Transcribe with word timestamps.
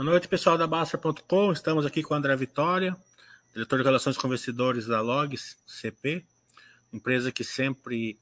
Boa 0.00 0.12
noite, 0.12 0.28
pessoal 0.28 0.56
da 0.56 0.66
Baster.com. 0.66 1.52
Estamos 1.52 1.84
aqui 1.84 2.02
com 2.02 2.14
André 2.14 2.34
Vitória, 2.34 2.96
diretor 3.52 3.76
de 3.80 3.84
Relações 3.84 4.16
com 4.16 4.28
Investidores 4.28 4.86
da 4.86 5.02
Logs 5.02 5.58
CP, 5.66 6.24
empresa 6.90 7.30
que 7.30 7.44
sempre 7.44 8.18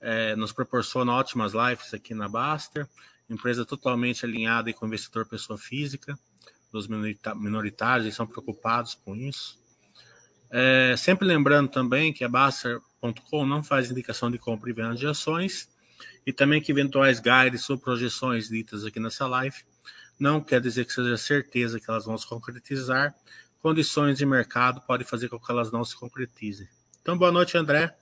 é, 0.00 0.34
nos 0.34 0.50
proporciona 0.50 1.12
ótimas 1.12 1.52
lives 1.52 1.94
aqui 1.94 2.14
na 2.14 2.28
Baster, 2.28 2.84
empresa 3.28 3.64
totalmente 3.64 4.24
alinhada 4.26 4.72
com 4.72 4.84
o 4.84 4.88
investidor 4.88 5.24
pessoa 5.24 5.56
física, 5.56 6.18
dos 6.72 6.88
minoritários, 6.88 8.08
e 8.08 8.12
são 8.12 8.26
preocupados 8.26 8.96
com 8.96 9.14
isso. 9.14 9.56
É, 10.50 10.96
sempre 10.98 11.28
lembrando 11.28 11.70
também 11.70 12.12
que 12.12 12.24
a 12.24 12.28
Baster.com 12.28 13.46
não 13.46 13.62
faz 13.62 13.88
indicação 13.88 14.32
de 14.32 14.38
compra 14.38 14.68
e 14.68 14.72
venda 14.72 14.96
de 14.96 15.06
ações, 15.06 15.70
e 16.26 16.32
também 16.32 16.60
que 16.60 16.72
eventuais 16.72 17.20
guides 17.20 17.70
ou 17.70 17.78
projeções 17.78 18.48
ditas 18.48 18.84
aqui 18.84 18.98
nessa 18.98 19.28
live 19.28 19.70
não 20.20 20.40
quer 20.40 20.60
dizer 20.60 20.84
que 20.84 20.92
seja 20.92 21.16
certeza 21.16 21.80
que 21.80 21.90
elas 21.90 22.04
vão 22.04 22.16
se 22.18 22.26
concretizar. 22.26 23.14
Condições 23.62 24.18
de 24.18 24.26
mercado 24.26 24.80
podem 24.82 25.06
fazer 25.06 25.28
com 25.28 25.40
que 25.40 25.50
elas 25.50 25.72
não 25.72 25.84
se 25.84 25.96
concretizem. 25.96 26.68
Então, 27.00 27.16
boa 27.16 27.32
noite, 27.32 27.56
André. 27.56 27.96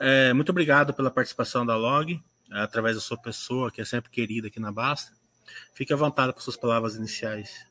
É, 0.00 0.32
muito 0.32 0.48
obrigado 0.50 0.94
pela 0.94 1.10
participação 1.10 1.64
da 1.64 1.76
Log, 1.76 2.20
através 2.50 2.96
da 2.96 3.02
sua 3.02 3.16
pessoa, 3.16 3.70
que 3.70 3.80
é 3.80 3.84
sempre 3.84 4.10
querida 4.10 4.48
aqui 4.48 4.58
na 4.58 4.72
Basta. 4.72 5.12
Fique 5.74 5.92
à 5.92 5.96
vontade 5.96 6.32
com 6.32 6.40
suas 6.40 6.56
palavras 6.56 6.96
iniciais. 6.96 7.66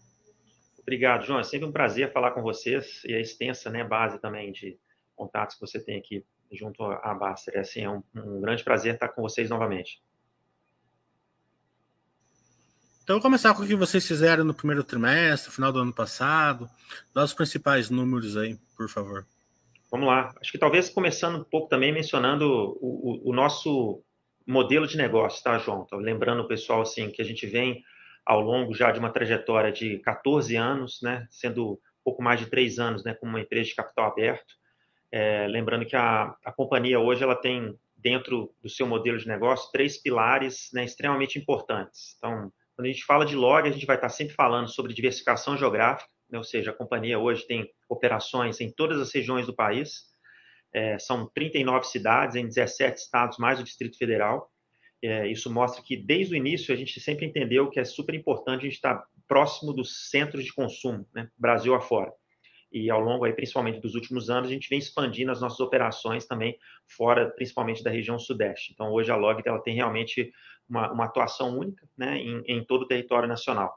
Obrigado, 0.80 1.26
João. 1.26 1.40
É 1.40 1.44
sempre 1.44 1.68
um 1.68 1.72
prazer 1.72 2.12
falar 2.12 2.32
com 2.32 2.42
vocês 2.42 3.04
e 3.06 3.14
a 3.14 3.20
extensa 3.20 3.70
né, 3.70 3.84
base 3.84 4.20
também 4.20 4.52
de 4.52 4.78
contatos 5.16 5.56
que 5.56 5.62
você 5.62 5.80
tem 5.80 5.98
aqui 5.98 6.24
junto 6.52 6.84
à 6.84 7.14
Basta. 7.14 7.52
É, 7.52 7.60
assim, 7.60 7.82
é 7.82 7.90
um, 7.90 8.04
um 8.16 8.42
grande 8.42 8.64
prazer 8.64 8.94
estar 8.94 9.10
com 9.10 9.22
vocês 9.22 9.50
novamente. 9.50 10.02
Então, 13.04 13.16
vou 13.16 13.22
começar 13.22 13.54
com 13.56 13.64
o 13.64 13.68
que 13.68 13.76
vocês 13.76 14.08
fizeram 14.08 14.44
no 14.44 14.54
primeiro 14.54 14.84
trimestre, 14.84 15.52
final 15.52 15.72
do 15.72 15.80
ano 15.80 15.94
passado. 15.94 16.70
Dá 17.14 17.24
os 17.24 17.34
principais 17.34 17.90
números 17.90 18.38
aí, 18.38 18.58
por 18.78 18.88
favor. 18.88 19.26
Vamos 19.92 20.08
lá. 20.08 20.34
Acho 20.40 20.52
que 20.52 20.58
talvez 20.58 20.90
começando 20.90 21.40
um 21.40 21.44
pouco 21.44 21.68
também 21.68 21.92
mencionando 21.92 22.46
o, 22.80 23.22
o, 23.26 23.30
o 23.32 23.34
nosso 23.34 24.04
modelo 24.48 24.88
de 24.88 24.98
negócio, 24.98 25.44
tá, 25.44 25.58
João? 25.58 25.84
Então, 25.86 26.00
lembrando 26.00 26.42
o 26.42 26.48
pessoal 26.48 26.82
assim 26.82 27.10
que 27.10 27.22
a 27.22 27.26
gente 27.26 27.46
vem 27.48 27.84
ao 28.26 28.40
longo 28.40 28.74
já 28.74 28.92
de 28.92 29.00
uma 29.00 29.12
trajetória 29.12 29.72
de 29.72 29.98
14 30.00 30.56
anos, 30.56 31.00
né, 31.02 31.28
sendo 31.30 31.74
um 31.74 31.78
pouco 32.04 32.22
mais 32.22 32.40
de 32.40 32.46
três 32.46 32.80
anos, 32.80 33.04
né, 33.04 33.14
como 33.16 33.32
uma 33.32 33.42
empresa 33.42 33.70
de 33.70 33.76
capital 33.76 34.06
aberto. 34.06 34.54
É, 35.12 35.48
lembrando 35.48 35.86
que 35.86 35.96
a, 35.96 36.36
a 36.46 36.52
companhia 36.52 37.00
hoje 37.00 37.24
ela 37.24 37.36
tem 37.36 37.78
dentro 37.98 38.54
do 38.62 38.70
seu 38.70 38.88
modelo 38.88 39.18
de 39.18 39.28
negócio 39.28 39.72
três 39.72 39.98
pilares 39.98 40.70
né, 40.74 40.86
extremamente 40.86 41.38
importantes. 41.38 42.16
Então, 42.18 42.52
quando 42.76 42.88
a 42.88 42.92
gente 42.92 43.06
fala 43.06 43.26
de 43.26 43.36
log, 43.36 43.68
a 43.68 43.72
gente 43.72 43.86
vai 43.86 43.96
estar 43.96 44.10
sempre 44.10 44.34
falando 44.34 44.68
sobre 44.68 44.94
diversificação 44.94 45.58
geográfica, 45.58 46.10
né? 46.30 46.38
ou 46.38 46.44
seja, 46.44 46.72
a 46.72 46.74
companhia 46.74 47.20
hoje 47.20 47.46
tem 47.46 47.70
operações 47.90 48.60
em 48.62 48.72
todas 48.72 49.00
as 49.00 49.14
regiões 49.14 49.46
do 49.46 49.56
país, 49.56 50.12
é, 50.74 50.98
são 50.98 51.30
39 51.34 51.86
cidades 51.86 52.36
em 52.36 52.48
17 52.48 52.98
estados, 52.98 53.38
mais 53.38 53.60
o 53.60 53.64
Distrito 53.64 53.98
Federal. 53.98 54.50
É, 55.04 55.28
isso 55.28 55.52
mostra 55.52 55.84
que, 55.84 55.98
desde 55.98 56.34
o 56.34 56.38
início, 56.38 56.74
a 56.74 56.78
gente 56.78 57.00
sempre 57.00 57.26
entendeu 57.26 57.70
que 57.70 57.80
é 57.80 57.84
super 57.84 58.16
importante 58.16 58.62
a 58.62 58.64
gente 58.64 58.76
estar 58.76 59.04
próximo 59.28 59.74
dos 59.74 60.10
centros 60.10 60.46
de 60.46 60.54
consumo, 60.54 61.08
né? 61.14 61.30
Brasil 61.38 61.74
afora. 61.74 62.12
E 62.72 62.90
ao 62.90 63.02
longo, 63.02 63.26
aí, 63.26 63.34
principalmente 63.34 63.82
dos 63.82 63.96
últimos 63.96 64.30
anos, 64.30 64.50
a 64.50 64.54
gente 64.54 64.70
vem 64.70 64.80
expandindo 64.80 65.32
as 65.32 65.42
nossas 65.42 65.60
operações 65.60 66.26
também 66.26 66.58
fora, 66.88 67.30
principalmente 67.30 67.84
da 67.84 67.92
região 67.92 68.18
Sudeste. 68.18 68.72
Então, 68.72 68.92
hoje 68.94 69.12
a 69.12 69.16
Log 69.18 69.42
ela 69.46 69.62
tem 69.62 69.76
realmente 69.76 70.32
uma, 70.70 70.92
uma 70.92 71.06
atuação 71.06 71.58
única 71.58 71.88
né, 71.98 72.18
em, 72.18 72.44
em, 72.48 72.64
todo 72.64 72.84
o 72.84 72.88
território 72.88 73.28
nacional. 73.28 73.74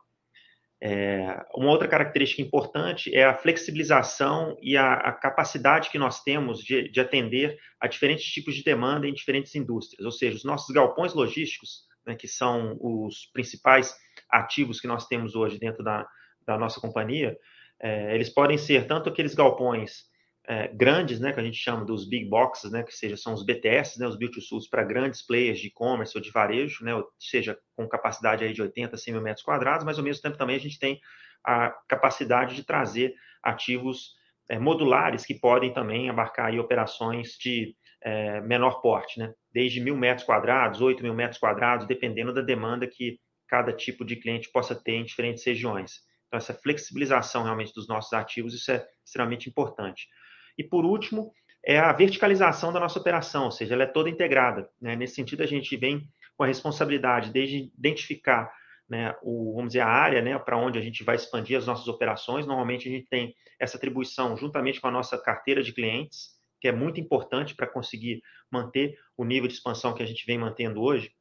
É, 0.82 1.42
uma 1.54 1.70
outra 1.70 1.88
característica 1.88 2.42
importante 2.42 3.14
é 3.14 3.24
a 3.24 3.34
flexibilização 3.34 4.56
e 4.60 4.76
a, 4.76 4.94
a 4.94 5.12
capacidade 5.12 5.88
que 5.88 5.98
nós 5.98 6.22
temos 6.22 6.62
de, 6.62 6.90
de, 6.90 7.00
atender 7.00 7.58
a 7.80 7.86
diferentes 7.86 8.26
tipos 8.26 8.54
de 8.54 8.62
demanda 8.62 9.08
em 9.08 9.14
diferentes 9.14 9.54
indústrias, 9.54 10.04
ou 10.04 10.12
seja, 10.12 10.36
os 10.36 10.44
nossos 10.44 10.74
galpões 10.74 11.14
logísticos, 11.14 11.84
né, 12.06 12.14
que 12.14 12.28
são 12.28 12.76
os 12.80 13.30
principais 13.32 13.96
ativos 14.30 14.80
que 14.80 14.86
nós 14.86 15.06
temos 15.06 15.34
hoje 15.34 15.58
dentro 15.58 15.82
da, 15.82 16.06
da 16.46 16.58
nossa 16.58 16.80
companhia, 16.80 17.36
é, 17.80 18.14
eles 18.14 18.28
podem 18.28 18.58
ser 18.58 18.86
tanto 18.86 19.08
aqueles 19.08 19.34
galpões 19.34 20.04
é, 20.46 20.68
grandes, 20.68 21.20
né, 21.20 21.32
que 21.32 21.40
a 21.40 21.42
gente 21.42 21.56
chama 21.56 21.84
dos 21.84 22.06
big 22.06 22.26
boxes, 22.28 22.70
né, 22.70 22.82
que 22.82 22.94
seja 22.94 23.16
são 23.16 23.32
os 23.32 23.44
BTS, 23.44 23.98
né, 23.98 24.06
os 24.06 24.16
build 24.16 24.34
to 24.34 24.42
suits 24.42 24.68
para 24.68 24.84
grandes 24.84 25.22
players 25.22 25.58
de 25.58 25.68
e-commerce 25.68 26.16
ou 26.16 26.22
de 26.22 26.30
varejo, 26.30 26.84
né, 26.84 26.94
ou 26.94 27.08
seja, 27.18 27.58
com 27.74 27.88
capacidade 27.88 28.44
aí 28.44 28.52
de 28.52 28.60
80, 28.60 28.96
100 28.96 29.14
mil 29.14 29.22
metros 29.22 29.44
quadrados, 29.44 29.84
mas 29.84 29.98
ao 29.98 30.04
mesmo 30.04 30.22
tempo 30.22 30.36
também 30.36 30.56
a 30.56 30.60
gente 30.60 30.78
tem 30.78 31.00
a 31.44 31.70
capacidade 31.88 32.54
de 32.54 32.64
trazer 32.64 33.14
ativos 33.42 34.14
é, 34.48 34.58
modulares 34.58 35.24
que 35.24 35.34
podem 35.34 35.72
também 35.72 36.10
abarcar 36.10 36.46
aí 36.46 36.58
operações 36.58 37.36
de 37.40 37.74
é, 38.02 38.40
menor 38.42 38.82
porte, 38.82 39.18
né, 39.18 39.32
desde 39.50 39.80
mil 39.80 39.96
metros 39.96 40.26
quadrados, 40.26 40.82
8 40.82 41.02
mil 41.02 41.14
metros 41.14 41.38
quadrados, 41.40 41.86
dependendo 41.86 42.34
da 42.34 42.42
demanda 42.42 42.86
que 42.86 43.18
cada 43.48 43.72
tipo 43.72 44.04
de 44.04 44.16
cliente 44.16 44.50
possa 44.52 44.74
ter 44.74 44.92
em 44.92 45.04
diferentes 45.04 45.44
regiões. 45.44 46.00
Então, 46.26 46.36
essa 46.36 46.52
flexibilização 46.52 47.44
realmente 47.44 47.72
dos 47.72 47.88
nossos 47.88 48.12
ativos, 48.12 48.52
isso 48.52 48.70
é 48.72 48.84
extremamente 49.04 49.48
importante. 49.48 50.08
E 50.56 50.64
por 50.64 50.84
último, 50.84 51.32
é 51.64 51.78
a 51.78 51.92
verticalização 51.92 52.72
da 52.72 52.80
nossa 52.80 52.98
operação, 52.98 53.44
ou 53.44 53.50
seja, 53.50 53.74
ela 53.74 53.84
é 53.84 53.86
toda 53.86 54.10
integrada. 54.10 54.68
Né? 54.80 54.94
Nesse 54.94 55.14
sentido, 55.14 55.42
a 55.42 55.46
gente 55.46 55.76
vem 55.76 56.06
com 56.36 56.44
a 56.44 56.46
responsabilidade 56.46 57.32
de 57.32 57.72
identificar 57.78 58.52
né, 58.88 59.14
o, 59.22 59.54
vamos 59.54 59.70
dizer, 59.70 59.80
a 59.80 59.88
área 59.88 60.20
né, 60.20 60.38
para 60.38 60.58
onde 60.58 60.78
a 60.78 60.82
gente 60.82 61.02
vai 61.02 61.16
expandir 61.16 61.56
as 61.56 61.66
nossas 61.66 61.88
operações. 61.88 62.46
Normalmente 62.46 62.88
a 62.88 62.92
gente 62.92 63.06
tem 63.08 63.34
essa 63.58 63.76
atribuição 63.76 64.36
juntamente 64.36 64.80
com 64.80 64.88
a 64.88 64.90
nossa 64.90 65.16
carteira 65.16 65.62
de 65.62 65.72
clientes, 65.72 66.34
que 66.60 66.68
é 66.68 66.72
muito 66.72 67.00
importante 67.00 67.54
para 67.54 67.66
conseguir 67.66 68.22
manter 68.50 68.98
o 69.16 69.24
nível 69.24 69.48
de 69.48 69.54
expansão 69.54 69.94
que 69.94 70.02
a 70.02 70.06
gente 70.06 70.26
vem 70.26 70.38
mantendo 70.38 70.82
hoje. 70.82 71.12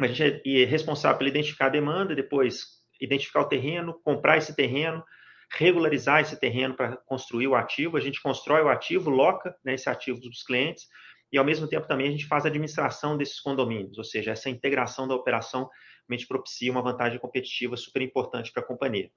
A 0.00 0.06
gente 0.06 0.42
é 0.44 0.64
responsável 0.64 1.18
por 1.18 1.26
identificar 1.26 1.66
a 1.66 1.70
demanda, 1.70 2.14
depois 2.14 2.82
identificar 3.00 3.40
o 3.40 3.48
terreno, 3.48 4.00
comprar 4.04 4.38
esse 4.38 4.54
terreno, 4.54 5.04
regularizar 5.54 6.20
esse 6.20 6.38
terreno 6.38 6.74
para 6.74 6.96
construir 6.96 7.46
o 7.46 7.54
ativo. 7.54 7.96
A 7.96 8.00
gente 8.00 8.20
constrói 8.22 8.62
o 8.62 8.68
ativo, 8.68 9.10
loca 9.10 9.54
né, 9.64 9.74
esse 9.74 9.88
ativo 9.88 10.20
dos 10.20 10.42
clientes 10.42 10.86
e, 11.32 11.38
ao 11.38 11.44
mesmo 11.44 11.66
tempo, 11.66 11.86
também 11.86 12.08
a 12.08 12.10
gente 12.10 12.26
faz 12.26 12.44
a 12.44 12.48
administração 12.48 13.16
desses 13.16 13.40
condomínios, 13.40 13.96
ou 13.96 14.04
seja, 14.04 14.32
essa 14.32 14.50
integração 14.50 15.08
da 15.08 15.14
operação 15.14 15.68
realmente 16.06 16.28
propicia 16.28 16.70
uma 16.70 16.82
vantagem 16.82 17.18
competitiva 17.18 17.76
super 17.76 18.02
importante 18.02 18.52
para 18.52 18.62
a 18.62 18.66
companhia. 18.66 19.10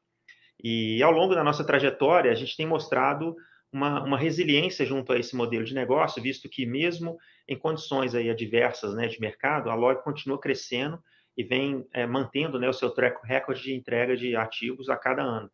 E, 0.63 1.03
ao 1.03 1.11
longo 1.11 1.35
da 1.35 1.43
nossa 1.43 1.65
trajetória, 1.65 2.31
a 2.31 2.35
gente 2.35 2.55
tem 2.55 2.65
mostrado 2.65 3.35
uma, 3.71 4.01
uma, 4.03 4.17
resiliência 4.17 4.85
junto 4.85 5.11
a 5.11 5.19
esse 5.19 5.35
modelo 5.35 5.65
de 5.65 5.73
negócio, 5.73 6.23
visto 6.23 6.47
que, 6.47 6.65
mesmo 6.65 7.17
em 7.45 7.57
condições 7.57 8.15
aí 8.15 8.29
adversas 8.29 8.95
né, 8.95 9.07
de 9.07 9.19
mercado, 9.19 9.69
a 9.69 9.75
Log 9.75 10.01
continua 10.01 10.39
crescendo 10.39 10.97
e 11.37 11.43
vem 11.43 11.85
é, 11.91 12.07
mantendo 12.07 12.57
né, 12.57 12.69
o 12.69 12.73
seu 12.73 12.89
track 12.89 13.19
record 13.27 13.59
de 13.59 13.73
entrega 13.73 14.15
de 14.15 14.37
ativos 14.37 14.87
a 14.87 14.95
cada 14.95 15.21
ano. 15.21 15.51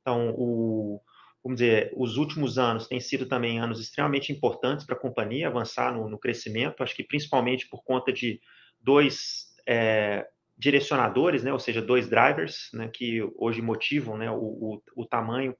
Então, 0.00 0.30
o, 0.36 1.00
vamos 1.42 1.60
dizer, 1.60 1.92
os 1.96 2.16
últimos 2.16 2.58
anos 2.58 2.86
têm 2.86 3.00
sido 3.00 3.26
também 3.26 3.58
anos 3.58 3.80
extremamente 3.80 4.32
importantes 4.32 4.84
para 4.84 4.96
a 4.96 5.00
companhia 5.00 5.48
avançar 5.48 5.94
no, 5.94 6.08
no, 6.08 6.18
crescimento, 6.18 6.82
acho 6.82 6.94
que 6.94 7.02
principalmente 7.04 7.68
por 7.68 7.82
conta 7.82 8.12
de 8.12 8.40
dois 8.80 9.48
é, 9.66 10.26
direcionadores, 10.56 11.44
né, 11.44 11.52
ou 11.52 11.58
seja, 11.58 11.80
dois 11.80 12.08
drivers, 12.08 12.68
né, 12.72 12.88
que 12.92 13.22
hoje 13.36 13.62
motivam 13.62 14.16
né, 14.16 14.30
o, 14.30 14.36
o, 14.36 14.82
o, 14.96 15.06
tamanho 15.06 15.56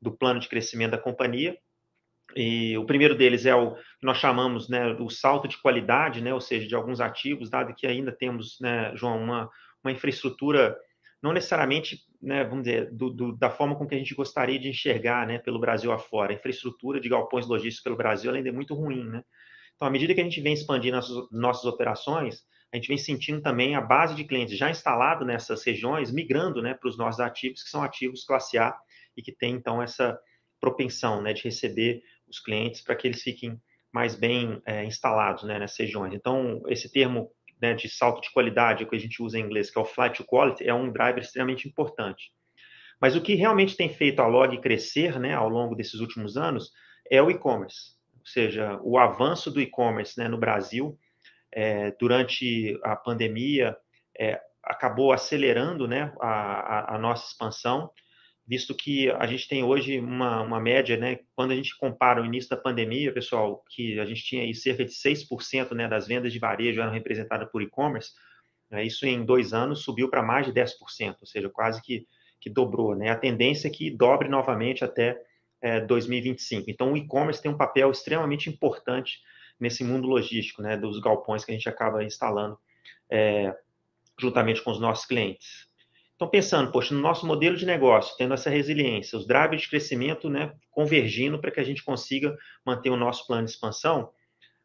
do 0.00 0.10
plano 0.10 0.40
de 0.40 0.48
crescimento 0.48 0.92
da 0.92 0.98
companhia. 0.98 1.56
E 2.36 2.76
o 2.76 2.84
primeiro 2.84 3.14
deles 3.14 3.46
é 3.46 3.54
o 3.54 3.74
que 3.74 3.82
nós 4.06 4.18
chamamos 4.18 4.68
né, 4.68 4.92
o 4.94 5.10
salto 5.10 5.48
de 5.48 5.58
qualidade, 5.58 6.20
né, 6.22 6.32
ou 6.32 6.40
seja, 6.40 6.66
de 6.66 6.74
alguns 6.74 7.00
ativos, 7.00 7.50
dado 7.50 7.74
que 7.74 7.86
ainda 7.86 8.12
temos, 8.12 8.58
né, 8.60 8.92
João, 8.94 9.22
uma, 9.22 9.50
uma 9.82 9.92
infraestrutura 9.92 10.76
não 11.22 11.32
necessariamente, 11.32 12.00
né, 12.20 12.44
vamos 12.44 12.64
dizer, 12.64 12.90
do, 12.92 13.10
do, 13.10 13.36
da 13.36 13.50
forma 13.50 13.76
com 13.76 13.86
que 13.86 13.94
a 13.94 13.98
gente 13.98 14.14
gostaria 14.14 14.58
de 14.58 14.68
enxergar, 14.68 15.26
né, 15.26 15.38
pelo 15.38 15.60
Brasil 15.60 15.92
afora. 15.92 16.32
A 16.32 16.34
infraestrutura 16.34 17.00
de 17.00 17.08
galpões 17.08 17.46
logísticos 17.46 17.84
pelo 17.84 17.96
Brasil 17.96 18.32
ainda 18.32 18.48
é 18.48 18.52
muito 18.52 18.74
ruim, 18.74 19.04
né? 19.04 19.22
Então, 19.74 19.86
à 19.86 19.90
medida 19.90 20.12
que 20.12 20.20
a 20.20 20.24
gente 20.24 20.40
vem 20.40 20.52
expandindo 20.52 20.96
nossas, 20.96 21.30
nossas 21.30 21.64
operações, 21.64 22.42
a 22.72 22.76
gente 22.76 22.88
vem 22.88 22.98
sentindo 22.98 23.40
também 23.40 23.76
a 23.76 23.80
base 23.80 24.14
de 24.14 24.24
clientes 24.24 24.58
já 24.58 24.68
instalado 24.68 25.24
nessas 25.24 25.64
regiões, 25.64 26.12
migrando, 26.12 26.60
né, 26.60 26.74
para 26.74 26.88
os 26.88 26.98
nossos 26.98 27.20
ativos, 27.20 27.62
que 27.62 27.70
são 27.70 27.82
ativos 27.82 28.24
classe 28.24 28.58
A 28.58 28.76
e 29.16 29.22
que 29.22 29.32
tem, 29.32 29.54
então, 29.54 29.80
essa 29.80 30.18
propensão, 30.60 31.22
né, 31.22 31.32
de 31.32 31.44
receber 31.44 32.02
os 32.28 32.40
clientes 32.40 32.82
para 32.82 32.96
que 32.96 33.06
eles 33.06 33.22
fiquem 33.22 33.60
mais 33.92 34.16
bem 34.16 34.60
é, 34.66 34.84
instalados, 34.84 35.44
né, 35.44 35.58
nessas 35.58 35.78
regiões. 35.78 36.12
Então, 36.12 36.62
esse 36.66 36.90
termo 36.92 37.30
né, 37.60 37.74
de 37.74 37.88
salto 37.88 38.20
de 38.20 38.32
qualidade, 38.32 38.86
que 38.86 38.96
a 38.96 38.98
gente 38.98 39.22
usa 39.22 39.38
em 39.38 39.42
inglês, 39.42 39.70
que 39.70 39.78
é 39.78 39.82
o 39.82 39.84
flight 39.84 40.16
to 40.16 40.24
quality, 40.24 40.66
é 40.66 40.74
um 40.74 40.92
driver 40.92 41.22
extremamente 41.22 41.68
importante. 41.68 42.30
Mas 43.00 43.14
o 43.14 43.20
que 43.20 43.34
realmente 43.34 43.76
tem 43.76 43.88
feito 43.88 44.20
a 44.20 44.26
log 44.26 44.60
crescer 44.60 45.18
né, 45.18 45.34
ao 45.34 45.48
longo 45.48 45.74
desses 45.74 46.00
últimos 46.00 46.36
anos 46.36 46.70
é 47.10 47.22
o 47.22 47.30
e-commerce. 47.30 47.96
Ou 48.18 48.26
seja, 48.26 48.78
o 48.82 48.98
avanço 48.98 49.50
do 49.50 49.60
e-commerce 49.60 50.18
né, 50.18 50.28
no 50.28 50.38
Brasil 50.38 50.98
é, 51.52 51.92
durante 51.98 52.78
a 52.84 52.94
pandemia, 52.96 53.76
é, 54.18 54.40
acabou 54.62 55.12
acelerando 55.12 55.86
né, 55.86 56.12
a, 56.20 56.28
a, 56.28 56.94
a, 56.96 56.98
nossa 56.98 57.30
expansão, 57.30 57.90
visto 58.48 58.74
que 58.74 59.10
a 59.10 59.26
gente 59.26 59.46
tem 59.46 59.62
hoje 59.62 60.00
uma, 60.00 60.40
uma 60.40 60.58
média, 60.58 60.96
né, 60.96 61.18
quando 61.36 61.50
a 61.50 61.54
gente 61.54 61.76
compara 61.76 62.22
o 62.22 62.24
início 62.24 62.48
da 62.48 62.56
pandemia, 62.56 63.12
pessoal, 63.12 63.62
que 63.68 64.00
a 64.00 64.06
gente 64.06 64.24
tinha 64.24 64.42
aí 64.42 64.54
cerca 64.54 64.86
de 64.86 64.90
6% 64.90 65.72
né, 65.74 65.86
das 65.86 66.08
vendas 66.08 66.32
de 66.32 66.38
varejo 66.38 66.80
eram 66.80 66.90
representadas 66.90 67.46
por 67.52 67.60
e-commerce, 67.60 68.12
né, 68.70 68.82
isso 68.82 69.04
em 69.04 69.22
dois 69.22 69.52
anos 69.52 69.82
subiu 69.82 70.08
para 70.08 70.22
mais 70.22 70.46
de 70.46 70.52
10%, 70.52 71.16
ou 71.20 71.26
seja, 71.26 71.50
quase 71.50 71.82
que, 71.82 72.06
que 72.40 72.48
dobrou. 72.48 72.96
Né? 72.96 73.10
A 73.10 73.16
tendência 73.16 73.68
é 73.68 73.70
que 73.70 73.90
dobre 73.90 74.30
novamente 74.30 74.82
até 74.82 75.20
é, 75.60 75.80
2025. 75.82 76.70
Então, 76.70 76.94
o 76.94 76.96
e-commerce 76.96 77.42
tem 77.42 77.50
um 77.50 77.56
papel 77.56 77.90
extremamente 77.90 78.48
importante 78.48 79.20
nesse 79.60 79.84
mundo 79.84 80.08
logístico, 80.08 80.62
né, 80.62 80.74
dos 80.74 80.98
galpões 81.00 81.44
que 81.44 81.50
a 81.50 81.54
gente 81.54 81.68
acaba 81.68 82.02
instalando 82.02 82.58
é, 83.10 83.54
juntamente 84.18 84.62
com 84.62 84.70
os 84.70 84.80
nossos 84.80 85.04
clientes. 85.04 85.67
Então, 86.18 86.28
pensando, 86.28 86.72
poxa, 86.72 86.92
no 86.92 87.00
nosso 87.00 87.24
modelo 87.24 87.56
de 87.56 87.64
negócio, 87.64 88.16
tendo 88.18 88.34
essa 88.34 88.50
resiliência, 88.50 89.16
os 89.16 89.24
drivers 89.24 89.62
de 89.62 89.68
crescimento 89.68 90.28
né, 90.28 90.52
convergindo 90.68 91.38
para 91.38 91.52
que 91.52 91.60
a 91.60 91.64
gente 91.64 91.84
consiga 91.84 92.36
manter 92.66 92.90
o 92.90 92.96
nosso 92.96 93.24
plano 93.24 93.44
de 93.44 93.52
expansão, 93.52 94.10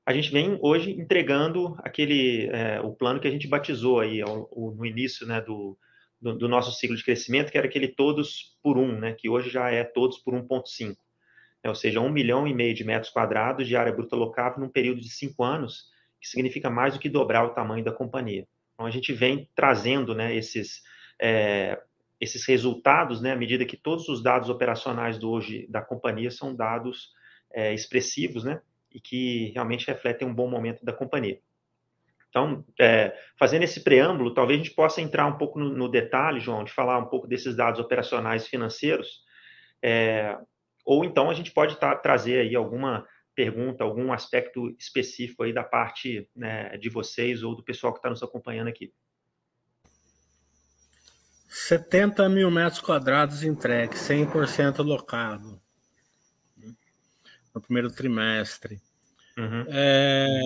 a 0.04 0.12
gente 0.12 0.32
vem 0.32 0.58
hoje 0.64 0.90
entregando 1.00 1.78
aquele 1.84 2.48
é, 2.48 2.82
o 2.82 2.92
plano 2.92 3.20
que 3.20 3.28
a 3.28 3.32
gente 3.32 3.48
batizou 3.48 4.00
aí 4.00 4.20
ao, 4.20 4.50
no 4.76 4.84
início 4.84 5.28
né, 5.28 5.42
do, 5.42 5.78
do, 6.20 6.36
do, 6.36 6.50
nosso 6.50 6.72
ciclo 6.72 6.98
de 6.98 7.04
crescimento, 7.04 7.52
que 7.52 7.58
era 7.58 7.68
aquele 7.68 7.88
todos 7.88 8.58
por 8.64 8.80
um, 8.80 9.00
né, 9.00 9.14
que 9.14 9.30
hoje 9.30 9.52
já 9.52 9.70
é 9.70 9.84
todos 9.84 10.18
por 10.18 10.34
1,5. 10.34 10.96
É, 11.62 11.70
ou 11.70 11.76
seja, 11.76 12.02
um 12.02 12.10
milhão 12.10 12.48
e 12.48 12.54
meio 12.54 12.74
de 12.74 12.84
metros 12.84 13.12
quadrados 13.12 13.68
de 13.68 13.76
área 13.76 13.94
bruta 13.94 14.16
locável 14.16 14.60
num 14.60 14.70
período 14.70 15.02
de 15.02 15.10
cinco 15.10 15.44
anos, 15.44 15.92
que 16.20 16.28
significa 16.28 16.68
mais 16.68 16.96
do 16.96 17.00
que 17.00 17.10
dobrar 17.10 17.46
o 17.46 17.54
tamanho 17.54 17.86
da 17.86 17.92
companhia. 17.92 18.48
Então, 18.74 18.88
a 18.88 18.92
gente 18.92 19.14
vem 19.14 19.48
trazendo 19.54 20.16
né, 20.16 20.36
esses, 20.36 20.82
é, 21.22 21.82
esses 22.20 22.46
resultados 22.46 23.22
né, 23.22 23.32
à 23.32 23.36
medida 23.36 23.66
que 23.66 23.78
todos 23.78 24.08
os 24.08 24.22
dados 24.22 24.50
operacionais 24.50 25.18
do 25.18 25.30
hoje 25.30 25.68
da 25.70 25.82
companhia 25.82 26.32
são 26.32 26.56
dados 26.56 27.12
é, 27.52 27.74
expressivos 27.74 28.44
né, 28.44 28.62
e 28.92 29.00
que 29.00 29.52
realmente 29.54 29.88
refletem 29.88 30.28
um 30.28 30.34
bom 30.34 30.50
momento 30.50 30.86
da 30.86 30.94
companhia. 30.94 31.40
Então, 32.30 32.66
é, 32.80 33.16
fazendo 33.38 33.64
esse 33.64 33.84
preâmbulo, 33.84 34.34
talvez 34.34 34.60
a 34.60 34.64
gente 34.64 34.76
possa 34.76 35.02
entrar 35.02 35.28
um 35.28 35.38
pouco 35.38 35.60
no, 35.60 35.70
no 35.70 35.88
detalhe, 35.88 36.40
João, 36.40 36.64
de 36.64 36.72
falar 36.72 36.98
um 36.98 37.06
pouco 37.06 37.28
desses 37.28 37.56
dados 37.56 37.80
operacionais 37.80 38.48
financeiros, 38.48 39.22
é, 39.84 40.36
ou 40.84 41.06
então 41.06 41.30
a 41.30 41.34
gente 41.34 41.52
pode 41.52 41.78
tá, 41.80 41.96
trazer 41.96 42.40
aí 42.40 42.56
alguma 42.56 43.08
pergunta, 43.36 43.84
algum 43.84 44.12
aspecto 44.12 44.76
específico 44.80 45.44
aí 45.44 45.54
da 45.54 45.64
parte 45.64 46.28
né, 46.36 46.76
de 46.78 46.90
vocês 46.90 47.44
ou 47.44 47.56
do 47.56 47.64
pessoal 47.64 47.94
que 47.94 48.00
está 48.00 48.10
nos 48.10 48.24
acompanhando 48.24 48.68
aqui. 48.68 48.92
70 51.54 52.28
mil 52.30 52.50
metros 52.50 52.82
quadrados 52.82 53.44
entregues, 53.44 54.02
100% 54.02 54.84
locado 54.84 55.62
no 57.54 57.62
primeiro 57.62 57.92
trimestre. 57.92 58.82
Uhum. 59.38 59.64
É, 59.68 60.42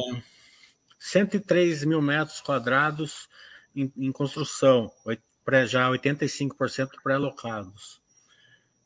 103 1.00 1.86
mil 1.86 2.02
metros 2.02 2.42
quadrados 2.42 3.30
em, 3.74 3.90
em 3.96 4.12
construção, 4.12 4.92
já 5.66 5.90
85% 5.90 6.90
pré-locados 7.02 8.02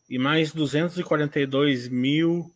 e 0.08 0.20
mais 0.20 0.52
242 0.52 1.88
mil 1.88 2.54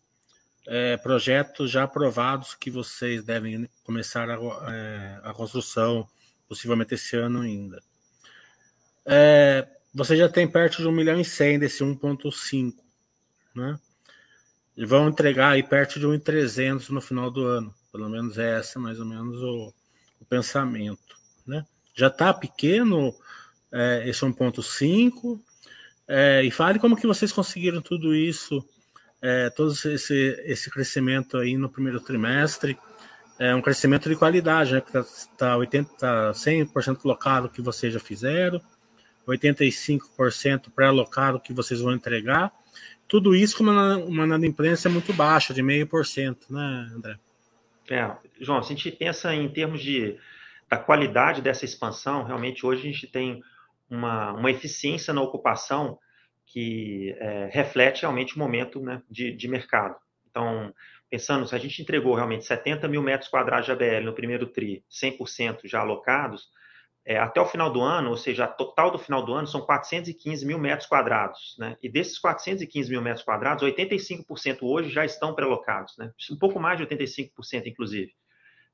é, 0.67 0.95
projetos 0.97 1.71
já 1.71 1.85
aprovados 1.85 2.53
que 2.53 2.69
vocês 2.69 3.23
devem 3.23 3.67
começar 3.83 4.29
a, 4.29 4.37
é, 4.71 5.21
a 5.23 5.33
construção, 5.33 6.07
possivelmente 6.47 6.93
esse 6.93 7.17
ano 7.17 7.41
ainda. 7.41 7.81
É, 9.05 9.67
você 9.93 10.17
já 10.17 10.27
tem 10.27 10.47
perto 10.47 10.77
de 10.77 10.87
1 10.87 10.91
milhão 10.91 11.19
e 11.19 11.25
100 11.25 11.59
desse 11.59 11.83
1.5, 11.83 12.73
né? 13.55 13.79
E 14.75 14.85
vão 14.85 15.07
entregar 15.07 15.51
aí 15.51 15.63
perto 15.63 15.99
de 15.99 16.05
1.300 16.05 16.89
no 16.89 16.99
final 16.99 17.31
do 17.31 17.45
ano. 17.45 17.73
Pelo 17.91 18.09
menos 18.09 18.37
é 18.37 18.57
essa 18.57 18.77
mais 18.77 18.99
ou 18.99 19.05
menos 19.05 19.41
o, 19.41 19.73
o 20.19 20.25
pensamento, 20.25 21.15
né? 21.47 21.65
Já 21.95 22.07
está 22.07 22.33
pequeno 22.33 23.15
é, 23.71 24.03
esse 24.09 24.21
1.5, 24.21 25.39
é, 26.07 26.43
e 26.43 26.51
fale 26.51 26.77
como 26.77 26.95
que 26.95 27.07
vocês 27.07 27.31
conseguiram 27.31 27.81
tudo 27.81 28.13
isso, 28.13 28.63
é, 29.21 29.49
todo 29.49 29.71
esse, 29.71 30.43
esse 30.45 30.69
crescimento 30.69 31.37
aí 31.37 31.57
no 31.57 31.69
primeiro 31.69 31.99
trimestre. 31.99 32.77
É 33.37 33.53
um 33.53 33.61
crescimento 33.61 34.07
de 34.07 34.15
qualidade, 34.15 34.73
né? 34.73 34.81
Que 34.81 34.97
está 34.97 35.57
tá 35.99 36.31
100% 36.31 36.97
colocado 36.97 37.49
que 37.49 37.61
vocês 37.61 37.93
já 37.93 37.99
fizeram, 37.99 38.61
85% 39.27 40.71
pré-alocado 40.75 41.39
que 41.39 41.53
vocês 41.53 41.81
vão 41.81 41.93
entregar. 41.93 42.53
Tudo 43.07 43.35
isso 43.35 43.57
com 43.57 43.63
uma, 43.63 43.97
uma 43.97 44.25
inadimplência 44.25 44.89
muito 44.89 45.13
baixa, 45.13 45.53
de 45.53 45.61
meio 45.61 45.87
por 45.87 46.05
cento, 46.05 46.51
né, 46.51 46.89
André? 46.95 47.19
É, 47.89 48.11
João, 48.41 48.63
se 48.63 48.73
a 48.73 48.75
gente 48.75 48.91
pensa 48.91 49.33
em 49.33 49.47
termos 49.47 49.81
de, 49.81 50.17
da 50.69 50.77
qualidade 50.77 51.41
dessa 51.41 51.65
expansão, 51.65 52.23
realmente 52.23 52.65
hoje 52.65 52.81
a 52.81 52.91
gente 52.91 53.07
tem 53.07 53.41
uma, 53.89 54.33
uma 54.33 54.49
eficiência 54.49 55.13
na 55.13 55.21
ocupação 55.21 55.99
que 56.45 57.15
é, 57.19 57.49
reflete 57.51 58.01
realmente 58.01 58.35
o 58.35 58.39
momento 58.39 58.79
né, 58.79 59.01
de, 59.09 59.31
de 59.31 59.47
mercado. 59.47 59.95
Então, 60.29 60.73
pensando, 61.09 61.47
se 61.47 61.55
a 61.55 61.57
gente 61.59 61.81
entregou 61.81 62.15
realmente 62.15 62.45
70 62.45 62.87
mil 62.87 63.01
metros 63.01 63.29
quadrados 63.29 63.65
de 63.65 63.71
ABL 63.71 64.03
no 64.03 64.13
primeiro 64.13 64.47
TRI, 64.47 64.83
100% 64.89 65.61
já 65.65 65.81
alocados, 65.81 66.49
é, 67.05 67.17
até 67.19 67.39
o 67.39 67.45
final 67.45 67.71
do 67.71 67.81
ano, 67.81 68.09
ou 68.09 68.17
seja, 68.17 68.45
a 68.45 68.47
total 68.47 68.89
do 68.89 68.97
final 68.97 69.23
do 69.23 69.31
ano, 69.31 69.45
são 69.45 69.61
415 69.61 70.43
mil 70.43 70.57
metros 70.57 70.87
quadrados. 70.87 71.55
Né? 71.59 71.77
E 71.81 71.87
desses 71.87 72.17
415 72.17 72.89
mil 72.89 73.01
metros 73.01 73.23
quadrados, 73.23 73.63
85% 73.63 74.59
hoje 74.63 74.89
já 74.89 75.05
estão 75.05 75.35
pré-alocados. 75.35 75.95
Né? 75.99 76.11
Um 76.31 76.37
pouco 76.37 76.59
mais 76.59 76.79
de 76.79 76.85
85%, 76.85 77.67
inclusive. 77.67 78.11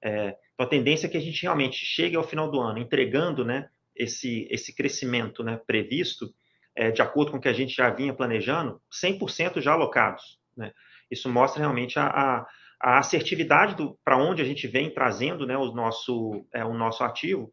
É, 0.02 0.38
então, 0.54 0.66
a 0.66 0.70
tendência 0.70 1.08
é 1.08 1.10
que 1.10 1.18
a 1.18 1.22
gente 1.22 1.42
realmente 1.44 1.86
chegue 1.86 2.16
ao 2.16 2.24
final 2.24 2.50
do 2.50 2.60
ano 2.62 2.80
entregando 2.80 3.44
né, 3.44 3.70
esse, 3.94 4.48
esse 4.50 4.74
crescimento 4.74 5.44
né, 5.44 5.60
previsto, 5.68 6.34
é, 6.74 6.90
de 6.90 7.02
acordo 7.02 7.32
com 7.32 7.38
o 7.38 7.42
que 7.42 7.50
a 7.50 7.54
gente 7.54 7.76
já 7.76 7.90
vinha 7.90 8.14
planejando, 8.14 8.82
100% 9.04 9.60
já 9.60 9.74
alocados. 9.74 10.40
Né? 10.56 10.72
Isso 11.12 11.28
mostra 11.28 11.60
realmente 11.60 12.00
a, 12.00 12.06
a, 12.08 12.48
a 12.80 13.00
assertividade 13.00 13.76
para 14.06 14.18
onde 14.18 14.42
a 14.42 14.46
gente 14.46 14.68
vem 14.68 14.90
trazendo 14.90 15.46
né, 15.46 15.58
o, 15.58 15.74
nosso, 15.74 16.46
é, 16.54 16.64
o 16.64 16.74
nosso 16.74 17.04
ativo, 17.04 17.52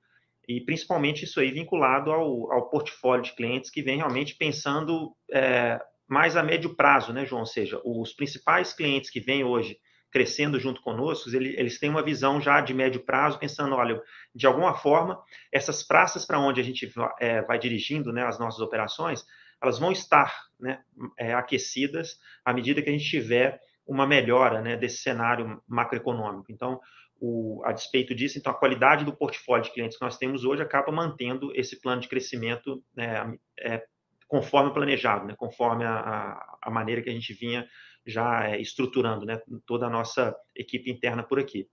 e 0.48 0.62
principalmente 0.62 1.26
isso 1.26 1.38
aí 1.38 1.50
vinculado 1.50 2.10
ao, 2.10 2.50
ao 2.50 2.70
portfólio 2.70 3.22
de 3.22 3.34
clientes 3.34 3.70
que 3.70 3.82
vem 3.82 3.99
realmente 3.99 4.34
pensando 4.34 5.14
é, 5.30 5.78
mais 6.08 6.37
a 6.38 6.42
médio 6.42 6.75
prazo, 6.75 7.12
né, 7.12 7.26
João? 7.26 7.42
Ou 7.42 7.46
seja, 7.46 7.78
os 7.84 8.14
principais 8.14 8.73
clientes 8.73 9.11
que 9.11 9.20
vêm 9.20 9.44
hoje 9.44 9.76
crescendo 10.11 10.58
junto 10.58 10.80
conosco, 10.80 11.28
eles 11.37 11.78
têm 11.78 11.90
uma 11.90 12.02
visão 12.02 12.40
já 12.40 12.62
de 12.62 12.73
médio 12.73 13.04
prazo, 13.04 13.38
pensando, 13.38 13.75
olha, 13.75 14.00
de 14.34 14.46
alguma 14.46 14.73
forma, 14.73 15.23
essas 15.52 15.82
praças 15.82 16.25
para 16.25 16.40
onde 16.40 16.62
a 16.62 16.64
gente 16.64 16.90
é, 17.20 17.42
vai 17.42 17.58
dirigindo 17.58 18.11
né, 18.11 18.25
as 18.25 18.38
nossas 18.38 18.61
operações, 18.61 19.23
elas 19.62 19.78
vão 19.78 19.92
estar 19.92 20.34
né, 20.58 20.80
é, 21.18 21.34
aquecidas 21.34 22.16
à 22.42 22.54
medida 22.54 22.80
que 22.80 22.88
a 22.88 22.92
gente 22.92 23.04
tiver 23.04 23.61
uma 23.87 24.06
melhora 24.06 24.62
né, 24.62 24.78
desse 24.78 25.02
cenário 25.02 25.62
macroeconômico. 25.68 26.50
Então, 26.50 26.80
o, 27.20 27.62
a 27.64 27.72
despeito 27.72 28.14
disso, 28.14 28.38
então 28.38 28.52
a 28.52 28.56
qualidade 28.56 29.04
do 29.04 29.16
portfólio 29.16 29.64
de 29.64 29.72
clientes 29.72 29.98
que 29.98 30.04
nós 30.04 30.16
temos 30.16 30.44
hoje 30.44 30.62
acaba 30.62 30.92
mantendo 30.92 31.52
esse 31.54 31.80
plano 31.80 32.00
de 32.00 32.08
crescimento 32.08 32.82
né, 32.94 33.37
é, 33.58 33.82
conforme 34.26 34.72
planejado, 34.72 35.26
né, 35.26 35.34
conforme 35.37 35.84
a, 35.84 36.38
a, 36.62 36.70
maneira 36.70 37.02
que 37.02 37.10
a 37.10 37.12
gente 37.12 37.32
vinha 37.32 37.66
já 38.06 38.48
é, 38.48 38.60
estruturando 38.60 39.26
né, 39.26 39.40
toda 39.66 39.87
a 39.87 39.90
nossa 39.90 40.34
equipe 40.54 40.90
interna 40.90 41.22
por 41.22 41.38
aqui. 41.38 41.66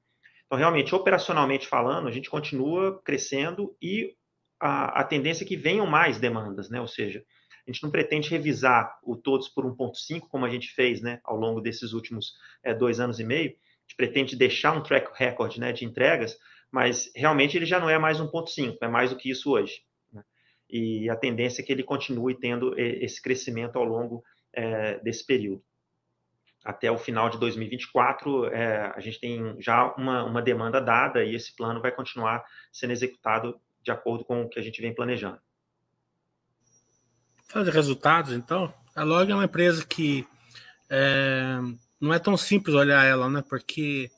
Então, 0.46 0.58
realmente, 0.58 0.94
operacionalmente 0.94 1.68
falando, 1.68 2.08
a 2.08 2.12
gente 2.12 2.30
continua 2.30 3.02
crescendo 3.04 3.76
e 3.82 4.16
a, 4.60 5.02
a 5.02 5.04
tendência 5.04 5.44
é 5.44 5.48
que 5.48 5.58
venham 5.58 5.86
mais 5.86 6.20
demandas, 6.20 6.70
né? 6.70 6.80
ou 6.80 6.88
seja, 6.88 7.24
a 7.68 7.72
gente 7.72 7.84
não 7.84 7.90
pretende 7.90 8.30
revisar 8.30 8.98
o 9.04 9.16
todos 9.16 9.50
por 9.50 9.66
1.5, 9.66 10.28
como 10.30 10.46
a 10.46 10.50
gente 10.50 10.70
fez 10.70 11.02
né, 11.02 11.20
ao 11.24 11.36
longo 11.36 11.60
desses 11.60 11.94
últimos 11.94 12.34
é, 12.64 12.74
dois 12.74 13.00
anos 13.00 13.20
e 13.20 13.24
meio, 13.24 13.56
gente 13.88 13.96
pretende 13.98 14.36
deixar 14.36 14.74
um 14.74 14.84
track 14.84 15.12
record 15.16 15.58
né, 15.58 15.72
de 15.72 15.86
entregas, 15.86 16.38
mas 16.72 17.12
realmente 17.16 17.58
ele 17.58 17.66
já 17.66 17.80
não 17.80 17.90
é 17.90 17.98
mais 17.98 18.20
1.5, 18.20 18.78
é 18.82 18.88
mais 18.88 19.10
do 19.10 19.18
que 19.18 19.30
isso 19.30 19.52
hoje. 19.52 19.82
Né? 20.12 20.24
E 20.70 21.10
a 21.10 21.16
tendência 21.16 21.62
é 21.62 21.66
que 21.66 21.72
ele 21.72 21.84
continue 21.84 22.38
tendo 22.40 22.78
esse 22.78 23.22
crescimento 23.22 23.78
ao 23.78 23.86
longo 23.86 24.24
é, 24.54 25.00
desse 25.00 25.26
período 25.26 25.64
até 26.66 26.92
o 26.92 26.98
final 26.98 27.30
de 27.30 27.38
2024, 27.38 28.48
é, 28.48 28.92
a 28.96 29.00
gente 29.00 29.20
tem 29.20 29.56
já 29.62 29.94
uma, 29.94 30.24
uma 30.24 30.42
demanda 30.42 30.82
dada 30.82 31.24
e 31.24 31.36
esse 31.36 31.56
plano 31.56 31.80
vai 31.80 31.92
continuar 31.92 32.44
sendo 32.74 32.92
executado 32.92 33.62
de 33.84 33.92
acordo 33.92 34.26
com 34.26 34.42
o 34.42 34.50
que 34.50 34.60
a 34.60 34.64
gente 34.64 34.82
vem 34.82 34.94
planejando. 34.94 35.40
Fazer 37.48 37.72
resultados, 37.72 38.34
então. 38.34 38.74
A 38.96 39.04
Log 39.04 39.32
é 39.32 39.36
uma 39.36 39.46
empresa 39.46 39.86
que 39.86 40.28
é, 40.90 41.60
não 42.00 42.14
é 42.14 42.20
tão 42.20 42.36
simples 42.38 42.76
olhar 42.76 43.04
ela, 43.04 43.30
né? 43.30 43.44
Porque 43.48 44.12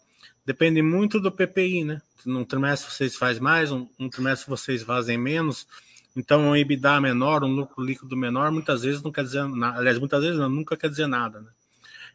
depende 0.45 0.81
muito 0.81 1.19
do 1.19 1.31
PPI, 1.31 1.83
né? 1.83 2.01
Num 2.25 2.43
trimestre 2.43 2.91
vocês 2.91 3.15
fazem 3.15 3.41
mais, 3.41 3.71
um, 3.71 3.87
trimestre 4.09 4.49
vocês 4.49 4.83
fazem 4.83 5.17
menos. 5.17 5.67
Então, 6.15 6.49
um 6.49 6.55
EBITDA 6.55 6.99
menor, 6.99 7.43
um 7.43 7.53
lucro 7.53 7.83
líquido 7.83 8.17
menor, 8.17 8.51
muitas 8.51 8.81
vezes 8.81 9.01
não 9.01 9.11
quer 9.11 9.23
dizer 9.23 9.47
nada. 9.47 9.77
Aliás, 9.77 9.99
muitas 9.99 10.23
vezes 10.23 10.37
não, 10.37 10.49
nunca 10.49 10.75
quer 10.75 10.89
dizer 10.89 11.07
nada, 11.07 11.39
né? 11.39 11.49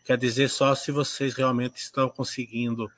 Quer 0.04 0.18
dizer 0.18 0.48
só 0.48 0.74
se 0.74 0.90
vocês 0.90 1.34
realmente 1.34 1.76
estão 1.76 2.08
conseguindo 2.08 2.90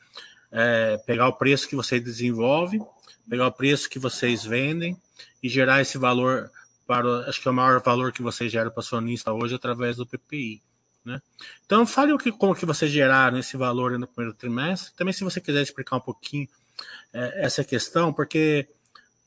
é, 0.50 0.96
pegar 1.06 1.28
o 1.28 1.34
preço 1.34 1.68
que 1.68 1.76
vocês 1.76 2.02
desenvolvem, 2.02 2.80
pegar 3.28 3.46
o 3.46 3.52
preço 3.52 3.90
que 3.90 3.98
vocês 3.98 4.44
vendem 4.44 4.96
e 5.42 5.48
gerar 5.48 5.82
esse 5.82 5.98
valor 5.98 6.50
para, 6.86 7.28
acho 7.28 7.40
que 7.40 7.48
é 7.48 7.50
o 7.50 7.54
maior 7.54 7.82
valor 7.82 8.12
que 8.12 8.22
vocês 8.22 8.50
geram 8.50 8.70
para 8.70 8.78
o 8.78 8.80
acionista 8.80 9.32
hoje 9.32 9.54
através 9.54 9.96
do 9.96 10.06
PPI. 10.06 10.62
Né? 11.04 11.20
Então, 11.66 11.86
fale 11.86 12.12
o 12.12 12.18
que, 12.18 12.32
como 12.32 12.54
que 12.54 12.64
vocês 12.64 12.90
geraram 12.90 13.38
esse 13.38 13.56
valor 13.56 13.98
no 13.98 14.06
primeiro 14.06 14.36
trimestre. 14.36 14.94
Também, 14.94 15.12
se 15.12 15.24
você 15.24 15.40
quiser 15.40 15.62
explicar 15.62 15.96
um 15.96 16.00
pouquinho 16.00 16.48
é, 17.12 17.44
essa 17.44 17.62
questão, 17.62 18.12
porque 18.12 18.66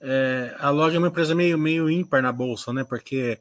é, 0.01 0.55
a 0.59 0.69
loja 0.69 0.95
é 0.95 0.99
uma 0.99 1.07
empresa 1.07 1.35
meio, 1.35 1.57
meio 1.57 1.89
ímpar 1.89 2.21
na 2.21 2.31
bolsa, 2.31 2.73
né? 2.73 2.83
Porque 2.83 3.39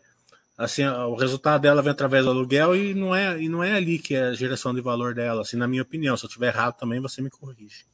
assim, 0.57 0.87
o 0.87 1.15
resultado 1.15 1.61
dela 1.61 1.83
vem 1.83 1.93
através 1.93 2.25
do 2.25 2.31
aluguel 2.31 2.75
e 2.75 2.95
não 2.95 3.15
é, 3.15 3.41
e 3.41 3.49
não 3.49 3.63
é 3.63 3.75
ali 3.75 3.99
que 3.99 4.15
é 4.15 4.25
a 4.25 4.33
geração 4.33 4.75
de 4.75 4.81
valor 4.81 5.15
dela, 5.15 5.43
assim, 5.43 5.57
na 5.57 5.69
minha 5.69 5.83
opinião. 5.83 6.17
Se 6.17 6.25
eu 6.25 6.29
estiver 6.29 6.49
errado 6.49 6.77
também, 6.77 7.01
você 7.01 7.21
me 7.21 7.31
corrige. 7.31 7.85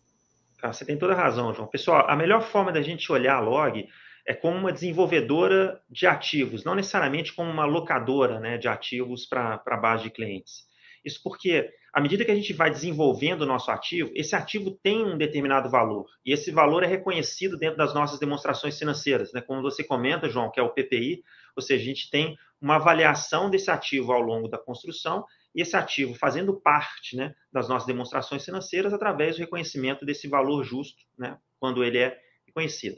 Ah, 0.63 0.73
você 0.73 0.85
tem 0.85 0.97
toda 0.97 1.15
razão, 1.15 1.53
João. 1.53 1.67
Pessoal, 1.67 2.09
a 2.09 2.15
melhor 2.15 2.43
forma 2.43 2.71
da 2.71 2.81
gente 2.81 3.11
olhar 3.11 3.37
a 3.37 3.41
log 3.41 3.89
é 4.27 4.35
como 4.35 4.57
uma 4.57 4.73
desenvolvedora 4.73 5.81
de 5.91 6.07
ativos, 6.07 6.65
não 6.65 6.75
necessariamente 6.75 7.33
como 7.33 7.51
uma 7.51 7.65
locadora 7.65 8.39
né, 8.39 8.57
de 8.57 8.69
ativos 8.69 9.27
para 9.27 9.61
a 9.67 9.77
base 9.77 10.05
de 10.05 10.11
clientes. 10.11 10.71
Isso 11.05 11.21
porque, 11.23 11.69
à 11.93 12.01
medida 12.01 12.25
que 12.25 12.31
a 12.31 12.35
gente 12.35 12.53
vai 12.53 12.71
desenvolvendo 12.71 13.43
o 13.43 13.47
nosso 13.47 13.71
ativo, 13.71 14.11
esse 14.15 14.37
ativo 14.37 14.71
tem 14.71 15.05
um 15.05 15.19
determinado 15.19 15.69
valor. 15.69 16.07
E 16.25 16.33
esse 16.33 16.53
valor 16.53 16.85
é 16.85 16.87
reconhecido 16.87 17.57
dentro 17.57 17.77
das 17.77 17.93
nossas 17.93 18.21
demonstrações 18.21 18.79
financeiras. 18.79 19.33
Né? 19.33 19.41
Como 19.41 19.61
você 19.61 19.83
comenta, 19.83 20.29
João, 20.29 20.51
que 20.51 20.61
é 20.61 20.63
o 20.63 20.71
PPI, 20.71 21.25
ou 21.57 21.63
seja, 21.63 21.83
a 21.83 21.87
gente 21.87 22.09
tem 22.09 22.39
uma 22.61 22.77
avaliação 22.77 23.51
desse 23.51 23.71
ativo 23.71 24.13
ao 24.13 24.21
longo 24.21 24.47
da 24.47 24.57
construção 24.57 25.27
e 25.55 25.61
esse 25.61 25.77
ativo 25.77 26.15
fazendo 26.15 26.55
parte 26.55 27.17
né, 27.17 27.35
das 27.53 27.69
nossas 27.69 27.87
demonstrações 27.87 28.45
financeiras 28.45 28.93
através 28.93 29.37
do 29.37 29.41
reconhecimento 29.41 30.07
desse 30.07 30.29
valor 30.29 30.63
justo, 30.63 31.03
né, 31.19 31.37
quando 31.59 31.85
ele 31.85 31.99
é 31.99 32.19
reconhecido. 32.47 32.97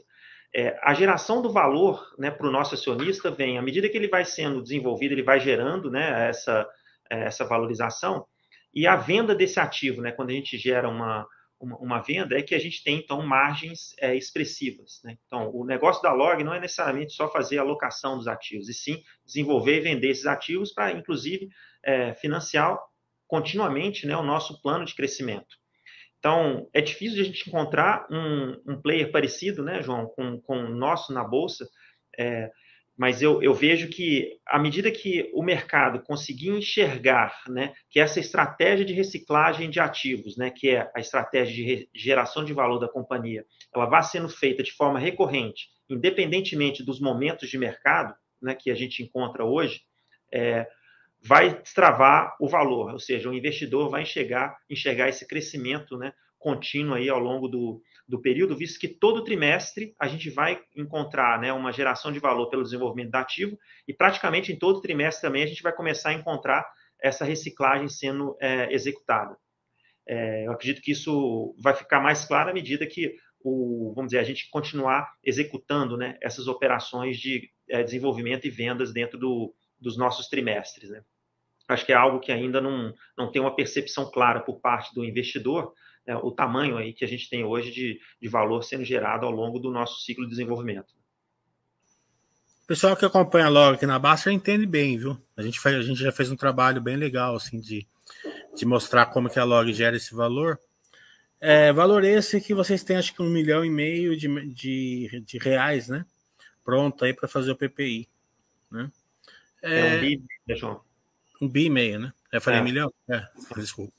É, 0.57 0.79
a 0.81 0.93
geração 0.93 1.41
do 1.41 1.51
valor 1.51 2.15
né, 2.17 2.31
para 2.31 2.47
o 2.47 2.51
nosso 2.51 2.75
acionista 2.75 3.29
vem, 3.29 3.57
à 3.57 3.61
medida 3.61 3.89
que 3.89 3.97
ele 3.97 4.07
vai 4.07 4.23
sendo 4.23 4.63
desenvolvido, 4.63 5.11
ele 5.11 5.21
vai 5.21 5.37
gerando 5.37 5.91
né, 5.91 6.29
essa, 6.29 6.65
essa 7.09 7.43
valorização, 7.43 8.25
e 8.73 8.87
a 8.87 8.95
venda 8.95 9.35
desse 9.35 9.59
ativo, 9.59 10.01
né, 10.01 10.13
quando 10.13 10.29
a 10.29 10.33
gente 10.33 10.57
gera 10.57 10.87
uma, 10.87 11.27
uma, 11.59 11.77
uma 11.77 12.01
venda, 12.01 12.37
é 12.37 12.41
que 12.41 12.55
a 12.55 12.59
gente 12.59 12.81
tem, 12.85 12.99
então, 12.99 13.21
margens 13.21 13.93
é, 13.99 14.15
expressivas. 14.15 15.01
Né? 15.03 15.17
Então, 15.25 15.51
o 15.53 15.65
negócio 15.65 16.01
da 16.01 16.13
log 16.13 16.41
não 16.41 16.53
é 16.53 16.59
necessariamente 16.61 17.11
só 17.11 17.29
fazer 17.29 17.57
a 17.57 17.61
alocação 17.61 18.17
dos 18.17 18.27
ativos, 18.29 18.69
e 18.69 18.73
sim 18.73 19.03
desenvolver 19.25 19.79
e 19.79 19.81
vender 19.81 20.09
esses 20.09 20.25
ativos 20.25 20.71
para, 20.71 20.93
inclusive, 20.93 21.49
é, 21.83 22.13
financiar 22.13 22.79
continuamente 23.27 24.07
né, 24.07 24.15
o 24.15 24.23
nosso 24.23 24.61
plano 24.61 24.85
de 24.85 24.95
crescimento. 24.95 25.57
Então, 26.25 26.67
é 26.73 26.81
difícil 26.81 27.21
a 27.21 27.23
gente 27.23 27.47
encontrar 27.47 28.07
um, 28.09 28.59
um 28.67 28.81
player 28.81 29.11
parecido, 29.11 29.61
né, 29.61 29.83
João, 29.83 30.07
com, 30.07 30.41
com 30.41 30.57
o 30.57 30.75
nosso 30.75 31.13
na 31.13 31.23
Bolsa, 31.23 31.69
é, 32.17 32.49
mas 32.97 33.21
eu, 33.21 33.43
eu, 33.43 33.53
vejo 33.53 33.89
que, 33.89 34.31
à 34.47 34.57
medida 34.57 34.89
que 34.89 35.29
o 35.35 35.43
mercado 35.43 36.01
conseguir 36.01 36.49
enxergar 36.49 37.43
né, 37.47 37.75
que 37.91 37.99
essa 37.99 38.19
estratégia 38.19 38.83
de 38.83 38.91
reciclagem 38.91 39.69
de 39.69 39.79
ativos, 39.79 40.35
né, 40.35 40.49
que 40.49 40.69
é 40.69 40.89
a 40.95 40.99
estratégia 40.99 41.53
de 41.53 41.89
geração 41.93 42.43
de 42.43 42.53
valor 42.53 42.79
da 42.79 42.89
companhia, 42.89 43.45
ela 43.71 43.85
vai 43.85 44.01
sendo 44.01 44.27
feita 44.27 44.63
de 44.63 44.71
forma 44.71 44.97
recorrente, 44.97 45.67
independentemente 45.87 46.83
dos 46.83 46.99
momentos 46.99 47.51
de 47.51 47.57
mercado 47.59 48.15
né, 48.41 48.55
que 48.55 48.71
a 48.71 48.75
gente 48.75 49.03
encontra 49.03 49.45
hoje, 49.45 49.81
é, 50.33 50.65
vai 51.25 51.59
destravar 51.59 52.35
o 52.39 52.47
valor, 52.47 52.93
ou 52.93 52.99
seja, 52.99 53.29
o 53.29 53.33
investidor 53.33 53.89
vai 53.89 54.03
enxergar, 54.03 54.55
enxergar 54.69 55.09
esse 55.09 55.27
crescimento 55.27 55.97
né, 55.97 56.13
contínuo 56.37 56.93
aí 56.93 57.09
ao 57.09 57.17
longo 57.17 57.47
do, 57.47 57.81
do 58.07 58.21
período, 58.21 58.55
visto 58.55 58.79
que 58.79 58.87
todo 58.87 59.23
trimestre 59.23 59.95
a 59.99 60.07
gente 60.07 60.29
vai 60.29 60.61
encontrar 60.75 61.39
né, 61.41 61.51
uma 61.51 61.71
geração 61.71 62.11
de 62.11 62.19
valor 62.19 62.47
pelo 62.49 62.61
desenvolvimento 62.61 63.09
da 63.09 63.21
ativo 63.21 63.57
e 63.87 63.93
praticamente 63.93 64.53
em 64.53 64.59
todo 64.59 64.81
trimestre 64.81 65.23
também 65.23 65.41
a 65.41 65.47
gente 65.47 65.63
vai 65.63 65.73
começar 65.73 66.09
a 66.09 66.13
encontrar 66.13 66.63
essa 67.01 67.25
reciclagem 67.25 67.89
sendo 67.89 68.37
é, 68.39 68.71
executada. 68.71 69.35
É, 70.07 70.45
eu 70.45 70.51
acredito 70.51 70.83
que 70.83 70.91
isso 70.91 71.55
vai 71.59 71.73
ficar 71.73 71.99
mais 71.99 72.23
claro 72.25 72.51
à 72.51 72.53
medida 72.53 72.85
que 72.85 73.15
o, 73.43 73.93
vamos 73.95 74.11
dizer, 74.11 74.19
a 74.19 74.23
gente 74.23 74.47
continuar 74.51 75.11
executando 75.23 75.97
né, 75.97 76.19
essas 76.21 76.47
operações 76.47 77.17
de 77.17 77.49
é, 77.67 77.81
desenvolvimento 77.81 78.45
e 78.45 78.51
vendas 78.51 78.93
dentro 78.93 79.17
do, 79.17 79.55
dos 79.79 79.97
nossos 79.97 80.27
trimestres. 80.27 80.91
Né? 80.91 81.01
Acho 81.67 81.85
que 81.85 81.91
é 81.91 81.95
algo 81.95 82.19
que 82.19 82.31
ainda 82.31 82.61
não, 82.61 82.93
não 83.17 83.31
tem 83.31 83.41
uma 83.41 83.55
percepção 83.55 84.09
clara 84.11 84.39
por 84.39 84.59
parte 84.59 84.93
do 84.93 85.03
investidor, 85.03 85.73
né, 86.05 86.15
o 86.17 86.31
tamanho 86.31 86.77
aí 86.77 86.93
que 86.93 87.03
a 87.03 87.07
gente 87.07 87.29
tem 87.29 87.43
hoje 87.43 87.71
de, 87.71 87.99
de 88.21 88.29
valor 88.29 88.63
sendo 88.63 88.83
gerado 88.83 89.25
ao 89.25 89.31
longo 89.31 89.59
do 89.59 89.71
nosso 89.71 90.01
ciclo 90.01 90.23
de 90.23 90.29
desenvolvimento. 90.29 90.93
O 92.63 92.67
pessoal 92.67 92.95
que 92.95 93.05
acompanha 93.05 93.47
logo 93.47 93.75
aqui 93.75 93.85
na 93.85 93.99
Basta 93.99 94.31
entende 94.31 94.65
bem, 94.65 94.97
viu? 94.97 95.17
A 95.37 95.43
gente, 95.43 95.59
faz, 95.59 95.75
a 95.75 95.81
gente 95.83 95.99
já 95.99 96.11
fez 96.11 96.31
um 96.31 96.35
trabalho 96.35 96.81
bem 96.81 96.95
legal, 96.95 97.35
assim, 97.35 97.59
de, 97.59 97.87
de 98.55 98.65
mostrar 98.65 99.05
como 99.07 99.29
que 99.29 99.39
a 99.39 99.43
log 99.43 99.71
gera 99.71 99.95
esse 99.95 100.15
valor. 100.15 100.59
É, 101.39 101.71
valor 101.71 102.03
esse 102.03 102.41
que 102.41 102.55
vocês 102.55 102.83
têm, 102.83 102.97
acho 102.97 103.13
que 103.13 103.21
um 103.21 103.29
milhão 103.29 103.63
e 103.63 103.69
meio 103.69 104.17
de, 104.17 104.27
de, 104.51 105.23
de 105.23 105.37
reais, 105.37 105.89
né? 105.89 106.05
Pronto 106.63 107.05
aí 107.05 107.13
para 107.13 107.27
fazer 107.27 107.51
o 107.51 107.55
PPI, 107.55 108.09
né? 108.71 108.91
É, 109.61 109.79
é 109.79 109.97
um 109.97 109.99
bi, 109.99 110.23
né, 110.47 110.55
João? 110.55 110.81
Um 111.41 111.47
bi 111.47 111.65
e 111.65 111.69
meio, 111.69 111.99
né? 111.99 112.13
Eu 112.31 112.41
falei 112.41 112.59
é. 112.59 112.63
milhão? 112.63 112.93
É, 113.09 113.27
desculpa. 113.55 113.93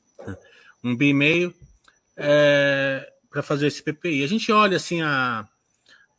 Um 0.83 0.97
bi 0.97 1.09
e 1.09 1.15
meio 1.15 1.55
é, 2.17 3.13
para 3.31 3.43
fazer 3.43 3.67
esse 3.67 3.83
PPI. 3.83 4.25
A 4.25 4.27
gente 4.27 4.51
olha 4.51 4.77
assim 4.77 5.03
a, 5.03 5.47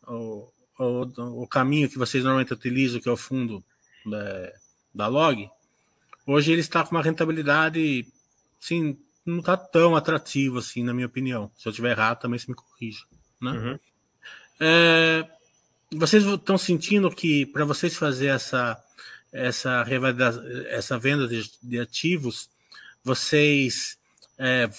o, 0.08 0.48
o, 0.78 1.44
o, 1.44 1.48
caminho 1.48 1.90
que 1.90 1.98
vocês 1.98 2.24
normalmente 2.24 2.54
utilizam, 2.54 3.02
que 3.02 3.10
é 3.10 3.12
o 3.12 3.18
fundo 3.18 3.64
da, 4.06 4.54
da 4.94 5.08
log. 5.08 5.50
Hoje 6.26 6.52
ele 6.52 6.62
está 6.62 6.84
com 6.84 6.92
uma 6.92 7.02
rentabilidade, 7.02 8.06
sim, 8.60 8.98
não 9.26 9.40
está 9.40 9.58
tão 9.58 9.96
atrativo 9.96 10.60
assim, 10.60 10.84
na 10.84 10.94
minha 10.94 11.08
opinião. 11.08 11.52
Se 11.58 11.68
eu 11.68 11.72
estiver 11.72 11.92
errado, 11.92 12.20
também 12.20 12.40
se 12.40 12.50
me 12.50 12.56
corrija. 12.56 13.04
Né? 13.42 13.52
Uhum. 13.52 13.80
É, 14.60 15.28
vocês 15.94 16.24
estão 16.26 16.58
sentindo 16.58 17.10
que 17.10 17.46
para 17.46 17.66
vocês 17.66 17.96
fazer 17.96 18.28
essa 18.28 18.82
essa, 19.38 19.86
essa 20.70 20.98
venda 20.98 21.28
de, 21.28 21.44
de 21.62 21.80
ativos, 21.80 22.50
vocês 23.04 23.98
é, 24.38 24.70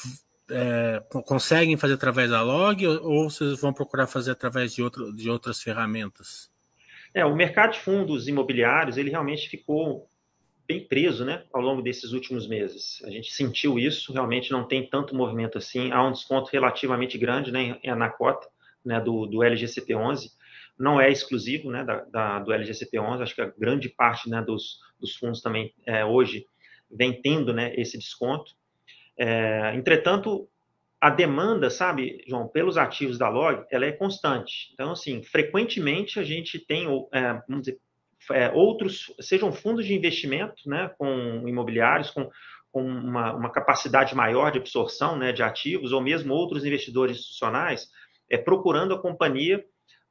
é, 0.50 1.02
conseguem 1.24 1.76
fazer 1.76 1.94
através 1.94 2.30
da 2.30 2.42
log 2.42 2.86
ou, 2.86 3.30
vocês 3.30 3.60
vão 3.60 3.72
procurar 3.72 4.06
fazer 4.06 4.32
através 4.32 4.74
de, 4.74 4.82
outro, 4.82 5.14
de 5.14 5.30
outras 5.30 5.62
ferramentas? 5.62 6.50
É, 7.14 7.24
o 7.24 7.34
mercado 7.34 7.72
de 7.72 7.80
fundos 7.80 8.28
imobiliários 8.28 8.96
ele 8.96 9.10
realmente 9.10 9.48
ficou 9.48 10.08
bem 10.66 10.86
preso 10.86 11.24
né, 11.24 11.44
ao 11.52 11.62
longo 11.62 11.80
desses 11.80 12.12
últimos 12.12 12.46
meses. 12.46 13.02
A 13.04 13.10
gente 13.10 13.32
sentiu 13.32 13.78
isso, 13.78 14.12
realmente 14.12 14.52
não 14.52 14.64
tem 14.64 14.86
tanto 14.86 15.14
movimento 15.14 15.56
assim, 15.56 15.90
há 15.92 16.06
um 16.06 16.12
desconto 16.12 16.50
relativamente 16.52 17.16
grande 17.16 17.50
né, 17.50 17.78
na 17.96 18.10
cota 18.10 18.46
né, 18.84 19.00
do, 19.00 19.24
do 19.26 19.38
LGCP11 19.38 20.30
não 20.78 21.00
é 21.00 21.10
exclusivo 21.10 21.70
né, 21.70 21.84
da, 21.84 22.04
da, 22.04 22.38
do 22.38 22.52
LGCP11, 22.52 23.22
acho 23.22 23.34
que 23.34 23.42
a 23.42 23.52
grande 23.58 23.88
parte 23.88 24.30
né, 24.30 24.40
dos, 24.42 24.78
dos 25.00 25.16
fundos 25.16 25.42
também 25.42 25.74
é, 25.84 26.04
hoje 26.04 26.46
vem 26.90 27.20
tendo 27.20 27.52
né, 27.52 27.74
esse 27.76 27.98
desconto. 27.98 28.52
É, 29.18 29.74
entretanto, 29.74 30.48
a 31.00 31.10
demanda, 31.10 31.70
sabe, 31.70 32.24
João, 32.26 32.48
pelos 32.48 32.76
ativos 32.76 33.18
da 33.18 33.28
Log, 33.28 33.64
ela 33.70 33.86
é 33.86 33.92
constante. 33.92 34.70
Então, 34.72 34.92
assim, 34.92 35.22
frequentemente 35.22 36.18
a 36.18 36.24
gente 36.24 36.58
tem, 36.58 36.86
é, 37.12 37.40
vamos 37.48 37.66
dizer, 37.66 37.78
é, 38.32 38.50
outros, 38.50 39.12
sejam 39.20 39.52
fundos 39.52 39.86
de 39.86 39.94
investimento, 39.94 40.68
né, 40.68 40.90
com 40.98 41.08
imobiliários, 41.46 42.10
com, 42.10 42.28
com 42.70 42.82
uma, 42.82 43.32
uma, 43.32 43.50
capacidade 43.50 44.14
maior 44.14 44.50
de 44.50 44.58
absorção 44.58 45.16
né, 45.16 45.32
de 45.32 45.42
ativos, 45.42 45.92
ou 45.92 46.00
mesmo 46.00 46.34
outros 46.34 46.64
investidores 46.64 47.18
institucionais, 47.18 47.88
é, 48.30 48.36
procurando 48.36 48.94
a 48.94 49.00
companhia 49.00 49.64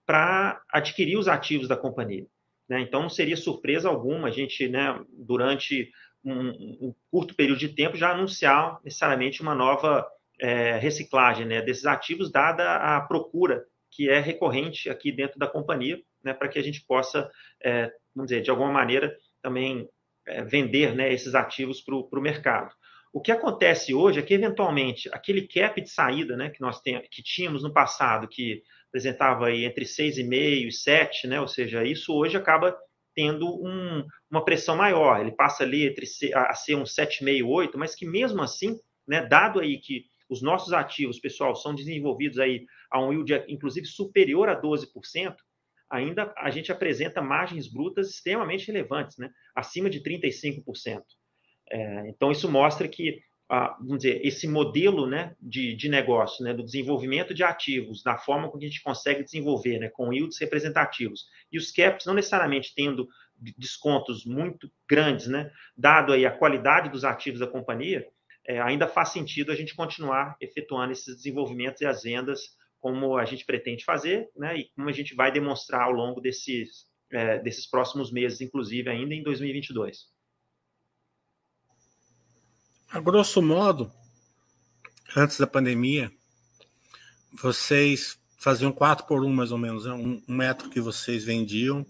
para 0.07 0.61
adquirir 0.71 1.17
os 1.17 1.27
ativos 1.27 1.67
da 1.67 1.75
companhia. 1.75 2.25
Né? 2.67 2.79
Então, 2.79 3.01
não 3.01 3.09
seria 3.09 3.35
surpresa 3.35 3.89
alguma 3.89 4.29
a 4.29 4.31
gente, 4.31 4.67
né, 4.69 4.97
durante 5.11 5.91
um, 6.23 6.49
um, 6.87 6.95
curto 7.11 7.35
período 7.35 7.59
de 7.59 7.69
tempo, 7.69 7.97
já 7.97 8.11
anunciar 8.11 8.79
necessariamente 8.83 9.41
uma 9.41 9.53
nova 9.53 10.07
é, 10.39 10.77
reciclagem 10.77 11.45
né, 11.45 11.61
desses 11.61 11.85
ativos, 11.85 12.31
dada 12.31 12.77
a 12.77 13.01
procura 13.01 13.65
que 13.91 14.09
é 14.09 14.19
recorrente 14.19 14.89
aqui 14.89 15.11
dentro 15.11 15.37
da 15.37 15.47
companhia, 15.47 16.01
né, 16.23 16.33
para 16.33 16.47
que 16.47 16.57
a 16.57 16.63
gente 16.63 16.85
possa, 16.85 17.29
é, 17.61 17.91
vamos 18.15 18.29
dizer, 18.29 18.41
de 18.41 18.49
alguma 18.49 18.71
maneira, 18.71 19.13
também 19.41 19.89
é, 20.25 20.41
vender 20.41 20.95
né, 20.95 21.11
esses 21.11 21.35
ativos 21.35 21.81
para 21.81 21.95
o 21.95 22.21
mercado. 22.21 22.73
O 23.11 23.19
que 23.19 23.31
acontece 23.31 23.93
hoje 23.93 24.19
é 24.19 24.21
que, 24.21 24.33
eventualmente, 24.33 25.09
aquele 25.11 25.47
cap 25.47 25.81
de 25.81 25.89
saída 25.89 26.37
né, 26.37 26.49
que 26.49 26.61
nós 26.61 26.79
tem, 26.81 27.01
que 27.09 27.23
tínhamos 27.23 27.63
no 27.63 27.73
passado, 27.73 28.27
que 28.27 28.61
apresentava 28.89 29.47
aí 29.47 29.65
entre 29.65 29.85
6,5 29.85 30.67
e 30.67 30.71
7, 30.71 31.27
né, 31.27 31.41
ou 31.41 31.47
seja, 31.47 31.83
isso 31.83 32.13
hoje 32.13 32.37
acaba 32.37 32.75
tendo 33.15 33.47
um, 33.47 34.05
uma 34.29 34.45
pressão 34.45 34.75
maior. 34.75 35.19
Ele 35.19 35.31
passa 35.31 35.63
ali 35.63 35.87
entre, 35.87 36.05
a 36.33 36.53
ser 36.53 36.75
um 36.75 36.83
7,5, 36.83 37.47
8, 37.47 37.77
mas 37.77 37.95
que 37.95 38.05
mesmo 38.05 38.41
assim, 38.41 38.77
né, 39.07 39.25
dado 39.25 39.59
aí 39.59 39.79
que 39.79 40.05
os 40.29 40.41
nossos 40.41 40.73
ativos, 40.73 41.19
pessoal, 41.19 41.55
são 41.55 41.73
desenvolvidos 41.73 42.37
aí 42.37 42.65
a 42.91 43.01
um 43.01 43.11
yield, 43.11 43.45
inclusive, 43.47 43.85
superior 43.85 44.49
a 44.49 44.59
12%, 44.59 45.35
ainda 45.89 46.33
a 46.37 46.49
gente 46.49 46.71
apresenta 46.71 47.21
margens 47.21 47.71
brutas 47.71 48.09
extremamente 48.09 48.67
relevantes, 48.67 49.17
né? 49.17 49.29
acima 49.55 49.89
de 49.89 50.01
35%. 50.01 51.01
É, 51.69 52.09
então, 52.09 52.31
isso 52.31 52.49
mostra 52.49 52.87
que, 52.87 53.19
ah, 53.49 53.77
vamos 53.79 53.99
dizer, 53.99 54.19
esse 54.25 54.47
modelo 54.47 55.07
né, 55.07 55.33
de, 55.41 55.73
de 55.73 55.87
negócio, 55.87 56.43
né, 56.43 56.53
do 56.53 56.63
desenvolvimento 56.63 57.33
de 57.33 57.43
ativos, 57.43 58.03
da 58.03 58.17
forma 58.17 58.49
como 58.49 58.61
a 58.61 58.65
gente 58.65 58.83
consegue 58.83 59.23
desenvolver, 59.23 59.79
né, 59.79 59.89
com 59.89 60.11
yields 60.11 60.37
representativos, 60.37 61.25
e 61.51 61.57
os 61.57 61.71
caps 61.71 62.05
não 62.05 62.13
necessariamente 62.13 62.73
tendo 62.75 63.07
descontos 63.57 64.25
muito 64.25 64.69
grandes, 64.89 65.27
né, 65.27 65.49
dado 65.77 66.11
aí 66.11 66.25
a 66.25 66.31
qualidade 66.31 66.89
dos 66.89 67.05
ativos 67.05 67.39
da 67.39 67.47
companhia, 67.47 68.05
é, 68.45 68.59
ainda 68.59 68.87
faz 68.87 69.09
sentido 69.09 69.51
a 69.51 69.55
gente 69.55 69.75
continuar 69.75 70.35
efetuando 70.41 70.91
esses 70.91 71.15
desenvolvimentos 71.15 71.81
e 71.81 71.85
as 71.85 72.03
vendas 72.03 72.55
como 72.79 73.17
a 73.17 73.25
gente 73.25 73.45
pretende 73.45 73.83
fazer, 73.83 74.29
né, 74.35 74.57
e 74.57 74.69
como 74.75 74.89
a 74.89 74.93
gente 74.93 75.15
vai 75.15 75.31
demonstrar 75.31 75.83
ao 75.83 75.91
longo 75.91 76.19
desses, 76.19 76.85
é, 77.11 77.39
desses 77.39 77.65
próximos 77.65 78.11
meses, 78.11 78.41
inclusive 78.41 78.89
ainda 78.89 79.13
em 79.13 79.23
2022. 79.23 80.16
A 82.91 82.99
grosso 82.99 83.41
modo, 83.41 83.91
antes 85.15 85.37
da 85.37 85.47
pandemia, 85.47 86.11
vocês 87.41 88.19
faziam 88.37 88.71
quatro 88.71 89.05
por 89.05 89.23
um, 89.23 89.33
mais 89.33 89.51
ou 89.51 89.57
menos, 89.57 89.85
né? 89.85 89.93
um, 89.93 90.23
um 90.27 90.35
metro 90.35 90.69
que 90.69 90.79
vocês 90.79 91.23
vendiam, 91.23 91.85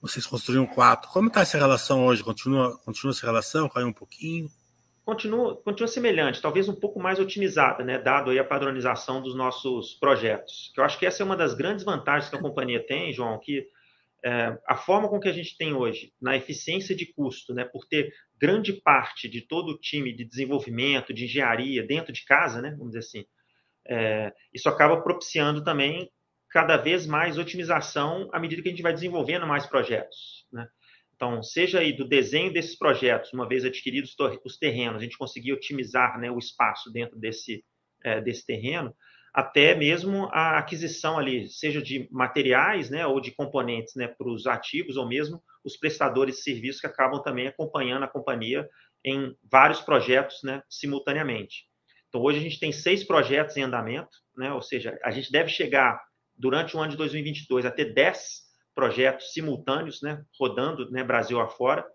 vocês 0.00 0.26
construíam 0.26 0.66
quatro. 0.66 1.10
Como 1.10 1.28
está 1.28 1.42
essa 1.42 1.58
relação 1.58 2.06
hoje? 2.06 2.24
Continua, 2.24 2.78
continua 2.78 3.12
essa 3.12 3.26
relação? 3.26 3.68
Caiu 3.68 3.88
um 3.88 3.92
pouquinho? 3.92 4.50
continua, 5.10 5.56
continua 5.56 5.88
semelhante, 5.88 6.40
talvez 6.40 6.68
um 6.68 6.74
pouco 6.74 7.00
mais 7.00 7.18
otimizada, 7.18 7.82
né, 7.82 7.98
dado 7.98 8.30
aí 8.30 8.38
a 8.38 8.44
padronização 8.44 9.20
dos 9.20 9.34
nossos 9.34 9.94
projetos. 9.94 10.72
Eu 10.76 10.84
acho 10.84 10.98
que 10.98 11.04
essa 11.04 11.22
é 11.22 11.26
uma 11.26 11.36
das 11.36 11.52
grandes 11.52 11.84
vantagens 11.84 12.30
que 12.30 12.36
a 12.36 12.40
companhia 12.40 12.84
tem, 12.86 13.12
João, 13.12 13.38
que 13.40 13.66
é, 14.24 14.56
a 14.68 14.76
forma 14.76 15.08
com 15.08 15.18
que 15.18 15.28
a 15.28 15.32
gente 15.32 15.56
tem 15.56 15.74
hoje, 15.74 16.12
na 16.20 16.36
eficiência 16.36 16.94
de 16.94 17.06
custo, 17.06 17.52
né, 17.52 17.64
por 17.64 17.86
ter 17.86 18.12
grande 18.40 18.72
parte 18.72 19.28
de 19.28 19.42
todo 19.42 19.72
o 19.72 19.78
time 19.78 20.12
de 20.12 20.24
desenvolvimento, 20.24 21.12
de 21.12 21.24
engenharia 21.24 21.86
dentro 21.86 22.12
de 22.12 22.24
casa, 22.24 22.62
né, 22.62 22.70
vamos 22.70 22.88
dizer 22.88 23.00
assim, 23.00 23.24
é, 23.86 24.32
isso 24.52 24.68
acaba 24.68 25.02
propiciando 25.02 25.62
também 25.62 26.10
cada 26.48 26.76
vez 26.76 27.06
mais 27.06 27.38
otimização 27.38 28.28
à 28.32 28.40
medida 28.40 28.62
que 28.62 28.68
a 28.68 28.70
gente 28.70 28.82
vai 28.82 28.94
desenvolvendo 28.94 29.46
mais 29.46 29.66
projetos. 29.66 30.46
Né? 30.52 30.66
Então, 31.14 31.42
seja 31.42 31.80
aí 31.80 31.92
do 31.92 32.08
desenho 32.08 32.52
desses 32.52 32.76
projetos, 32.76 33.32
uma 33.32 33.46
vez 33.46 33.64
adquiridos 33.64 34.16
os 34.44 34.56
terrenos, 34.56 35.00
a 35.00 35.04
gente 35.04 35.18
conseguir 35.18 35.52
otimizar 35.52 36.18
né, 36.18 36.30
o 36.30 36.38
espaço 36.38 36.90
dentro 36.90 37.18
desse, 37.18 37.62
é, 38.02 38.20
desse 38.20 38.46
terreno, 38.46 38.94
até 39.32 39.74
mesmo 39.74 40.28
a 40.32 40.58
aquisição 40.58 41.18
ali, 41.18 41.48
seja 41.48 41.80
de 41.80 42.08
materiais 42.10 42.90
né, 42.90 43.06
ou 43.06 43.20
de 43.20 43.30
componentes 43.30 43.94
né, 43.94 44.08
para 44.08 44.28
os 44.28 44.46
ativos, 44.46 44.96
ou 44.96 45.06
mesmo 45.06 45.42
os 45.64 45.76
prestadores 45.76 46.36
de 46.36 46.42
serviços 46.42 46.80
que 46.80 46.86
acabam 46.86 47.22
também 47.22 47.46
acompanhando 47.46 48.04
a 48.04 48.08
companhia 48.08 48.68
em 49.04 49.34
vários 49.50 49.80
projetos 49.80 50.42
né, 50.42 50.62
simultaneamente. 50.68 51.64
Então, 52.08 52.20
hoje 52.20 52.38
a 52.38 52.42
gente 52.42 52.58
tem 52.58 52.72
seis 52.72 53.04
projetos 53.04 53.56
em 53.56 53.62
andamento, 53.62 54.10
né, 54.36 54.52
ou 54.52 54.60
seja, 54.60 54.98
a 55.04 55.10
gente 55.10 55.30
deve 55.30 55.48
chegar 55.48 56.00
durante 56.36 56.76
o 56.76 56.80
ano 56.80 56.90
de 56.90 56.96
2022 56.96 57.64
a 57.64 57.70
ter 57.70 57.94
10 57.94 58.50
projetos 58.74 59.32
simultâneos, 59.32 60.02
né, 60.02 60.22
rodando 60.38 60.90
né, 60.90 61.04
Brasil 61.04 61.40
afora. 61.40 61.86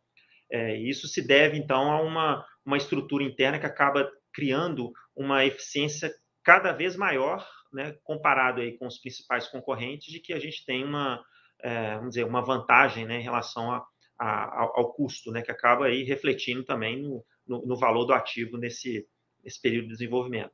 É, 0.50 0.78
isso 0.78 1.08
se 1.08 1.26
deve, 1.26 1.58
então, 1.58 1.92
a 1.92 2.02
uma, 2.02 2.46
uma 2.66 2.78
estrutura 2.78 3.24
interna 3.24 3.60
que 3.60 3.66
acaba 3.66 4.10
criando 4.34 4.92
uma 5.16 5.44
eficiência 5.46 6.14
cada 6.46 6.72
vez 6.72 6.96
maior, 6.96 7.46
né, 7.74 7.98
comparado 8.04 8.62
aí 8.62 8.78
com 8.78 8.86
os 8.86 9.00
principais 9.00 9.48
concorrentes, 9.48 10.14
de 10.14 10.20
que 10.20 10.32
a 10.32 10.40
gente 10.40 10.64
tem 10.64 10.86
uma, 10.86 11.22
é, 11.60 11.96
vamos 11.96 12.10
dizer, 12.10 12.24
uma 12.24 12.42
vantagem 12.42 13.06
né, 13.06 13.20
em 13.20 13.24
relação 13.24 13.72
a, 13.72 13.86
a, 14.18 14.62
ao 14.76 14.94
custo, 14.94 15.32
né, 15.32 15.42
que 15.42 15.52
acaba 15.52 15.88
aí 15.88 16.04
refletindo 16.04 16.64
também 16.64 17.02
no, 17.02 17.26
no, 17.48 17.66
no 17.66 17.76
valor 17.76 18.06
do 18.06 18.14
ativo 18.14 18.58
nesse, 18.58 19.06
nesse 19.44 19.60
período 19.60 19.88
de 19.88 19.94
desenvolvimento. 19.94 20.54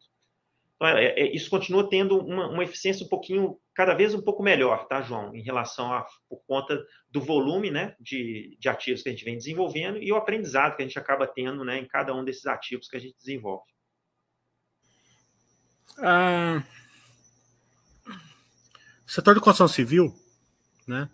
Então, 0.75 0.87
é, 0.87 1.07
é, 1.07 1.35
isso 1.35 1.49
continua 1.49 1.87
tendo 1.87 2.17
uma, 2.17 2.47
uma, 2.47 2.63
eficiência 2.63 3.05
um 3.05 3.09
pouquinho, 3.09 3.59
cada 3.75 3.93
vez 3.93 4.15
um 4.15 4.21
pouco 4.21 4.41
melhor, 4.41 4.87
tá, 4.87 5.01
João? 5.01 5.35
Em 5.35 5.43
relação 5.43 5.93
a, 5.93 6.07
por 6.27 6.41
conta 6.47 6.81
do 7.09 7.21
volume, 7.21 7.69
né, 7.69 7.95
de, 7.99 8.57
de 8.59 8.69
ativos 8.69 9.03
que 9.03 9.09
a 9.09 9.11
gente 9.11 9.25
vem 9.25 9.37
desenvolvendo 9.37 10.01
e 10.01 10.11
o 10.11 10.15
aprendizado 10.15 10.75
que 10.75 10.81
a 10.81 10.85
gente 10.85 10.97
acaba 10.97 11.27
tendo, 11.27 11.63
né, 11.63 11.77
em 11.77 11.85
cada 11.85 12.15
um 12.15 12.23
desses 12.23 12.47
ativos 12.47 12.87
que 12.87 12.95
a 12.95 12.99
gente 12.99 13.15
desenvolve. 13.17 13.70
Ah, 15.99 16.63
o 19.05 19.11
setor 19.11 19.35
de 19.35 19.41
construção 19.41 19.67
civil, 19.67 20.15
né, 20.87 21.09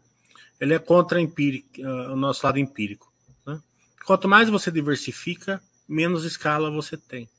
ele 0.59 0.73
é 0.73 0.79
contra 0.79 1.19
empírico, 1.19 1.81
uh, 1.81 2.13
o 2.13 2.15
nosso 2.15 2.45
lado 2.45 2.59
empírico. 2.59 3.11
Né? 3.45 3.61
Quanto 4.05 4.27
mais 4.27 4.49
você 4.49 4.71
diversifica, 4.71 5.61
menos 5.87 6.23
escala 6.23 6.69
você 6.69 6.97
tem 6.97 7.29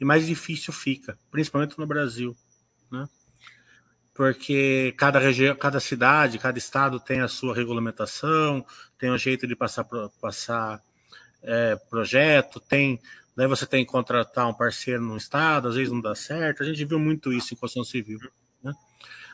e 0.00 0.04
mais 0.04 0.26
difícil 0.26 0.72
fica, 0.72 1.18
principalmente 1.30 1.78
no 1.78 1.86
Brasil, 1.86 2.36
né? 2.90 3.08
Porque 4.14 4.94
cada 4.96 5.18
região, 5.18 5.54
cada 5.54 5.78
cidade, 5.78 6.38
cada 6.38 6.58
estado 6.58 6.98
tem 6.98 7.20
a 7.20 7.28
sua 7.28 7.54
regulamentação, 7.54 8.64
tem 8.98 9.10
um 9.10 9.18
jeito 9.18 9.46
de 9.46 9.54
passar, 9.54 9.84
passar 10.20 10.82
é, 11.42 11.76
projeto, 11.76 12.58
tem 12.58 13.00
daí 13.38 13.46
você 13.46 13.64
tem 13.64 13.86
que 13.86 13.92
contratar 13.92 14.48
um 14.48 14.52
parceiro 14.52 15.00
no 15.00 15.16
estado, 15.16 15.68
às 15.68 15.76
vezes 15.76 15.92
não 15.92 16.00
dá 16.00 16.12
certo. 16.12 16.64
A 16.64 16.66
gente 16.66 16.84
viu 16.84 16.98
muito 16.98 17.32
isso 17.32 17.54
em 17.54 17.56
construção 17.56 17.84
civil. 17.84 18.18
Né? 18.60 18.74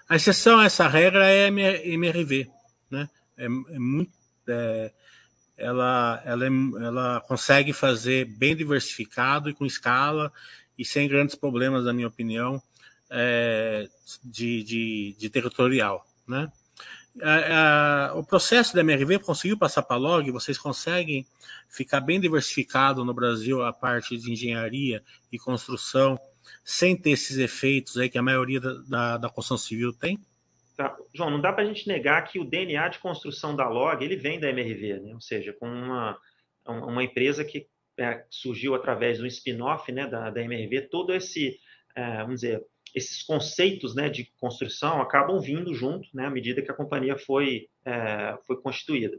A 0.06 0.16
exceção 0.16 0.58
a 0.58 0.66
essa 0.66 0.86
regra 0.86 1.26
é 1.26 1.46
a 1.46 1.48
MRV, 1.48 2.50
né? 2.90 3.08
É, 3.34 3.46
é 3.46 3.48
muito, 3.48 4.12
é, 4.46 4.92
ela, 5.56 6.22
ela, 6.22 6.44
é, 6.44 6.48
ela 6.84 7.20
consegue 7.22 7.72
fazer 7.72 8.26
bem 8.26 8.54
diversificado 8.54 9.48
e 9.48 9.54
com 9.54 9.64
escala 9.64 10.30
e 10.78 10.84
sem 10.84 11.08
grandes 11.08 11.34
problemas, 11.34 11.86
na 11.86 11.94
minha 11.94 12.08
opinião, 12.08 12.62
é, 13.08 13.88
de, 14.22 14.62
de, 14.64 15.16
de, 15.18 15.30
territorial. 15.30 16.06
Né? 16.28 16.52
O 18.14 18.24
processo 18.24 18.74
da 18.74 18.80
MRV 18.80 19.20
conseguiu 19.20 19.56
passar 19.56 19.82
para 19.82 19.96
a 19.96 19.98
log, 19.98 20.30
vocês 20.30 20.58
conseguem 20.58 21.26
ficar 21.68 22.00
bem 22.00 22.20
diversificado 22.20 23.04
no 23.04 23.14
Brasil 23.14 23.62
a 23.62 23.72
parte 23.72 24.16
de 24.16 24.32
engenharia 24.32 25.02
e 25.30 25.38
construção, 25.38 26.18
sem 26.64 26.96
ter 26.96 27.10
esses 27.10 27.38
efeitos 27.38 27.96
aí 27.98 28.08
que 28.08 28.18
a 28.18 28.22
maioria 28.22 28.60
da, 28.60 28.74
da, 28.88 29.18
da 29.18 29.28
construção 29.28 29.58
civil 29.58 29.92
tem? 29.92 30.18
Tá. 30.76 30.96
João, 31.12 31.30
não 31.30 31.40
dá 31.40 31.52
para 31.52 31.62
a 31.62 31.66
gente 31.66 31.86
negar 31.86 32.22
que 32.22 32.40
o 32.40 32.44
DNA 32.44 32.88
de 32.88 32.98
construção 32.98 33.54
da 33.54 33.68
Log 33.68 34.04
ele 34.04 34.16
vem 34.16 34.40
da 34.40 34.48
MRV, 34.48 35.00
né? 35.00 35.14
ou 35.14 35.20
seja, 35.20 35.52
com 35.52 35.68
uma, 35.68 36.18
uma 36.66 37.04
empresa 37.04 37.44
que 37.44 37.68
é, 37.96 38.24
surgiu 38.28 38.74
através 38.74 39.18
do 39.18 39.26
spin-off 39.26 39.90
né, 39.92 40.08
da, 40.08 40.30
da 40.30 40.42
MRV, 40.42 40.88
todo 40.88 41.14
esse, 41.14 41.56
é, 41.94 42.16
vamos 42.18 42.40
dizer, 42.40 42.60
esses 42.94 43.22
conceitos 43.22 43.94
né, 43.94 44.08
de 44.08 44.30
construção 44.38 45.02
acabam 45.02 45.40
vindo 45.40 45.74
junto 45.74 46.08
né, 46.14 46.26
à 46.26 46.30
medida 46.30 46.62
que 46.62 46.70
a 46.70 46.74
companhia 46.74 47.16
foi, 47.18 47.68
é, 47.84 48.36
foi 48.46 48.60
constituída. 48.60 49.18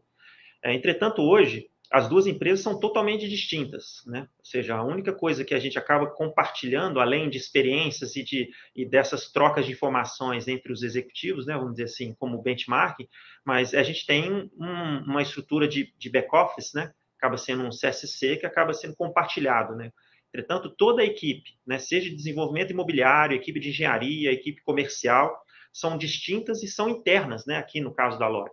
É, 0.63 0.73
entretanto, 0.73 1.21
hoje, 1.21 1.69
as 1.91 2.09
duas 2.09 2.25
empresas 2.25 2.61
são 2.61 2.79
totalmente 2.79 3.29
distintas, 3.29 4.03
né? 4.07 4.27
Ou 4.39 4.45
seja, 4.45 4.75
a 4.75 4.83
única 4.83 5.13
coisa 5.13 5.45
que 5.45 5.53
a 5.53 5.59
gente 5.59 5.77
acaba 5.77 6.07
compartilhando, 6.07 6.99
além 6.99 7.29
de 7.29 7.38
experiências 7.38 8.15
e, 8.15 8.23
de, 8.23 8.49
e 8.75 8.85
dessas 8.85 9.31
trocas 9.31 9.65
de 9.65 9.71
informações 9.71 10.47
entre 10.47 10.73
os 10.73 10.81
executivos, 10.81 11.45
né? 11.45 11.55
Vamos 11.55 11.73
dizer 11.73 11.83
assim, 11.83 12.13
como 12.15 12.41
benchmark, 12.41 13.07
mas 13.45 13.73
a 13.73 13.83
gente 13.83 14.05
tem 14.05 14.49
um, 14.59 14.97
uma 15.05 15.21
estrutura 15.21 15.67
de, 15.67 15.93
de 15.97 16.09
back-office, 16.09 16.73
né? 16.73 16.91
Acaba 17.17 17.38
sendo 17.38 17.63
um 17.63 17.69
CSC 17.69 18.38
que 18.38 18.45
acaba 18.45 18.73
sendo 18.73 18.95
compartilhado, 18.95 19.75
né? 19.75 19.91
Entretanto, 20.36 20.69
toda 20.69 21.02
a 21.02 21.06
equipe, 21.06 21.58
né, 21.65 21.80
seja 21.80 22.10
de 22.10 22.15
desenvolvimento 22.17 22.71
imobiliário, 22.71 23.38
equipe 23.38 23.58
de 23.58 23.69
engenharia, 23.69 24.34
equipe 24.34 24.62
comercial, 24.63 25.34
são 25.71 25.98
distintas 25.98 26.62
e 26.62 26.67
são 26.67 26.89
internas, 26.89 27.45
né, 27.45 27.56
aqui 27.56 27.80
no 27.80 27.93
caso 27.93 28.19
da 28.19 28.28
LOG. 28.28 28.52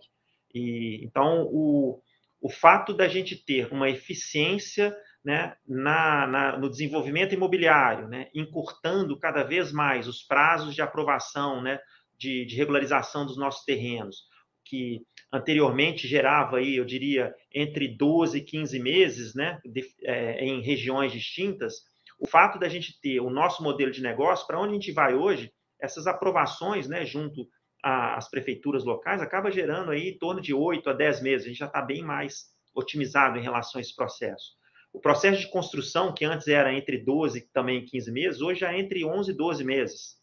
E, 0.54 1.04
então, 1.04 1.48
o, 1.50 2.00
o 2.40 2.48
fato 2.48 2.94
da 2.94 3.08
gente 3.08 3.34
ter 3.34 3.72
uma 3.72 3.90
eficiência 3.90 4.96
né, 5.24 5.56
na, 5.66 6.24
na, 6.28 6.56
no 6.56 6.70
desenvolvimento 6.70 7.34
imobiliário, 7.34 8.06
né, 8.06 8.28
encurtando 8.32 9.18
cada 9.18 9.42
vez 9.42 9.72
mais 9.72 10.06
os 10.06 10.22
prazos 10.22 10.76
de 10.76 10.82
aprovação 10.82 11.60
né, 11.60 11.80
de, 12.16 12.44
de, 12.44 12.54
regularização 12.54 13.26
dos 13.26 13.36
nossos 13.36 13.64
terrenos, 13.64 14.22
que 14.64 15.00
anteriormente 15.32 16.06
gerava 16.06 16.58
aí, 16.58 16.76
eu 16.76 16.84
diria, 16.84 17.34
entre 17.54 17.88
12 17.88 18.38
e 18.38 18.42
15 18.42 18.78
meses 18.78 19.34
né, 19.34 19.58
de, 19.64 19.82
é, 20.02 20.44
em 20.44 20.60
regiões 20.60 21.10
distintas, 21.10 21.82
o 22.20 22.28
fato 22.28 22.58
da 22.58 22.68
gente 22.68 23.00
ter 23.00 23.20
o 23.20 23.30
nosso 23.30 23.62
modelo 23.62 23.90
de 23.90 24.02
negócio, 24.02 24.46
para 24.46 24.60
onde 24.60 24.70
a 24.70 24.74
gente 24.74 24.92
vai 24.92 25.14
hoje, 25.14 25.52
essas 25.80 26.06
aprovações, 26.06 26.86
né, 26.86 27.04
junto 27.04 27.48
às 27.82 28.30
prefeituras 28.30 28.84
locais, 28.84 29.20
acaba 29.20 29.50
gerando 29.50 29.90
aí 29.90 30.10
em 30.10 30.18
torno 30.18 30.40
de 30.40 30.54
8 30.54 30.88
a 30.88 30.92
10 30.92 31.20
meses. 31.20 31.46
A 31.46 31.48
gente 31.48 31.58
já 31.58 31.66
está 31.66 31.82
bem 31.82 32.02
mais 32.02 32.44
otimizado 32.72 33.38
em 33.38 33.42
relação 33.42 33.78
a 33.78 33.82
esse 33.82 33.96
processo. 33.96 34.52
O 34.92 35.00
processo 35.00 35.40
de 35.40 35.50
construção, 35.50 36.14
que 36.14 36.24
antes 36.24 36.46
era 36.46 36.72
entre 36.72 36.98
12 36.98 37.38
e 37.38 37.48
também 37.48 37.84
15 37.84 38.12
meses, 38.12 38.40
hoje 38.40 38.60
já 38.60 38.72
é 38.72 38.78
entre 38.78 39.04
11 39.04 39.32
e 39.32 39.34
12 39.34 39.64
meses. 39.64 40.21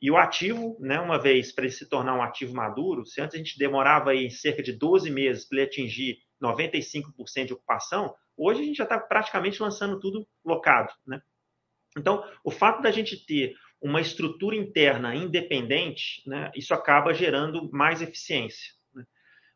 E 0.00 0.10
o 0.10 0.16
ativo, 0.16 0.76
né, 0.80 1.00
uma 1.00 1.18
vez 1.20 1.50
para 1.50 1.64
ele 1.64 1.72
se 1.72 1.88
tornar 1.88 2.14
um 2.14 2.22
ativo 2.22 2.54
maduro, 2.54 3.04
se 3.04 3.20
antes 3.20 3.34
a 3.34 3.38
gente 3.38 3.58
demorava 3.58 4.10
aí 4.10 4.30
cerca 4.30 4.62
de 4.62 4.72
12 4.72 5.10
meses 5.10 5.44
para 5.44 5.58
ele 5.58 5.66
atingir 5.66 6.18
95% 6.40 7.46
de 7.46 7.52
ocupação, 7.52 8.14
hoje 8.36 8.60
a 8.60 8.64
gente 8.64 8.76
já 8.76 8.84
está 8.84 8.98
praticamente 8.98 9.60
lançando 9.60 9.98
tudo 9.98 10.26
locado. 10.44 10.92
Né? 11.04 11.20
Então, 11.96 12.24
o 12.44 12.50
fato 12.50 12.80
da 12.80 12.92
gente 12.92 13.26
ter 13.26 13.56
uma 13.80 14.00
estrutura 14.00 14.54
interna 14.54 15.14
independente, 15.14 16.22
né, 16.26 16.50
isso 16.54 16.72
acaba 16.72 17.12
gerando 17.12 17.68
mais 17.72 18.00
eficiência. 18.00 18.72
Né? 18.94 19.04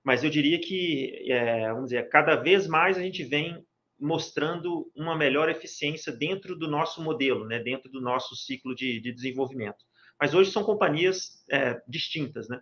Mas 0.02 0.24
eu 0.24 0.30
diria 0.30 0.60
que, 0.60 1.24
é, 1.30 1.68
vamos 1.68 1.90
dizer, 1.90 2.08
cada 2.08 2.34
vez 2.34 2.66
mais 2.66 2.98
a 2.98 3.02
gente 3.02 3.22
vem 3.22 3.64
mostrando 3.98 4.90
uma 4.96 5.16
melhor 5.16 5.48
eficiência 5.48 6.12
dentro 6.12 6.56
do 6.56 6.66
nosso 6.66 7.00
modelo, 7.00 7.46
né, 7.46 7.60
dentro 7.60 7.88
do 7.88 8.00
nosso 8.00 8.34
ciclo 8.34 8.74
de, 8.74 9.00
de 9.00 9.12
desenvolvimento. 9.12 9.84
Mas 10.22 10.34
hoje 10.34 10.52
são 10.52 10.62
companhias 10.62 11.44
é, 11.50 11.82
distintas, 11.88 12.48
né? 12.48 12.60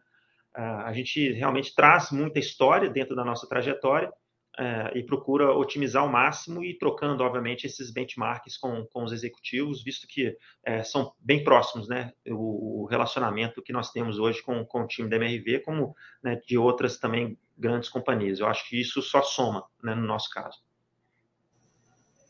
A 0.55 0.95
gente 0.95 1.31
realmente 1.33 1.75
traz 1.75 2.11
muita 2.11 2.39
história 2.39 2.89
dentro 2.89 3.15
da 3.15 3.23
nossa 3.23 3.47
trajetória 3.47 4.11
é, 4.59 4.99
e 4.99 5.03
procura 5.03 5.53
otimizar 5.53 6.03
ao 6.03 6.09
máximo 6.09 6.65
e 6.65 6.79
trocando, 6.79 7.23
obviamente, 7.23 7.67
esses 7.67 7.91
benchmarks 7.91 8.57
com, 8.57 8.87
com 8.87 9.05
os 9.05 9.13
executivos, 9.13 9.85
visto 9.85 10.09
que 10.09 10.35
é, 10.65 10.83
são 10.83 11.13
bem 11.21 11.45
próximos, 11.45 11.87
né? 11.87 12.15
O, 12.29 12.85
o, 12.85 12.87
relacionamento 12.87 13.61
que 13.61 13.75
nós 13.75 13.93
temos 13.93 14.19
hoje 14.19 14.43
com, 14.43 14.65
com 14.65 14.85
o 14.85 14.87
time 14.87 15.11
da 15.11 15.17
MRV, 15.17 15.61
como 15.61 15.95
né, 16.23 16.41
de 16.47 16.57
outras 16.57 16.99
também 16.99 17.39
grandes 17.59 17.91
companhias. 17.91 18.41
Eu 18.41 18.47
acho 18.47 18.67
que 18.71 18.81
isso 18.81 19.03
só 19.03 19.21
soma, 19.21 19.67
né, 19.83 19.95
no 19.95 20.07
nosso 20.07 20.31
caso. 20.31 20.59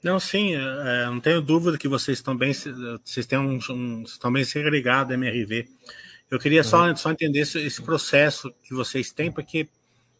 Não, 0.02 0.18
sim, 0.18 0.54
é, 0.54 1.06
não 1.06 1.20
tenho 1.20 1.42
dúvida 1.42 1.76
que 1.76 1.88
vocês 1.88 2.18
estão 2.18 2.36
bem, 2.36 2.52
vocês 2.52 3.26
têm 3.26 3.38
um, 3.38 3.58
um 3.70 4.02
estão 4.02 4.32
bem 4.32 4.44
segregados 4.44 5.12
MRV. 5.12 5.68
Eu 6.30 6.38
queria 6.38 6.62
só, 6.62 6.86
uhum. 6.86 6.96
só 6.96 7.10
entender 7.10 7.40
esse, 7.40 7.58
esse, 7.58 7.82
processo 7.82 8.54
que 8.62 8.72
vocês 8.72 9.12
têm, 9.12 9.30
porque 9.30 9.68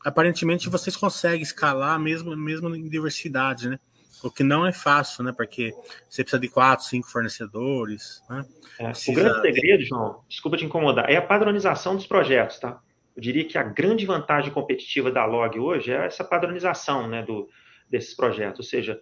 aparentemente 0.04 0.68
vocês 0.68 0.96
conseguem 0.96 1.42
escalar 1.42 1.98
mesmo, 1.98 2.36
mesmo 2.36 2.74
em 2.74 2.88
diversidade, 2.88 3.68
né? 3.68 3.78
O 4.22 4.30
que 4.30 4.42
não 4.42 4.66
é 4.66 4.72
fácil, 4.72 5.24
né? 5.24 5.32
Porque 5.34 5.72
você 6.08 6.22
precisa 6.22 6.40
de 6.40 6.48
quatro, 6.48 6.84
cinco 6.84 7.08
fornecedores. 7.08 8.22
Né? 8.28 8.44
É, 8.78 8.84
precisa... 8.88 9.12
O 9.12 9.22
grande 9.22 9.40
segredo, 9.40 9.84
João, 9.84 10.20
desculpa 10.28 10.58
te 10.58 10.64
incomodar, 10.64 11.08
é 11.08 11.16
a 11.16 11.22
padronização 11.22 11.96
dos 11.96 12.06
projetos, 12.06 12.58
tá? 12.58 12.80
Eu 13.16 13.22
diria 13.22 13.44
que 13.44 13.56
a 13.56 13.62
grande 13.62 14.04
vantagem 14.04 14.52
competitiva 14.52 15.10
da 15.10 15.24
Log 15.24 15.58
hoje 15.58 15.92
é 15.92 16.06
essa 16.06 16.24
padronização 16.24 17.08
né, 17.08 17.22
do, 17.22 17.48
desses 17.88 18.14
projetos. 18.14 18.60
Ou 18.60 18.64
seja, 18.64 19.00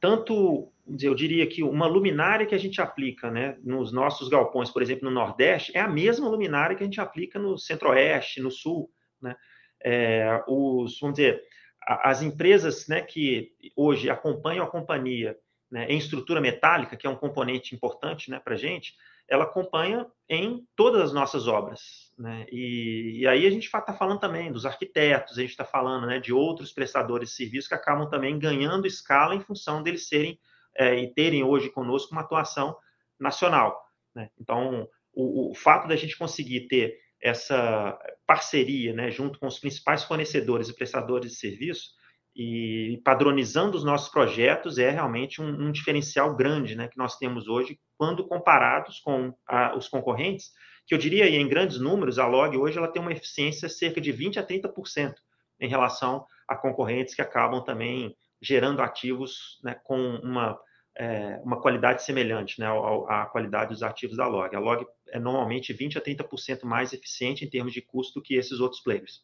tanto, 0.00 0.72
eu 1.00 1.14
diria 1.14 1.46
que 1.46 1.62
uma 1.62 1.86
luminária 1.86 2.46
que 2.46 2.54
a 2.54 2.58
gente 2.58 2.80
aplica 2.80 3.30
né, 3.30 3.56
nos 3.62 3.92
nossos 3.92 4.28
galpões, 4.28 4.70
por 4.70 4.82
exemplo, 4.82 5.08
no 5.08 5.14
Nordeste, 5.14 5.76
é 5.76 5.80
a 5.80 5.88
mesma 5.88 6.28
luminária 6.28 6.76
que 6.76 6.82
a 6.82 6.86
gente 6.86 7.00
aplica 7.00 7.38
no 7.38 7.58
Centro-Oeste, 7.58 8.40
no 8.40 8.50
Sul. 8.50 8.90
Né? 9.20 9.34
É, 9.82 10.42
os, 10.46 10.98
vamos 11.00 11.16
dizer, 11.16 11.42
as 11.86 12.22
empresas 12.22 12.88
né, 12.88 13.00
que 13.00 13.52
hoje 13.76 14.10
acompanham 14.10 14.64
a 14.64 14.70
companhia 14.70 15.36
né, 15.70 15.86
em 15.88 15.98
estrutura 15.98 16.40
metálica, 16.40 16.96
que 16.96 17.06
é 17.06 17.10
um 17.10 17.16
componente 17.16 17.74
importante 17.74 18.30
né, 18.30 18.40
para 18.40 18.54
a 18.54 18.58
gente, 18.58 18.94
ela 19.28 19.44
acompanha 19.44 20.06
em 20.28 20.66
todas 20.76 21.02
as 21.02 21.12
nossas 21.12 21.48
obras. 21.48 22.05
Né? 22.18 22.46
E, 22.50 23.20
e, 23.20 23.26
aí 23.26 23.46
a 23.46 23.50
gente 23.50 23.64
está 23.64 23.92
falando 23.92 24.18
também 24.18 24.50
dos 24.50 24.64
arquitetos, 24.64 25.36
a 25.36 25.42
gente 25.42 25.50
está 25.50 25.66
falando 25.66 26.06
né, 26.06 26.18
de 26.18 26.32
outros 26.32 26.72
prestadores 26.72 27.28
de 27.28 27.34
serviços 27.34 27.68
que 27.68 27.74
acabam 27.74 28.08
também 28.08 28.38
ganhando 28.38 28.86
escala 28.86 29.34
em 29.34 29.40
função 29.40 29.82
deles 29.82 30.08
serem 30.08 30.38
é, 30.78 30.98
e 30.98 31.12
terem 31.12 31.44
hoje 31.44 31.68
conosco 31.70 32.12
uma 32.12 32.22
atuação 32.22 32.76
nacional. 33.20 33.78
Né? 34.14 34.30
Então, 34.40 34.88
o, 35.12 35.50
o, 35.50 35.54
fato 35.54 35.86
da 35.86 35.96
gente 35.96 36.16
conseguir 36.16 36.68
ter 36.68 36.96
essa 37.20 37.98
parceria 38.26 38.94
né, 38.94 39.10
junto 39.10 39.38
com 39.38 39.46
os 39.46 39.58
principais 39.58 40.04
fornecedores 40.04 40.68
e 40.68 40.74
prestadores 40.74 41.32
de 41.32 41.38
serviço 41.38 41.90
e 42.34 43.00
padronizando 43.02 43.76
os 43.76 43.84
nossos 43.84 44.10
projetos 44.10 44.76
é 44.78 44.90
realmente 44.90 45.40
um, 45.40 45.68
um 45.68 45.72
diferencial 45.72 46.36
grande 46.36 46.76
né, 46.76 46.88
que 46.88 46.98
nós 46.98 47.16
temos 47.16 47.48
hoje 47.48 47.78
quando 47.96 48.26
comparados 48.26 49.00
com 49.00 49.34
a, 49.46 49.74
os 49.74 49.88
concorrentes, 49.88 50.50
que 50.86 50.94
eu 50.94 50.98
diria 50.98 51.28
em 51.28 51.48
grandes 51.48 51.80
números, 51.80 52.18
a 52.18 52.26
Log 52.26 52.56
hoje 52.56 52.78
ela 52.78 52.88
tem 52.88 53.02
uma 53.02 53.12
eficiência 53.12 53.68
cerca 53.68 54.00
de 54.00 54.12
20 54.12 54.38
a 54.38 54.46
30% 54.46 55.14
em 55.58 55.68
relação 55.68 56.24
a 56.46 56.54
concorrentes 56.54 57.14
que 57.14 57.22
acabam 57.22 57.64
também 57.64 58.16
gerando 58.40 58.80
ativos 58.80 59.58
né, 59.64 59.74
com 59.82 59.98
uma, 60.22 60.58
é, 60.96 61.40
uma 61.42 61.60
qualidade 61.60 62.02
semelhante 62.02 62.60
né, 62.60 62.66
à, 63.08 63.26
qualidade 63.26 63.70
dos 63.70 63.82
ativos 63.82 64.16
da 64.16 64.28
Log. 64.28 64.54
A 64.54 64.60
Log 64.60 64.86
é 65.08 65.18
normalmente 65.18 65.72
20 65.72 65.98
a 65.98 66.00
30% 66.00 66.64
mais 66.64 66.92
eficiente 66.92 67.44
em 67.44 67.50
termos 67.50 67.72
de 67.72 67.82
custo 67.82 68.22
que 68.22 68.34
esses 68.34 68.60
outros 68.60 68.80
players. 68.80 69.22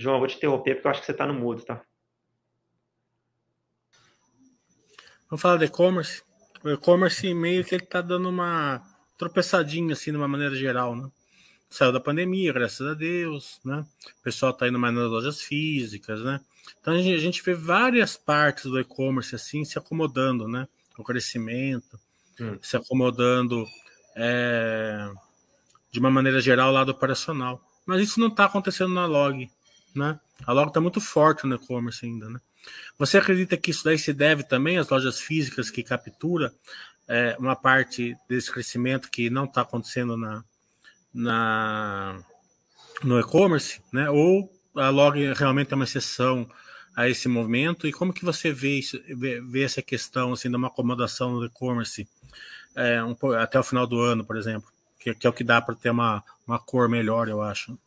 João, 0.00 0.16
eu 0.16 0.20
vou 0.20 0.28
te 0.28 0.36
interromper 0.36 0.74
porque 0.74 0.86
eu 0.86 0.90
acho 0.90 1.00
que 1.00 1.06
você 1.06 1.12
está 1.12 1.26
no 1.26 1.34
mudo, 1.34 1.62
tá? 1.62 1.82
Vamos 5.28 5.42
falar 5.42 5.58
de 5.58 5.66
e-commerce. 5.66 6.22
O 6.64 6.70
e-commerce 6.70 7.34
meio 7.34 7.62
que 7.64 7.74
ele 7.74 7.84
está 7.84 8.00
dando 8.00 8.28
uma 8.28 8.82
tropeçadinha 9.18 9.92
assim 9.92 10.10
de 10.10 10.16
uma 10.16 10.26
maneira 10.26 10.54
geral, 10.56 10.96
né? 10.96 11.08
Saiu 11.68 11.92
da 11.92 12.00
pandemia, 12.00 12.52
graças 12.52 12.84
a 12.84 12.94
Deus, 12.94 13.60
né? 13.62 13.84
O 14.18 14.22
pessoal 14.22 14.52
está 14.52 14.66
indo 14.66 14.78
mais 14.78 14.94
nas 14.94 15.08
lojas 15.08 15.42
físicas, 15.42 16.22
né? 16.22 16.40
Então 16.80 16.94
a 16.94 16.98
gente, 16.98 17.42
vê 17.42 17.54
várias 17.54 18.16
partes 18.16 18.64
do 18.64 18.80
e-commerce 18.80 19.34
assim 19.34 19.64
se 19.64 19.78
acomodando, 19.78 20.48
né? 20.48 20.66
O 20.96 21.04
crescimento, 21.04 22.00
hum. 22.40 22.58
se 22.62 22.76
acomodando 22.76 23.66
é, 24.16 25.10
de 25.92 26.00
uma 26.00 26.10
maneira 26.10 26.40
geral 26.40 26.72
lado 26.72 26.90
operacional. 26.90 27.62
Mas 27.86 28.00
isso 28.00 28.18
não 28.18 28.28
está 28.28 28.46
acontecendo 28.46 28.94
na 28.94 29.06
log 29.06 29.48
né? 29.94 30.18
A 30.46 30.52
Log 30.52 30.68
está 30.68 30.80
muito 30.80 31.00
forte 31.00 31.46
no 31.46 31.54
e-commerce 31.56 32.04
ainda, 32.04 32.28
né? 32.28 32.40
Você 32.98 33.18
acredita 33.18 33.56
que 33.56 33.70
isso 33.70 33.84
daí 33.84 33.98
se 33.98 34.12
deve 34.12 34.42
também 34.42 34.78
às 34.78 34.88
lojas 34.88 35.20
físicas 35.20 35.70
que 35.70 35.82
captura 35.82 36.52
é, 37.08 37.36
uma 37.38 37.56
parte 37.56 38.16
desse 38.28 38.52
crescimento 38.52 39.10
que 39.10 39.30
não 39.30 39.44
está 39.44 39.62
acontecendo 39.62 40.16
na, 40.16 40.44
na 41.12 42.22
no 43.02 43.18
e-commerce, 43.18 43.80
né? 43.92 44.08
Ou 44.10 44.52
a 44.76 44.90
Log 44.90 45.18
realmente 45.34 45.72
é 45.72 45.76
uma 45.76 45.84
exceção 45.84 46.48
a 46.94 47.08
esse 47.08 47.28
movimento? 47.28 47.86
E 47.86 47.92
como 47.92 48.12
que 48.12 48.24
você 48.24 48.52
vê, 48.52 48.78
isso, 48.78 49.00
vê, 49.16 49.40
vê 49.40 49.64
essa 49.64 49.82
questão 49.82 50.32
assim, 50.32 50.50
de 50.50 50.56
uma 50.56 50.68
acomodação 50.68 51.32
no 51.32 51.44
e-commerce 51.44 52.06
é, 52.76 53.02
um, 53.02 53.16
até 53.38 53.58
o 53.58 53.64
final 53.64 53.86
do 53.86 54.00
ano, 54.00 54.24
por 54.24 54.36
exemplo? 54.36 54.70
Que, 54.98 55.14
que 55.14 55.26
é 55.26 55.30
o 55.30 55.32
que 55.32 55.42
dá 55.42 55.60
para 55.60 55.74
ter 55.74 55.90
uma, 55.90 56.22
uma 56.46 56.58
cor 56.58 56.88
melhor, 56.88 57.28
eu 57.28 57.40
acho. 57.40 57.78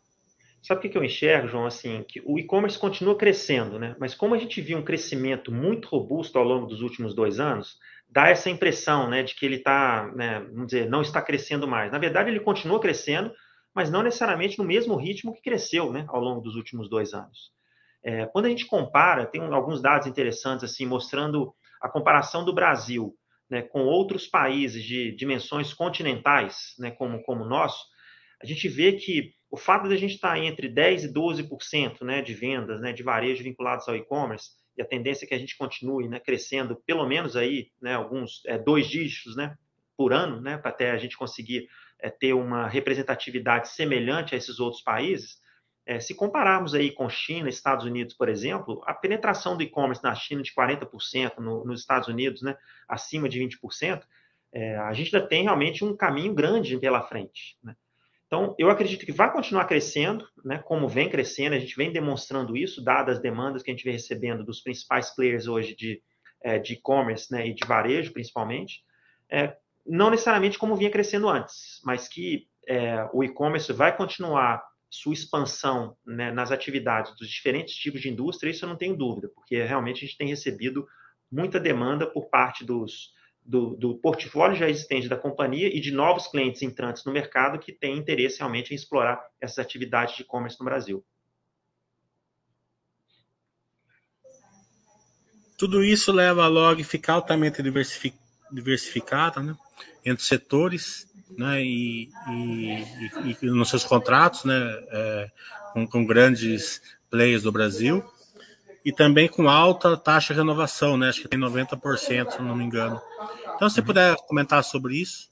Sabe 0.63 0.88
o 0.88 0.89
que 0.89 0.97
eu 0.97 1.04
enxergo, 1.04 1.49
João? 1.49 1.65
Assim, 1.65 2.06
que 2.08 2.21
o 2.26 2.39
e-commerce 2.39 2.80
continua 2.80 3.17
crescendo, 3.17 3.78
né? 3.78 3.97
Mas 3.99 4.15
como 4.15 4.34
a 4.34 4.38
gente 4.38 4.62
viu 4.62 4.78
um 4.78 4.84
crescimento 4.84 5.52
muito 5.52 5.89
robusto 5.89 6.39
ao 6.39 6.45
longo 6.45 6.65
dos 6.65 6.82
últimos 6.82 7.13
dois 7.13 7.38
anos, 7.38 7.78
dá 8.10 8.30
essa 8.30 8.49
impressão, 8.49 9.10
né, 9.10 9.23
de 9.23 9.36
que 9.36 9.45
ele 9.45 9.58
está, 9.58 10.10
né, 10.15 10.39
vamos 10.39 10.67
dizer, 10.67 10.89
não 10.89 11.02
está 11.02 11.21
crescendo 11.21 11.67
mais. 11.67 11.91
Na 11.91 11.97
verdade, 11.97 12.30
ele 12.30 12.39
continua 12.39 12.80
crescendo, 12.80 13.34
mas 13.76 13.91
não 13.91 14.04
necessariamente 14.04 14.58
no 14.58 14.63
mesmo 14.63 14.95
ritmo 14.95 15.34
que 15.34 15.41
cresceu, 15.41 15.91
né, 15.91 16.06
ao 16.08 16.21
longo 16.21 16.39
dos 16.39 16.56
últimos 16.56 16.89
dois 16.89 17.13
anos. 17.13 17.52
É, 18.02 18.26
quando 18.28 18.45
a 18.45 18.49
gente 18.49 18.65
compara, 18.65 19.26
tem 19.26 19.41
alguns 19.41 19.82
dados 19.82 20.08
interessantes 20.08 20.63
assim 20.63 20.86
mostrando 20.86 21.54
a 21.82 21.89
comparação 21.89 22.45
do 22.45 22.54
Brasil, 22.54 23.13
né, 23.49 23.63
com 23.63 23.82
outros 23.82 24.28
países 24.28 24.82
de 24.84 25.12
dimensões 25.13 25.73
continentais, 25.73 26.73
né, 26.80 26.91
como 26.91 27.21
como 27.23 27.43
o 27.43 27.49
nosso, 27.49 27.84
a 28.41 28.45
gente 28.45 28.67
vê 28.67 28.93
que 28.93 29.32
o 29.53 29.57
fato 29.57 29.87
de 29.87 29.93
a 29.93 29.97
gente 29.97 30.15
estar 30.15 30.35
entre 30.39 30.67
10% 30.67 31.03
e 31.03 31.13
12% 31.13 32.01
né, 32.01 32.23
de 32.23 32.33
vendas 32.33 32.81
né, 32.81 32.91
de 32.91 33.03
varejo 33.03 33.43
vinculados 33.43 33.87
ao 33.87 33.95
e-commerce, 33.95 34.49
e 34.75 34.81
a 34.81 34.85
tendência 34.85 35.25
é 35.25 35.27
que 35.27 35.35
a 35.35 35.37
gente 35.37 35.55
continue 35.55 36.07
né, 36.07 36.19
crescendo 36.19 36.75
pelo 36.87 37.07
menos 37.07 37.35
aí, 37.35 37.69
né, 37.79 37.93
alguns 37.93 38.43
é, 38.47 38.57
dois 38.57 38.87
dígitos 38.87 39.35
né, 39.35 39.55
por 39.95 40.11
ano, 40.11 40.41
né, 40.41 40.57
para 40.57 40.71
até 40.71 40.89
a 40.89 40.97
gente 40.97 41.15
conseguir 41.15 41.67
é, 41.99 42.09
ter 42.09 42.33
uma 42.33 42.67
representatividade 42.67 43.69
semelhante 43.69 44.33
a 44.33 44.37
esses 44.39 44.59
outros 44.59 44.81
países, 44.81 45.39
é, 45.85 45.99
se 45.99 46.15
compararmos 46.15 46.73
aí 46.73 46.89
com 46.89 47.07
China, 47.07 47.47
Estados 47.47 47.85
Unidos, 47.85 48.15
por 48.15 48.29
exemplo, 48.29 48.81
a 48.87 48.93
penetração 48.95 49.55
do 49.55 49.61
e-commerce 49.61 50.03
na 50.03 50.15
China 50.15 50.41
de 50.41 50.51
40%, 50.51 51.37
no, 51.37 51.63
nos 51.63 51.81
Estados 51.81 52.07
Unidos, 52.07 52.41
né, 52.41 52.57
acima 52.87 53.29
de 53.29 53.39
20%, 53.39 54.01
é, 54.51 54.77
a 54.77 54.93
gente 54.93 55.15
ainda 55.15 55.27
tem 55.27 55.43
realmente 55.43 55.85
um 55.85 55.95
caminho 55.95 56.33
grande 56.33 56.75
pela 56.79 57.03
frente. 57.03 57.55
Né? 57.63 57.75
Então, 58.34 58.56
eu 58.58 58.72
acredito 58.72 59.06
que 59.06 59.12
vai 59.12 59.32
continuar 59.32 59.65
crescendo, 59.65 60.28
né, 60.43 60.58
como 60.58 60.89
vem 60.89 61.08
crescendo, 61.08 61.54
a 61.54 61.60
gente 61.60 61.76
vem 61.76 61.93
demonstrando 61.93 62.58
isso, 62.58 62.84
dadas 62.84 63.17
as 63.17 63.22
demandas 63.22 63.62
que 63.62 63.69
a 63.69 63.74
gente 63.76 63.84
vem 63.84 63.93
recebendo 63.93 64.43
dos 64.43 64.60
principais 64.60 65.13
players 65.15 65.48
hoje 65.48 65.76
de 65.76 66.02
é, 66.43 66.58
e-commerce 66.58 67.32
né, 67.32 67.46
e 67.48 67.54
de 67.54 67.63
varejo, 67.67 68.12
principalmente. 68.12 68.84
É, 69.30 69.56
não 69.86 70.10
necessariamente 70.10 70.58
como 70.58 70.76
vinha 70.76 70.89
crescendo 70.89 71.30
antes, 71.30 71.80
mas 71.86 72.08
que 72.08 72.48
é, 72.67 73.08
o 73.13 73.24
e-commerce 73.24 73.72
vai 73.72 73.96
continuar 73.96 74.63
sua 74.89 75.13
expansão 75.13 75.96
né, 76.04 76.32
nas 76.32 76.52
atividades 76.52 77.15
dos 77.15 77.30
diferentes 77.30 77.76
tipos 77.76 78.02
de 78.02 78.10
indústria, 78.10 78.50
isso 78.50 78.65
eu 78.65 78.69
não 78.69 78.78
tenho 78.78 78.98
dúvida, 78.98 79.30
porque 79.36 79.62
realmente 79.62 79.98
a 79.98 80.08
gente 80.08 80.17
tem 80.17 80.28
recebido 80.28 80.88
muita 81.32 81.60
demanda 81.60 82.08
por 82.08 82.32
parte 82.32 82.65
dos, 82.65 83.12
do, 83.45 83.75
do, 83.75 83.95
portfólio 83.95 84.56
já 84.56 84.69
existente 84.69 85.10
da 85.10 85.17
companhia 85.17 85.67
e 85.67 85.79
de 85.79 85.91
novos 85.91 86.27
clientes 86.27 86.62
entrantes 86.62 87.03
no 87.03 87.12
mercado 87.12 87.60
que 87.60 87.73
têm 87.73 87.97
interesse 87.97 88.39
realmente 88.39 88.71
em 88.71 88.75
explorar 88.75 89.21
essas 89.39 89.60
atividades 89.60 90.15
de 90.15 90.21
e-commerce 90.21 90.58
no 90.60 90.65
Brasil. 90.65 91.03
Tudo 95.58 95.84
isso 95.84 96.12
leva 96.12 96.43
a 96.43 96.47
log 96.47 96.84
ficar 96.84 97.13
altamente 97.13 97.62
diversificada 98.51 99.41
né, 99.41 99.56
entre 100.03 100.23
setores 100.23 101.08
né, 101.38 101.63
e, 101.63 102.10
e, 102.29 103.38
e, 103.41 103.45
nos 103.45 103.69
seus 103.69 103.84
contratos 103.84 104.45
né, 104.45 104.56
é, 104.91 105.32
com, 105.73 105.88
com, 105.88 106.06
grandes 106.06 106.82
players 107.10 107.43
do 107.43 107.51
Brasil 107.51 108.03
e 108.86 108.91
também 108.91 109.28
com 109.28 109.50
alta 109.50 109.96
taxa 109.96 110.34
de 110.34 110.39
renovação, 110.39 110.98
né, 110.98 111.10
acho 111.10 111.22
que 111.22 111.28
tem 111.28 111.39
90%, 111.39 112.32
se 112.32 112.41
não 112.41 112.56
me 112.56 112.63
engano. 112.63 113.02
Então, 113.56 113.69
se 113.69 113.76
você 113.76 113.82
puder 113.82 114.15
comentar 114.28 114.63
sobre 114.63 114.96
isso. 114.96 115.30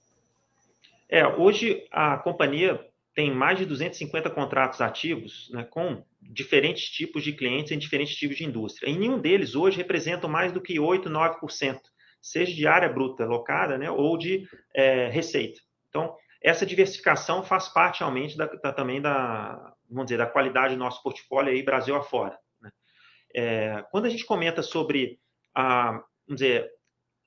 É, 1.10 1.28
hoje 1.28 1.86
a 1.92 2.18
companhia 2.18 2.80
tem 3.14 3.34
mais 3.34 3.58
de 3.58 3.66
250 3.66 4.30
contratos 4.30 4.80
ativos 4.80 5.50
né, 5.52 5.64
com 5.64 6.04
diferentes 6.22 6.86
tipos 6.86 7.24
de 7.24 7.34
clientes 7.34 7.72
em 7.72 7.78
diferentes 7.78 8.16
tipos 8.16 8.38
de 8.38 8.46
indústria. 8.46 8.90
E 8.90 8.98
nenhum 8.98 9.20
deles 9.20 9.56
hoje 9.56 9.78
representa 9.78 10.28
mais 10.28 10.52
do 10.52 10.62
que 10.62 10.80
8, 10.80 11.10
9%, 11.10 11.80
seja 12.22 12.54
de 12.54 12.68
área 12.68 12.88
bruta 12.88 13.26
locada 13.26 13.78
né, 13.78 13.92
ou 13.92 14.18
de 14.18 14.48
é, 14.74 15.10
receita. 15.10 15.60
Então, 15.90 16.16
essa 16.42 16.66
diversificação 16.66 17.44
faz 17.44 17.68
parte 17.68 18.00
realmente 18.00 18.38
da, 18.38 18.46
da, 18.46 18.72
também 18.72 19.02
da, 19.02 19.74
vamos 19.90 20.06
dizer, 20.06 20.18
da 20.18 20.26
qualidade 20.26 20.76
do 20.76 20.80
nosso 20.80 21.04
portfólio 21.04 21.52
aí 21.52 21.62
Brasil 21.62 21.96
afora. 21.96 22.38
É, 23.36 23.84
quando 23.92 24.06
a 24.06 24.10
gente 24.10 24.26
comenta 24.26 24.62
sobre 24.62 25.20
a, 25.56 25.92
vamos 26.28 26.42
dizer, 26.42 26.70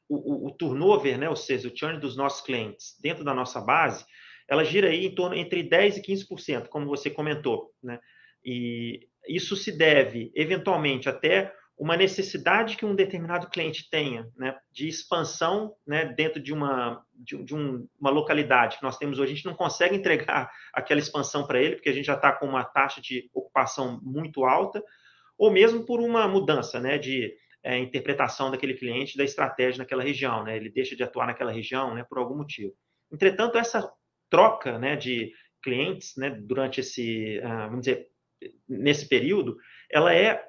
o, 0.09 0.17
o, 0.17 0.47
o, 0.49 0.51
turnover, 0.53 1.19
né, 1.19 1.29
ou 1.29 1.37
seja, 1.37 1.69
o 1.69 1.77
churn 1.77 1.99
dos 1.99 2.17
nossos 2.17 2.41
clientes 2.43 2.97
dentro 3.01 3.25
da 3.25 3.35
nossa 3.35 3.61
base, 3.61 4.05
ela 4.49 4.65
gira 4.65 4.89
aí 4.89 5.07
em 5.07 5.15
torno 5.15 5.35
entre 5.35 5.63
10% 5.63 5.99
e 5.99 6.03
15%, 6.03 6.69
como 6.69 6.87
você 6.87 7.11
comentou. 7.11 7.71
Né? 7.83 7.99
E 8.45 9.09
isso 9.27 9.57
se 9.57 9.73
deve, 9.73 10.31
eventualmente, 10.35 11.09
até 11.09 11.53
uma 11.77 11.97
necessidade 11.97 12.77
que 12.77 12.87
um 12.87 12.95
determinado 12.95 13.49
cliente 13.49 13.89
tenha 13.91 14.29
né, 14.37 14.57
de 14.71 14.87
expansão 14.87 15.75
né, 15.87 16.05
dentro 16.05 16.41
de, 16.41 16.53
uma, 16.53 17.05
de, 17.13 17.43
de 17.43 17.55
um, 17.55 17.89
uma 17.99 18.11
localidade 18.11 18.77
que 18.77 18.83
nós 18.83 18.97
temos 18.97 19.19
hoje. 19.19 19.33
A 19.33 19.35
gente 19.35 19.47
não 19.47 19.55
consegue 19.55 19.97
entregar 19.97 20.51
aquela 20.73 21.01
expansão 21.01 21.47
para 21.47 21.61
ele, 21.61 21.77
porque 21.77 21.89
a 21.89 21.93
gente 21.93 22.07
já 22.07 22.15
está 22.15 22.33
com 22.33 22.47
uma 22.47 22.65
taxa 22.65 23.01
de 23.01 23.29
ocupação 23.35 24.01
muito 24.03 24.45
alta, 24.45 24.83
ou 25.39 25.51
mesmo 25.51 25.85
por 25.85 26.01
uma 26.01 26.27
mudança 26.29 26.81
né, 26.81 26.99
de 26.99 27.35
é, 27.63 27.79
interpretação 27.79 28.51
daquele 28.51 28.75
cliente, 28.75 29.17
da 29.17 29.25
estratégia 29.25 29.79
naquela 29.79 30.03
região. 30.03 30.45
Né, 30.45 30.57
ele 30.57 30.71
deixa 30.71 30.95
de 30.95 31.03
atuar 31.03 31.27
naquela 31.27 31.51
região 31.51 31.95
né, 31.95 32.05
por 32.05 32.19
algum 32.19 32.37
motivo. 32.37 32.73
Entretanto, 33.13 33.59
essa 33.59 33.91
troca 34.29 34.79
né, 34.79 34.97
de 34.97 35.33
clientes 35.63 36.15
né, 36.17 36.31
durante 36.31 36.81
esse, 36.81 37.39
uh, 37.39 37.69
vamos 37.69 37.81
dizer, 37.81 38.09
nesse 38.69 39.09
período, 39.09 39.57
ela 39.91 40.15
é 40.15 40.45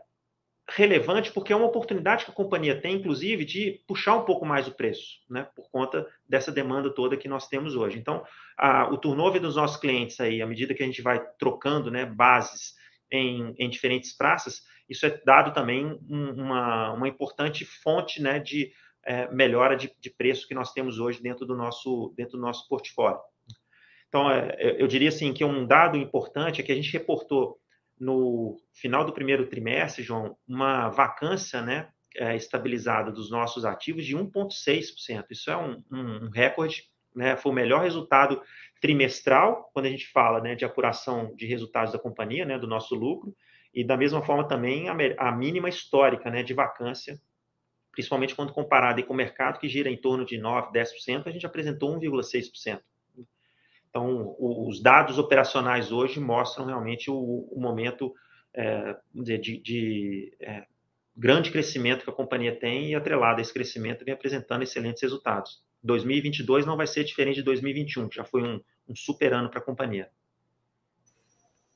relevante 0.68 1.32
porque 1.32 1.54
é 1.54 1.56
uma 1.56 1.68
oportunidade 1.68 2.26
que 2.26 2.32
a 2.32 2.34
companhia 2.34 2.80
tem, 2.80 2.96
inclusive, 2.96 3.46
de 3.46 3.84
puxar 3.88 4.16
um 4.16 4.26
pouco 4.26 4.46
mais 4.46 4.68
o 4.68 4.74
preço, 4.74 5.20
né, 5.30 5.48
por 5.56 5.70
conta 5.70 6.06
dessa 6.28 6.52
demanda 6.52 6.94
toda 6.94 7.18
que 7.18 7.28
nós 7.28 7.48
temos 7.48 7.76
hoje. 7.76 8.00
Então, 8.00 8.26
a, 8.58 8.92
o 8.92 8.98
turnover 8.98 9.40
dos 9.40 9.56
nossos 9.56 9.78
clientes 9.78 10.20
aí, 10.20 10.42
à 10.42 10.48
medida 10.48 10.74
que 10.74 10.82
a 10.82 10.86
gente 10.86 11.02
vai 11.02 11.24
trocando, 11.38 11.92
né, 11.92 12.06
bases 12.06 12.74
em, 13.12 13.54
em 13.58 13.70
diferentes 13.70 14.16
praças, 14.18 14.64
isso 14.90 15.06
é 15.06 15.22
dado 15.26 15.54
também 15.54 16.00
um, 16.10 16.32
uma, 16.32 16.92
uma 16.94 17.08
importante 17.08 17.66
fonte, 17.66 18.22
né, 18.22 18.40
de 18.40 18.72
é, 19.06 19.30
melhora 19.32 19.76
de, 19.76 19.92
de 20.00 20.10
preço 20.10 20.48
que 20.48 20.56
nós 20.56 20.74
temos 20.74 21.00
hoje 21.00 21.22
dentro 21.22 21.46
do 21.46 21.56
nosso, 21.56 22.14
dentro 22.18 22.38
do 22.38 22.42
nosso 22.42 22.68
portfólio. 22.68 23.20
Então, 24.08 24.32
é, 24.32 24.76
eu 24.80 24.88
diria 24.88 25.10
assim 25.10 25.34
que 25.34 25.44
um 25.44 25.66
dado 25.66 25.98
importante 25.98 26.62
é 26.62 26.64
que 26.64 26.72
a 26.72 26.76
gente 26.76 26.92
reportou 26.92 27.60
no 28.00 28.58
final 28.74 29.06
do 29.06 29.14
primeiro 29.14 29.48
trimestre, 29.48 30.04
João, 30.04 30.38
uma 30.48 30.90
vacância 30.90 31.62
né, 31.62 31.90
é, 32.16 32.36
estabilizada 32.36 33.12
dos 33.12 33.30
nossos 33.30 33.66
ativos 33.66 34.06
de 34.06 34.16
1,6%. 34.16 35.26
Isso 35.30 35.50
é 35.50 35.58
um, 35.58 35.84
um, 35.92 36.26
um 36.26 36.30
recorde, 36.30 36.84
né, 37.16 37.38
foi 37.38 37.52
o 37.52 37.56
melhor 37.56 37.84
resultado 37.84 38.42
trimestral, 38.82 39.70
quando 39.74 39.86
a 39.86 39.90
gente 39.90 40.08
fala 40.08 40.42
né, 40.42 40.56
de 40.56 40.66
apuração 40.66 41.34
de 41.36 41.46
resultados 41.46 41.94
da 41.94 42.00
companhia, 42.00 42.46
né, 42.46 42.60
do 42.60 42.68
nosso 42.68 42.96
lucro, 42.96 43.36
e 43.76 43.84
da 43.84 43.98
mesma 43.98 44.22
forma 44.22 44.48
também 44.48 44.88
a, 44.88 45.32
mínima 45.34 45.68
histórica 45.68 46.32
né, 46.32 46.42
de 46.42 46.54
vacância, 46.54 47.20
principalmente 47.92 48.34
quando 48.34 48.54
comparado 48.54 49.04
com 49.04 49.14
o 49.14 49.18
mercado, 49.18 49.60
que 49.60 49.68
gira 49.68 49.90
em 49.90 49.98
torno 49.98 50.26
de 50.26 50.38
9%, 50.38 50.72
10%, 50.72 51.28
a 51.28 51.32
gente 51.32 51.46
apresentou 51.46 51.94
1,6%. 52.00 52.80
Então, 53.90 54.34
os 54.40 54.82
dados 54.82 55.20
operacionais 55.20 55.92
hoje 55.92 56.22
mostram 56.22 56.66
realmente 56.66 57.12
o, 57.12 57.50
o 57.52 57.60
momento 57.60 58.14
é, 58.54 58.96
de, 59.14 59.38
de 59.38 60.38
é, 60.40 60.66
grande 61.16 61.52
crescimento 61.52 62.04
que 62.04 62.10
a 62.10 62.14
companhia 62.14 62.58
tem 62.58 62.92
e, 62.92 62.96
atrelado 62.96 63.40
a 63.40 63.42
esse 63.42 63.54
crescimento, 63.54 64.06
vem 64.06 64.14
apresentando 64.14 64.64
excelentes 64.64 65.02
resultados. 65.02 65.62
2022 65.84 66.66
não 66.66 66.78
vai 66.78 66.88
ser 66.88 67.04
diferente 67.04 67.38
de 67.38 67.44
2021, 67.44 68.08
que 68.08 68.16
já 68.16 68.24
foi 68.24 68.42
um, 68.42 68.62
um 68.88 68.96
super 68.96 69.34
ano 69.34 69.50
para 69.50 69.60
a 69.60 69.64
companhia. 69.64 70.10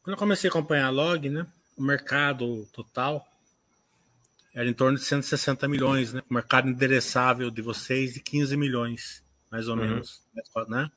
Quando 0.01 0.15
eu 0.15 0.19
comecei 0.19 0.49
a 0.49 0.51
acompanhar 0.51 0.87
a 0.87 0.89
Log, 0.89 1.29
né, 1.29 1.45
o 1.79 1.83
mercado 1.83 2.67
total 2.73 3.25
era 4.53 4.67
em 4.67 4.73
torno 4.73 4.97
de 4.97 5.03
160 5.05 5.65
milhões, 5.69 6.11
né? 6.11 6.21
O 6.29 6.33
mercado 6.33 6.67
endereçável 6.67 7.49
de 7.49 7.61
vocês 7.61 8.13
de 8.13 8.19
15 8.19 8.57
milhões, 8.57 9.23
mais 9.49 9.69
ou 9.69 9.75
uhum. 9.75 9.81
menos, 9.81 10.21
né? 10.67 10.91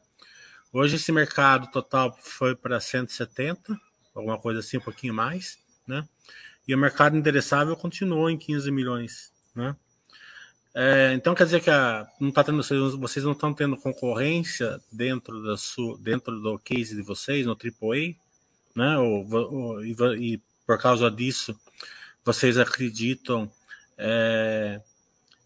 Hoje 0.73 0.97
esse 0.97 1.13
mercado 1.13 1.71
total 1.71 2.17
foi 2.21 2.57
para 2.57 2.81
170, 2.81 3.79
alguma 4.15 4.39
coisa 4.39 4.59
assim, 4.59 4.79
um 4.79 4.81
pouquinho 4.81 5.15
mais, 5.15 5.59
né? 5.87 6.07
E 6.67 6.75
o 6.75 6.79
mercado 6.79 7.17
endereçável 7.17 7.77
continuou 7.77 8.29
em 8.29 8.37
15 8.37 8.71
milhões, 8.73 9.33
né? 9.55 9.77
É, 10.75 11.13
então 11.13 11.35
quer 11.35 11.45
dizer 11.45 11.61
que 11.61 11.71
a, 11.71 12.09
não 12.19 12.33
tá 12.33 12.43
tendo, 12.43 12.63
vocês 12.99 13.25
não 13.25 13.33
estão 13.33 13.53
tendo 13.55 13.77
concorrência 13.77 14.81
dentro 14.91 15.43
da 15.45 15.57
sua, 15.57 15.97
dentro 15.99 16.41
do 16.41 16.59
case 16.59 16.97
de 16.97 17.03
vocês 17.03 17.47
no 17.47 17.53
AAA, 17.53 18.17
né? 18.75 18.99
Ou, 18.99 19.31
ou, 19.31 19.85
e, 19.85 19.95
e, 20.19 20.43
por 20.73 20.79
causa 20.81 21.11
disso 21.11 21.55
vocês 22.25 22.57
acreditam 22.57 23.51
é, 23.99 24.81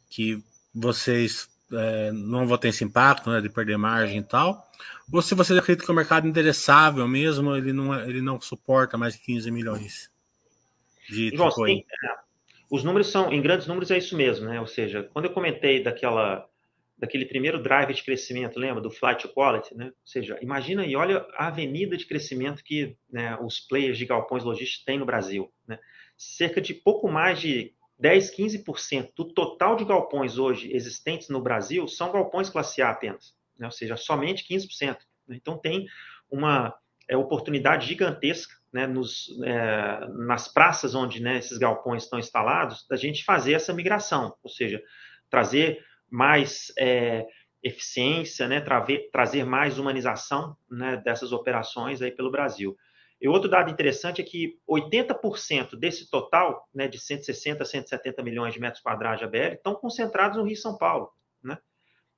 que 0.09 0.41
vocês 0.73 1.49
é, 1.73 2.13
não 2.13 2.47
vão 2.47 2.57
ter 2.57 2.69
esse 2.69 2.85
impacto 2.85 3.29
né, 3.31 3.41
de 3.41 3.49
perder 3.49 3.77
margem 3.77 4.19
e 4.19 4.23
tal? 4.23 4.71
Ou 5.13 5.21
se 5.21 5.35
você 5.35 5.53
acredita 5.59 5.85
que 5.85 5.91
o 5.91 5.95
mercado 5.95 6.29
endereçável 6.29 7.09
mesmo, 7.09 7.57
ele 7.57 7.73
não, 7.73 7.93
é, 7.93 8.09
ele 8.09 8.21
não 8.21 8.41
suporta 8.41 8.97
mais 8.97 9.15
de 9.15 9.21
15 9.21 9.51
milhões 9.51 10.11
de 11.09 11.35
João, 11.37 11.51
sim, 11.51 11.81
é, 11.81 12.17
os 12.71 12.85
números 12.85 13.09
são, 13.09 13.33
em 13.33 13.43
grandes 13.43 13.67
números 13.67 13.91
é 13.91 13.99
isso 13.99 14.17
mesmo, 14.17 14.47
né? 14.47 14.61
Ou 14.61 14.67
seja, 14.67 15.09
quando 15.13 15.25
eu 15.25 15.33
comentei 15.33 15.83
daquela, 15.83 16.49
daquele 16.99 17.27
primeiro 17.27 17.63
drive 17.63 17.93
de 17.93 18.03
crescimento, 18.03 18.59
lembra, 18.59 18.81
do 18.81 18.91
flight 18.91 19.29
quality, 19.29 19.75
né? 19.75 19.87
Ou 19.87 20.07
seja, 20.07 20.39
imagina 20.41 20.85
e 20.85 20.97
olha 20.97 21.27
a 21.35 21.49
avenida 21.49 21.97
de 21.97 22.07
crescimento 22.07 22.65
que 22.65 22.97
né, 23.11 23.37
os 23.43 23.61
players 23.61 23.99
de 23.99 24.07
galpões 24.07 24.45
logísticos 24.45 24.85
têm 24.85 24.99
no 24.99 25.07
Brasil, 25.07 25.53
né? 25.67 25.79
Cerca 26.17 26.61
de 26.61 26.73
pouco 26.73 27.09
mais 27.09 27.41
de 27.41 27.75
10, 27.99 28.35
15% 28.35 29.11
do 29.17 29.33
total 29.33 29.77
de 29.77 29.85
galpões 29.85 30.39
hoje 30.39 30.75
existentes 30.75 31.29
no 31.29 31.41
Brasil 31.41 31.87
são 31.87 32.13
galpões 32.13 32.49
classe 32.49 32.81
A 32.81 32.91
apenas 32.91 33.37
né? 33.59 33.67
ou 33.67 33.73
seja, 33.73 33.97
somente 33.97 34.47
15%. 34.49 34.99
Né? 35.27 35.37
Então, 35.37 35.59
tem 35.59 35.87
uma 36.31 36.75
é, 37.09 37.17
oportunidade 37.17 37.87
gigantesca 37.87 38.55
né, 38.73 38.87
nos, 38.87 39.29
é, 39.43 40.07
nas 40.09 40.49
praças 40.49 40.95
onde 40.95 41.21
né, 41.21 41.39
esses 41.39 41.59
galpões 41.59 42.05
estão 42.05 42.19
instalados, 42.19 42.87
da 42.89 42.97
gente 42.97 43.25
fazer 43.25 43.55
essa 43.55 43.73
migração, 43.73 44.35
ou 44.43 44.51
seja, 44.51 44.83
trazer 45.31 45.85
mais 46.11 46.73
é, 46.79 47.27
eficiência, 47.63 48.47
né, 48.49 48.61
trazer, 48.61 49.11
trazer 49.11 49.45
mais 49.45 49.79
humanização 49.79 50.57
né, 50.71 50.97
dessas 50.99 51.33
operações 51.33 52.01
aí 52.01 52.11
pelo 52.11 52.31
Brasil. 52.31 52.77
E 53.21 53.29
outro 53.29 53.49
dado 53.49 53.71
interessante 53.71 54.21
é 54.21 54.25
que 54.25 54.59
80% 54.69 55.75
desse 55.77 56.11
total, 56.11 56.69
né, 56.75 56.87
de 56.87 56.99
160 56.99 57.63
a 57.63 57.67
170 57.67 58.23
milhões 58.23 58.53
de 58.53 58.61
metros 58.61 58.83
quadrados 58.83 59.19
de 59.21 59.25
ABL, 59.25 59.55
estão 59.55 59.75
concentrados 59.75 60.37
no 60.37 60.45
Rio 60.45 60.53
e 60.53 60.57
São 60.57 60.77
Paulo. 60.77 61.11
Né? 61.43 61.57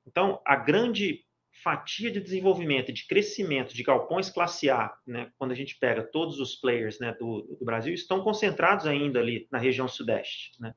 Então, 0.06 0.40
a 0.44 0.56
grande 0.56 1.24
fatia 1.62 2.10
de 2.10 2.20
desenvolvimento 2.20 2.92
de 2.92 3.06
crescimento 3.06 3.74
de 3.74 3.82
galpões 3.82 4.30
classe 4.30 4.70
A, 4.70 4.92
né, 5.06 5.30
quando 5.38 5.52
a 5.52 5.54
gente 5.54 5.76
pega 5.78 6.02
todos 6.02 6.38
os 6.40 6.54
players 6.56 6.98
né, 6.98 7.14
do, 7.18 7.42
do, 7.58 7.64
Brasil, 7.64 7.94
estão 7.94 8.22
concentrados 8.22 8.86
ainda 8.86 9.20
ali 9.20 9.48
na 9.50 9.58
região 9.58 9.88
sudeste. 9.88 10.50
Né? 10.60 10.74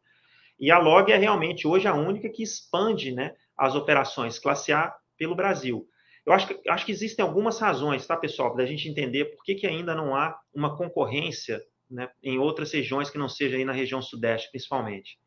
E 0.61 0.69
a 0.69 0.77
Log 0.77 1.11
é 1.11 1.17
realmente 1.17 1.67
hoje 1.67 1.87
a 1.87 1.95
única 1.95 2.29
que 2.29 2.43
expande 2.43 3.11
né, 3.11 3.33
as 3.57 3.73
operações 3.73 4.37
classe 4.37 4.71
A 4.71 4.95
pelo 5.17 5.35
Brasil. 5.35 5.87
Eu 6.23 6.33
acho 6.33 6.47
que, 6.47 6.69
acho 6.69 6.85
que 6.85 6.91
existem 6.91 7.25
algumas 7.25 7.59
razões, 7.59 8.05
tá, 8.05 8.15
pessoal, 8.15 8.53
para 8.53 8.63
a 8.63 8.67
gente 8.67 8.87
entender 8.87 9.25
por 9.25 9.43
que, 9.43 9.55
que 9.55 9.65
ainda 9.65 9.95
não 9.95 10.15
há 10.15 10.39
uma 10.53 10.77
concorrência 10.77 11.59
né, 11.89 12.07
em 12.21 12.37
outras 12.37 12.71
regiões 12.71 13.09
que 13.09 13.17
não 13.17 13.27
seja 13.27 13.57
aí 13.57 13.65
na 13.65 13.73
região 13.73 14.03
sudeste, 14.03 14.51
principalmente. 14.51 15.17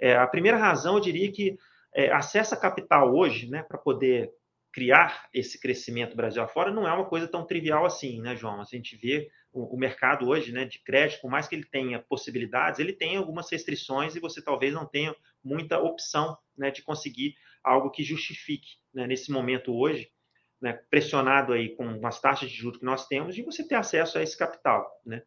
É, 0.00 0.16
a 0.16 0.26
primeira 0.26 0.56
razão, 0.56 0.94
eu 0.94 1.00
diria 1.00 1.30
que 1.30 1.58
é, 1.94 2.10
acesso 2.10 2.54
a 2.54 2.56
capital 2.58 3.14
hoje, 3.14 3.50
né, 3.50 3.62
para 3.62 3.76
poder 3.76 4.30
criar 4.72 5.28
esse 5.34 5.60
crescimento 5.60 6.16
Brasil 6.16 6.42
afora, 6.42 6.72
não 6.72 6.88
é 6.88 6.92
uma 6.92 7.04
coisa 7.04 7.28
tão 7.28 7.44
trivial 7.44 7.84
assim, 7.84 8.20
né, 8.22 8.34
João? 8.34 8.62
A 8.62 8.64
gente 8.64 8.96
vê 8.96 9.28
o, 9.52 9.76
mercado 9.76 10.28
hoje, 10.28 10.52
né, 10.52 10.64
de 10.64 10.78
crédito, 10.78 11.20
por 11.20 11.30
mais 11.30 11.48
que 11.48 11.54
ele 11.54 11.64
tenha 11.64 11.98
possibilidades, 11.98 12.78
ele 12.78 12.92
tem 12.92 13.16
algumas 13.16 13.50
restrições 13.50 14.14
e 14.14 14.20
você 14.20 14.42
talvez 14.42 14.72
não 14.72 14.86
tenha 14.86 15.14
muita 15.42 15.78
opção, 15.78 16.36
né, 16.56 16.70
de 16.70 16.82
conseguir 16.82 17.34
algo 17.62 17.90
que 17.90 18.02
justifique, 18.02 18.76
né, 18.94 19.06
nesse 19.06 19.30
momento 19.30 19.74
hoje, 19.74 20.10
né, 20.60 20.78
pressionado 20.90 21.52
aí 21.52 21.74
com 21.74 22.06
as 22.06 22.20
taxas 22.20 22.50
de 22.50 22.56
juros 22.56 22.78
que 22.78 22.84
nós 22.84 23.06
temos, 23.06 23.34
de 23.34 23.42
você 23.42 23.66
ter 23.66 23.74
acesso 23.74 24.18
a 24.18 24.22
esse 24.22 24.36
capital, 24.36 24.88
né? 25.04 25.22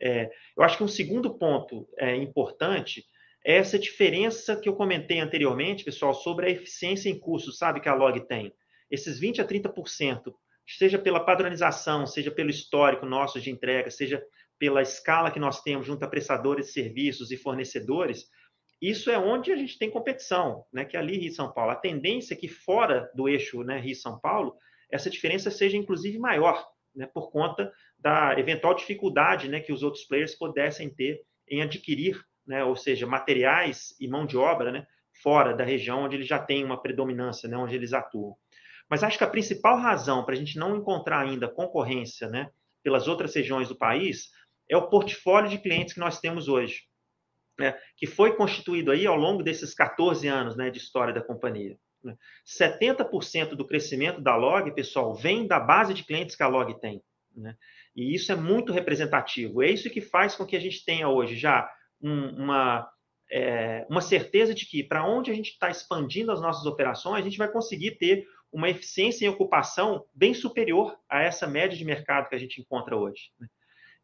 É, 0.00 0.30
eu 0.56 0.62
acho 0.62 0.76
que 0.76 0.84
um 0.84 0.88
segundo 0.88 1.36
ponto 1.36 1.88
é, 1.98 2.14
importante 2.14 3.04
é 3.44 3.56
essa 3.56 3.76
diferença 3.76 4.54
que 4.54 4.68
eu 4.68 4.76
comentei 4.76 5.18
anteriormente, 5.18 5.84
pessoal, 5.84 6.14
sobre 6.14 6.46
a 6.46 6.50
eficiência 6.50 7.10
em 7.10 7.18
custos, 7.18 7.58
sabe, 7.58 7.80
que 7.80 7.88
a 7.88 7.94
Log 7.94 8.20
tem 8.28 8.54
esses 8.88 9.20
20% 9.20 9.40
a 9.40 9.44
30%, 9.44 10.32
seja 10.76 10.98
pela 10.98 11.20
padronização, 11.20 12.06
seja 12.06 12.30
pelo 12.30 12.50
histórico 12.50 13.06
nosso 13.06 13.40
de 13.40 13.50
entrega, 13.50 13.90
seja 13.90 14.22
pela 14.58 14.82
escala 14.82 15.30
que 15.30 15.38
nós 15.38 15.62
temos 15.62 15.86
junto 15.86 16.04
a 16.04 16.08
prestadores 16.08 16.66
de 16.66 16.72
serviços 16.72 17.30
e 17.30 17.36
fornecedores, 17.36 18.26
isso 18.80 19.10
é 19.10 19.18
onde 19.18 19.52
a 19.52 19.56
gente 19.56 19.78
tem 19.78 19.90
competição, 19.90 20.64
né? 20.72 20.84
que 20.84 20.96
é 20.96 21.00
ali 21.00 21.18
Rio 21.18 21.32
São 21.32 21.52
Paulo. 21.52 21.72
A 21.72 21.76
tendência 21.76 22.34
é 22.34 22.36
que 22.36 22.48
fora 22.48 23.10
do 23.14 23.28
eixo 23.28 23.62
né, 23.64 23.78
Rio 23.80 23.94
São 23.94 24.18
Paulo, 24.20 24.56
essa 24.90 25.10
diferença 25.10 25.50
seja 25.50 25.76
inclusive 25.76 26.18
maior, 26.18 26.64
né, 26.94 27.06
por 27.06 27.30
conta 27.30 27.72
da 27.98 28.38
eventual 28.38 28.74
dificuldade 28.74 29.48
né, 29.48 29.60
que 29.60 29.72
os 29.72 29.82
outros 29.82 30.04
players 30.04 30.34
pudessem 30.34 30.88
ter 30.88 31.20
em 31.48 31.62
adquirir, 31.62 32.22
né, 32.46 32.64
ou 32.64 32.76
seja, 32.76 33.06
materiais 33.06 33.94
e 34.00 34.08
mão 34.08 34.24
de 34.24 34.36
obra 34.36 34.70
né, 34.70 34.86
fora 35.22 35.54
da 35.54 35.64
região 35.64 36.04
onde 36.04 36.16
eles 36.16 36.26
já 36.26 36.38
têm 36.38 36.64
uma 36.64 36.80
predominância, 36.80 37.48
né, 37.48 37.56
onde 37.56 37.74
eles 37.74 37.92
atuam. 37.92 38.36
Mas 38.88 39.02
acho 39.02 39.18
que 39.18 39.24
a 39.24 39.28
principal 39.28 39.78
razão 39.78 40.24
para 40.24 40.34
a 40.34 40.36
gente 40.36 40.58
não 40.58 40.76
encontrar 40.76 41.20
ainda 41.20 41.48
concorrência 41.48 42.28
né, 42.28 42.50
pelas 42.82 43.06
outras 43.06 43.34
regiões 43.34 43.68
do 43.68 43.76
país 43.76 44.30
é 44.68 44.76
o 44.76 44.88
portfólio 44.88 45.50
de 45.50 45.58
clientes 45.58 45.94
que 45.94 46.00
nós 46.00 46.20
temos 46.20 46.48
hoje, 46.48 46.82
né, 47.58 47.76
que 47.96 48.06
foi 48.06 48.36
constituído 48.36 48.90
aí 48.90 49.06
ao 49.06 49.16
longo 49.16 49.42
desses 49.42 49.74
14 49.74 50.26
anos 50.28 50.56
né, 50.56 50.70
de 50.70 50.78
história 50.78 51.12
da 51.12 51.22
companhia. 51.22 51.78
70% 52.46 53.50
do 53.50 53.66
crescimento 53.66 54.20
da 54.20 54.36
Log, 54.36 54.70
pessoal, 54.72 55.14
vem 55.14 55.46
da 55.46 55.58
base 55.58 55.92
de 55.92 56.04
clientes 56.04 56.36
que 56.36 56.42
a 56.42 56.48
Log 56.48 56.78
tem. 56.80 57.02
Né? 57.36 57.56
E 57.94 58.14
isso 58.14 58.30
é 58.32 58.36
muito 58.36 58.72
representativo. 58.72 59.62
É 59.62 59.70
isso 59.70 59.90
que 59.90 60.00
faz 60.00 60.34
com 60.34 60.46
que 60.46 60.56
a 60.56 60.60
gente 60.60 60.84
tenha 60.84 61.08
hoje 61.08 61.36
já 61.36 61.68
um, 62.00 62.44
uma, 62.44 62.88
é, 63.30 63.86
uma 63.88 64.00
certeza 64.00 64.54
de 64.54 64.66
que, 64.66 64.82
para 64.82 65.06
onde 65.06 65.30
a 65.30 65.34
gente 65.34 65.50
está 65.50 65.70
expandindo 65.70 66.30
as 66.30 66.40
nossas 66.40 66.64
operações, 66.66 67.20
a 67.20 67.28
gente 67.28 67.38
vai 67.38 67.50
conseguir 67.50 67.92
ter 67.92 68.26
uma 68.52 68.70
eficiência 68.70 69.26
em 69.26 69.28
ocupação 69.28 70.04
bem 70.14 70.34
superior 70.34 70.98
a 71.08 71.22
essa 71.22 71.46
média 71.46 71.76
de 71.76 71.84
mercado 71.84 72.28
que 72.28 72.34
a 72.34 72.38
gente 72.38 72.60
encontra 72.60 72.96
hoje. 72.96 73.30
Né? 73.38 73.46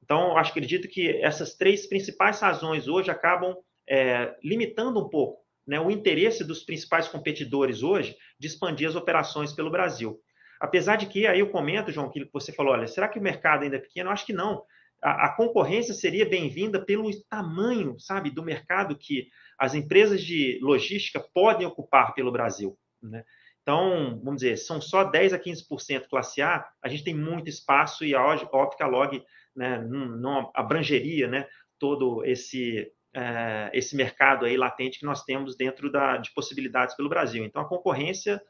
Então, 0.03 0.37
acho, 0.37 0.51
acredito 0.51 0.89
que 0.89 1.17
essas 1.23 1.55
três 1.55 1.87
principais 1.87 2.41
razões 2.41 2.89
hoje 2.89 3.11
acabam 3.11 3.57
é, 3.89 4.35
limitando 4.43 5.01
um 5.01 5.09
pouco 5.09 5.45
né, 5.67 5.81
o 5.81 5.91
interesse 5.91 6.45
dos 6.45 6.63
principais 6.63 7.09
competidores 7.09 7.83
hoje 7.83 8.17
de 8.39 8.47
expandir 8.47 8.89
as 8.89 8.95
operações 8.95 9.53
pelo 9.53 9.71
Brasil. 9.71 10.21
Apesar 10.61 10.97
de 10.97 11.07
que, 11.07 11.27
aí 11.27 11.41
eu 11.41 11.51
comento, 11.51 11.91
João, 11.91 12.11
que 12.11 12.29
você 12.33 12.53
falou, 12.53 12.73
olha, 12.73 12.87
será 12.87 13.09
que 13.09 13.19
o 13.19 13.23
mercado 13.23 13.63
ainda 13.65 13.77
é 13.77 13.81
pequeno? 13.81 14.09
Eu 14.09 14.13
acho 14.13 14.27
que 14.27 14.33
não. 14.33 14.63
A, 15.03 15.27
a 15.27 15.37
concorrência 15.37 15.93
seria 15.95 16.29
bem-vinda 16.29 16.85
pelo 16.85 17.11
tamanho, 17.29 17.99
sabe, 17.99 18.31
do 18.31 18.43
mercado 18.43 18.97
que 18.97 19.29
as 19.59 19.75
empresas 19.75 20.23
de 20.23 20.59
logística 20.63 21.21
podem 21.33 21.67
ocupar 21.67 22.15
pelo 22.15 22.33
Brasil. 22.33 22.79
Né? 23.03 23.25
Então, 23.65 24.21
vamos 24.23 24.43
dizer, 24.43 24.59
são 24.59 24.79
só 24.79 25.05
10 25.05 25.33
a 25.33 25.39
15% 25.39 26.07
classe 26.07 26.43
A, 26.43 26.69
a 26.83 26.89
gente 26.89 27.03
tem 27.03 27.15
muito 27.15 27.49
espaço 27.49 28.05
e 28.05 28.15
a 28.15 28.23
óptica 28.23 28.87
log 28.87 29.25
né, 29.57 29.79
não, 29.79 30.51
abrangeria 30.55 31.27
né, 31.27 31.49
todo 31.79 32.23
esse 32.27 32.93
é, 33.15 33.71
esse 33.73 33.97
mercado 33.97 34.45
aí 34.45 34.57
latente 34.57 34.99
que 34.99 35.07
nós 35.07 35.23
temos 35.25 35.57
dentro 35.57 35.91
da, 35.91 36.19
de 36.19 36.33
possibilidades 36.35 36.95
pelo 36.95 37.09
Brasil. 37.09 37.43
Então, 37.43 37.63
a 37.63 37.69
concorrência 37.69 38.43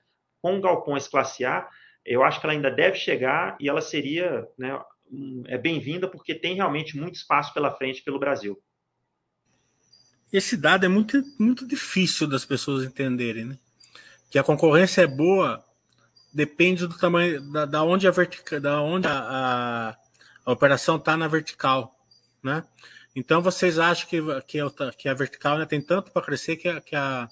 com 0.42 0.60
galpões 0.60 1.06
classe 1.06 1.44
A, 1.44 1.68
eu 2.04 2.24
acho 2.24 2.40
que 2.40 2.46
ela 2.46 2.54
ainda 2.54 2.70
deve 2.70 2.96
chegar 2.96 3.56
e 3.60 3.68
ela 3.68 3.80
seria 3.80 4.48
né, 4.58 4.80
é 5.46 5.56
bem-vinda 5.56 6.08
porque 6.08 6.34
tem 6.34 6.56
realmente 6.56 6.96
muito 6.96 7.14
espaço 7.14 7.54
pela 7.54 7.70
frente 7.70 8.02
pelo 8.02 8.18
Brasil. 8.18 8.60
Esse 10.32 10.56
dado 10.56 10.84
é 10.84 10.88
muito, 10.88 11.22
muito 11.38 11.68
difícil 11.68 12.26
das 12.26 12.44
pessoas 12.44 12.84
entenderem, 12.84 13.44
né? 13.44 13.58
Que 14.34 14.38
a 14.40 14.42
concorrência 14.42 15.02
é 15.02 15.06
boa 15.06 15.64
depende 16.32 16.88
do 16.88 16.98
tamanho 16.98 17.40
da, 17.52 17.66
da 17.66 17.84
onde 17.84 18.08
a 18.08 18.10
vertical, 18.10 18.60
da 18.60 18.82
onde 18.82 19.06
a, 19.06 19.12
a, 19.12 19.96
a 20.44 20.52
operação 20.52 20.96
está 20.96 21.16
na 21.16 21.28
vertical, 21.28 21.96
né? 22.42 22.64
Então 23.14 23.40
vocês 23.40 23.78
acham 23.78 24.08
que, 24.08 24.20
que, 24.48 24.58
que 24.98 25.08
a 25.08 25.14
vertical 25.14 25.56
né, 25.56 25.64
tem 25.66 25.80
tanto 25.80 26.10
para 26.10 26.20
crescer 26.20 26.56
que 26.56 26.68
a, 26.68 26.80
que, 26.80 26.96
a, 26.96 27.28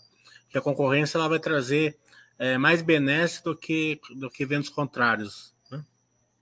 que 0.49 0.57
a 0.57 0.61
concorrência 0.61 1.19
ela 1.19 1.29
vai 1.29 1.41
trazer 1.41 1.99
é, 2.39 2.57
mais 2.57 2.83
benesses 2.83 3.43
do 3.43 3.57
que, 3.57 4.01
do 4.15 4.31
que 4.31 4.47
ventos 4.47 4.71
contrários? 4.71 5.57
Né? 5.73 5.85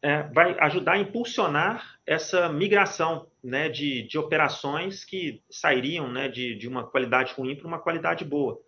É, 0.02 0.22
vai 0.24 0.58
ajudar 0.60 0.92
a 0.92 0.98
impulsionar 0.98 1.98
essa 2.06 2.50
migração 2.50 3.26
né, 3.42 3.70
de, 3.70 4.06
de 4.06 4.18
operações 4.18 5.06
que 5.06 5.42
sairiam 5.50 6.12
né, 6.12 6.28
de, 6.28 6.54
de 6.54 6.68
uma 6.68 6.86
qualidade 6.86 7.32
ruim 7.32 7.56
para 7.56 7.66
uma 7.66 7.78
qualidade 7.78 8.26
boa. 8.26 8.60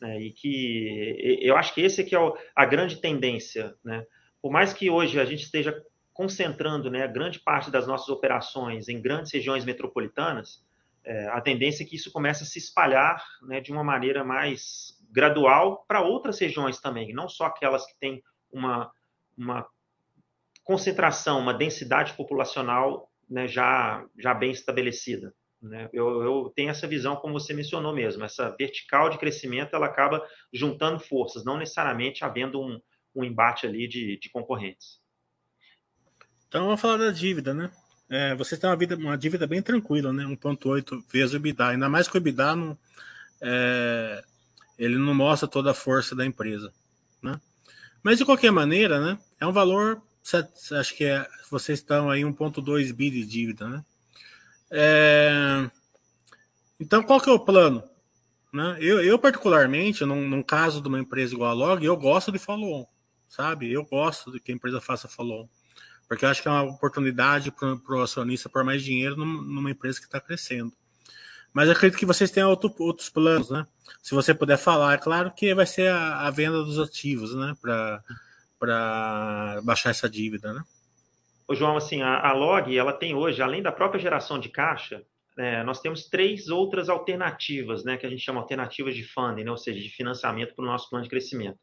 Né, 0.00 0.20
e 0.20 0.30
que 0.30 1.40
eu 1.40 1.56
acho 1.56 1.72
que 1.72 1.80
esse 1.80 2.14
é 2.14 2.18
o, 2.18 2.36
a 2.54 2.66
grande 2.66 3.00
tendência. 3.00 3.74
Né? 3.84 4.04
Por 4.42 4.52
mais 4.52 4.72
que 4.72 4.90
hoje 4.90 5.18
a 5.18 5.24
gente 5.24 5.44
esteja 5.44 5.82
concentrando 6.12 6.90
né, 6.90 7.06
grande 7.08 7.40
parte 7.40 7.70
das 7.70 7.86
nossas 7.86 8.08
operações 8.08 8.88
em 8.88 9.00
grandes 9.00 9.32
regiões 9.32 9.64
metropolitanas, 9.64 10.64
é, 11.04 11.28
a 11.28 11.40
tendência 11.40 11.84
é 11.84 11.86
que 11.86 11.96
isso 11.96 12.10
comece 12.10 12.42
a 12.42 12.46
se 12.46 12.58
espalhar 12.58 13.24
né, 13.42 13.60
de 13.60 13.70
uma 13.70 13.84
maneira 13.84 14.24
mais 14.24 14.98
gradual 15.10 15.84
para 15.86 16.02
outras 16.02 16.38
regiões 16.38 16.80
também, 16.80 17.12
não 17.12 17.28
só 17.28 17.46
aquelas 17.46 17.86
que 17.86 17.98
têm 17.98 18.22
uma, 18.50 18.90
uma 19.36 19.66
concentração, 20.64 21.38
uma 21.38 21.54
densidade 21.54 22.12
populacional 22.14 23.10
né, 23.30 23.46
já, 23.46 24.04
já 24.18 24.34
bem 24.34 24.50
estabelecida. 24.50 25.32
Né? 25.66 25.88
Eu, 25.92 26.22
eu, 26.22 26.52
tenho 26.54 26.70
essa 26.70 26.86
visão, 26.86 27.16
como 27.16 27.34
você 27.34 27.52
mencionou 27.52 27.94
mesmo, 27.94 28.24
essa 28.24 28.50
vertical 28.50 29.10
de 29.10 29.18
crescimento 29.18 29.74
ela 29.74 29.86
acaba 29.86 30.24
juntando 30.52 31.00
forças, 31.00 31.44
não 31.44 31.58
necessariamente 31.58 32.24
havendo 32.24 32.60
um, 32.60 32.80
um 33.14 33.24
embate 33.24 33.66
ali 33.66 33.88
de, 33.88 34.18
de 34.18 34.30
concorrentes. 34.30 35.00
Então 36.48 36.66
vamos 36.66 36.80
falar 36.80 36.98
da 36.98 37.10
dívida, 37.10 37.52
né? 37.52 37.70
É, 38.08 38.34
vocês 38.36 38.60
têm 38.60 38.70
uma, 38.70 38.76
vida, 38.76 38.94
uma 38.94 39.18
dívida 39.18 39.46
bem 39.46 39.60
tranquila, 39.60 40.12
né? 40.12 40.24
1,8 40.24 41.02
vezes 41.10 41.32
o 41.32 41.36
EBITDA. 41.36 41.68
Ainda 41.68 41.88
mais 41.88 42.06
que 42.06 42.16
o 42.16 42.18
EBITDA 42.18 42.54
não, 42.54 42.78
é, 43.40 44.22
ele 44.78 44.96
não 44.96 45.14
mostra 45.14 45.48
toda 45.48 45.72
a 45.72 45.74
força 45.74 46.14
da 46.14 46.24
empresa, 46.24 46.72
né? 47.20 47.40
Mas 48.02 48.18
de 48.18 48.24
qualquer 48.24 48.52
maneira, 48.52 49.04
né? 49.04 49.18
É 49.40 49.46
um 49.46 49.52
valor, 49.52 50.00
acho 50.72 50.94
que 50.94 51.04
é, 51.04 51.26
vocês 51.50 51.80
estão 51.80 52.08
aí 52.08 52.22
1,2 52.22 52.92
bi 52.92 53.10
de 53.10 53.26
dívida, 53.26 53.68
né? 53.68 53.84
É, 54.70 55.70
então 56.78 57.02
qual 57.02 57.20
que 57.20 57.30
é 57.30 57.32
o 57.32 57.38
plano? 57.38 57.82
Né? 58.52 58.78
Eu, 58.80 59.02
eu 59.02 59.18
particularmente, 59.18 60.04
num, 60.04 60.28
num, 60.28 60.42
caso 60.42 60.80
de 60.80 60.88
uma 60.88 60.98
empresa 60.98 61.34
igual 61.34 61.50
a 61.50 61.54
Log, 61.54 61.84
eu 61.84 61.96
gosto 61.96 62.32
de 62.32 62.38
follow-on, 62.38 62.86
sabe? 63.28 63.70
Eu 63.70 63.84
gosto 63.84 64.32
de 64.32 64.40
que 64.40 64.50
a 64.50 64.54
empresa 64.54 64.80
faça 64.80 65.08
follow-on. 65.08 65.48
Porque 66.08 66.24
eu 66.24 66.28
acho 66.28 66.40
que 66.40 66.48
é 66.48 66.50
uma 66.50 66.62
oportunidade 66.62 67.50
para 67.50 67.96
o 67.96 68.02
acionista 68.02 68.48
pôr 68.48 68.64
mais 68.64 68.82
dinheiro 68.82 69.16
numa 69.16 69.70
empresa 69.70 69.98
que 69.98 70.06
está 70.06 70.20
crescendo. 70.20 70.72
Mas 71.52 71.68
acredito 71.68 71.98
que 71.98 72.06
vocês 72.06 72.30
tenham 72.30 72.50
outro, 72.50 72.72
outros 72.78 73.08
planos, 73.08 73.50
né? 73.50 73.66
Se 74.02 74.14
você 74.14 74.32
puder 74.34 74.56
falar, 74.56 74.94
é 74.94 74.98
claro 74.98 75.32
que 75.32 75.54
vai 75.54 75.66
ser 75.66 75.90
a, 75.90 76.26
a 76.26 76.30
venda 76.30 76.62
dos 76.62 76.78
ativos, 76.78 77.34
né? 77.34 77.56
Para 78.58 79.60
baixar 79.64 79.90
essa 79.90 80.08
dívida, 80.08 80.52
né? 80.52 80.62
O 81.48 81.54
João, 81.54 81.76
assim, 81.76 82.02
a, 82.02 82.28
a 82.28 82.32
Log, 82.32 82.76
ela 82.76 82.92
tem 82.92 83.14
hoje, 83.14 83.40
além 83.40 83.62
da 83.62 83.70
própria 83.70 84.00
geração 84.00 84.38
de 84.38 84.48
caixa, 84.48 85.04
é, 85.38 85.62
nós 85.62 85.80
temos 85.80 86.08
três 86.08 86.48
outras 86.48 86.88
alternativas, 86.88 87.84
né, 87.84 87.96
que 87.96 88.06
a 88.06 88.08
gente 88.08 88.22
chama 88.22 88.40
alternativas 88.40 88.96
de 88.96 89.04
funding, 89.04 89.44
né, 89.44 89.50
ou 89.50 89.56
seja, 89.56 89.80
de 89.80 89.90
financiamento 89.90 90.54
para 90.54 90.64
o 90.64 90.66
nosso 90.66 90.88
plano 90.88 91.04
de 91.04 91.10
crescimento. 91.10 91.58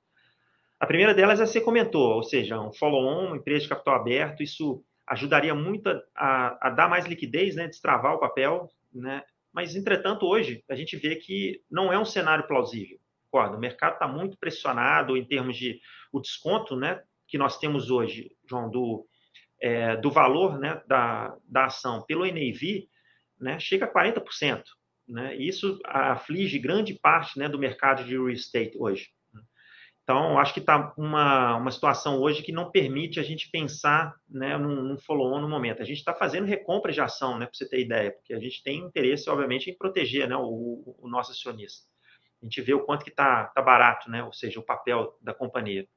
A 0.79 0.85
primeira 0.85 1.13
delas 1.13 1.39
é 1.39 1.45
você 1.45 1.59
comentou, 1.59 2.15
ou 2.15 2.23
seja, 2.23 2.59
um 2.59 2.71
follow-on, 2.73 3.27
uma 3.27 3.37
empresa 3.37 3.63
de 3.63 3.69
capital 3.69 3.95
aberto, 3.95 4.43
isso 4.43 4.83
ajudaria 5.07 5.55
muito 5.55 5.89
a, 6.15 6.67
a, 6.67 6.69
dar 6.69 6.87
mais 6.87 7.05
liquidez, 7.05 7.55
né, 7.55 7.67
destravar 7.67 8.13
o 8.13 8.19
papel, 8.19 8.69
né, 8.93 9.23
mas, 9.53 9.75
entretanto, 9.75 10.25
hoje 10.25 10.63
a 10.69 10.75
gente 10.75 10.97
vê 10.97 11.15
que 11.15 11.61
não 11.69 11.93
é 11.93 11.99
um 11.99 12.05
cenário 12.05 12.47
plausível. 12.47 12.97
Concorda? 13.29 13.55
O 13.55 13.59
mercado 13.59 13.93
está 13.93 14.07
muito 14.07 14.37
pressionado 14.37 15.15
em 15.15 15.23
termos 15.23 15.55
de 15.55 15.79
o 16.11 16.19
desconto 16.19 16.75
né, 16.75 17.01
que 17.27 17.37
nós 17.37 17.59
temos 17.59 17.91
hoje, 17.91 18.31
João, 18.47 18.69
do, 18.69 19.05
é, 19.63 19.95
do 19.95 20.11
valor 20.11 20.59
né, 20.59 20.81
da, 20.85 21.37
da 21.47 21.65
ação 21.65 22.03
pelo 22.05 22.25
NAV, 22.25 22.85
né, 23.39 23.57
chega 23.61 23.85
a 23.85 23.93
40%. 23.93 24.61
Né? 25.07 25.35
Isso 25.37 25.79
aflige 25.85 26.59
grande 26.59 26.93
parte 26.93 27.39
né, 27.39 27.47
do 27.47 27.57
mercado 27.57 28.03
de 28.03 28.11
real 28.11 28.29
estate 28.29 28.77
hoje. 28.77 29.07
Então, 30.03 30.37
acho 30.37 30.53
que 30.53 30.59
está 30.59 30.93
uma, 30.97 31.55
uma 31.55 31.71
situação 31.71 32.19
hoje 32.19 32.43
que 32.43 32.51
não 32.51 32.69
permite 32.69 33.21
a 33.21 33.23
gente 33.23 33.49
pensar 33.49 34.13
né, 34.29 34.57
num, 34.57 34.83
num 34.83 34.97
follow-on 34.97 35.39
no 35.39 35.47
momento. 35.47 35.81
A 35.81 35.85
gente 35.85 35.99
está 35.99 36.13
fazendo 36.13 36.45
recompra 36.45 36.91
de 36.91 36.99
ação, 36.99 37.39
né, 37.39 37.45
para 37.45 37.53
você 37.53 37.69
ter 37.69 37.79
ideia, 37.79 38.11
porque 38.11 38.33
a 38.33 38.39
gente 38.39 38.61
tem 38.63 38.79
interesse, 38.79 39.29
obviamente, 39.29 39.69
em 39.69 39.77
proteger 39.77 40.27
né, 40.27 40.35
o, 40.35 40.97
o 40.99 41.07
nosso 41.07 41.31
acionista. 41.31 41.87
A 42.41 42.45
gente 42.45 42.61
vê 42.61 42.73
o 42.73 42.83
quanto 42.83 43.05
que 43.05 43.11
está 43.11 43.45
tá 43.45 43.61
barato, 43.61 44.11
né, 44.11 44.21
ou 44.25 44.33
seja, 44.33 44.59
o 44.59 44.65
papel 44.65 45.17
da 45.21 45.33
companhia. 45.33 45.87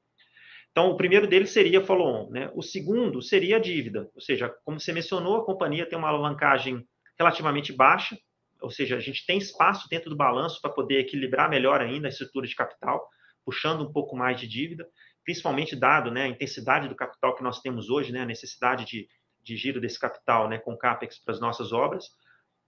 Então, 0.77 0.91
o 0.91 0.97
primeiro 0.99 1.27
deles 1.27 1.53
seria 1.53 1.81
follow-on. 1.81 2.29
Né? 2.29 2.51
O 2.55 2.61
segundo 2.61 3.23
seria 3.23 3.57
a 3.57 3.59
dívida, 3.59 4.11
ou 4.15 4.21
seja, 4.21 4.55
como 4.63 4.79
você 4.79 4.93
mencionou, 4.93 5.39
a 5.39 5.45
companhia 5.47 5.89
tem 5.89 5.99
uma 5.99 6.09
alavancagem 6.09 6.87
relativamente 7.19 7.73
baixa, 7.73 8.15
ou 8.61 8.69
seja, 8.69 8.95
a 8.95 9.01
gente 9.01 9.25
tem 9.25 9.39
espaço 9.39 9.89
dentro 9.89 10.11
do 10.11 10.17
balanço 10.17 10.61
para 10.61 10.71
poder 10.71 10.99
equilibrar 10.99 11.49
melhor 11.49 11.81
ainda 11.81 12.09
a 12.09 12.11
estrutura 12.11 12.47
de 12.47 12.55
capital, 12.55 13.09
puxando 13.43 13.89
um 13.89 13.91
pouco 13.91 14.15
mais 14.15 14.39
de 14.39 14.47
dívida, 14.47 14.87
principalmente 15.25 15.75
dado 15.75 16.11
né, 16.11 16.25
a 16.25 16.29
intensidade 16.29 16.91
do 16.91 16.95
capital 16.95 17.35
que 17.35 17.43
nós 17.43 17.63
temos 17.63 17.89
hoje, 17.89 18.13
né, 18.13 18.21
a 18.21 18.27
necessidade 18.27 18.85
de, 18.85 19.09
de 19.43 19.57
giro 19.57 19.81
desse 19.81 19.99
capital 19.99 20.47
né, 20.47 20.59
com 20.59 20.77
CAPEX 20.77 21.25
para 21.25 21.33
as 21.33 21.41
nossas 21.41 21.73
obras. 21.73 22.05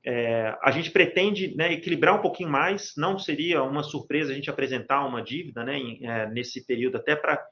É, 0.02 0.56
a 0.62 0.70
gente 0.70 0.90
pretende 0.90 1.54
né, 1.54 1.74
equilibrar 1.74 2.14
um 2.14 2.22
pouquinho 2.22 2.48
mais, 2.48 2.94
não 2.96 3.18
seria 3.18 3.62
uma 3.62 3.82
surpresa 3.82 4.32
a 4.32 4.34
gente 4.34 4.48
apresentar 4.48 5.04
uma 5.04 5.22
dívida 5.22 5.62
né, 5.62 5.76
em, 5.76 6.06
é, 6.06 6.26
nesse 6.30 6.64
período, 6.64 6.96
até 6.96 7.14
para 7.14 7.46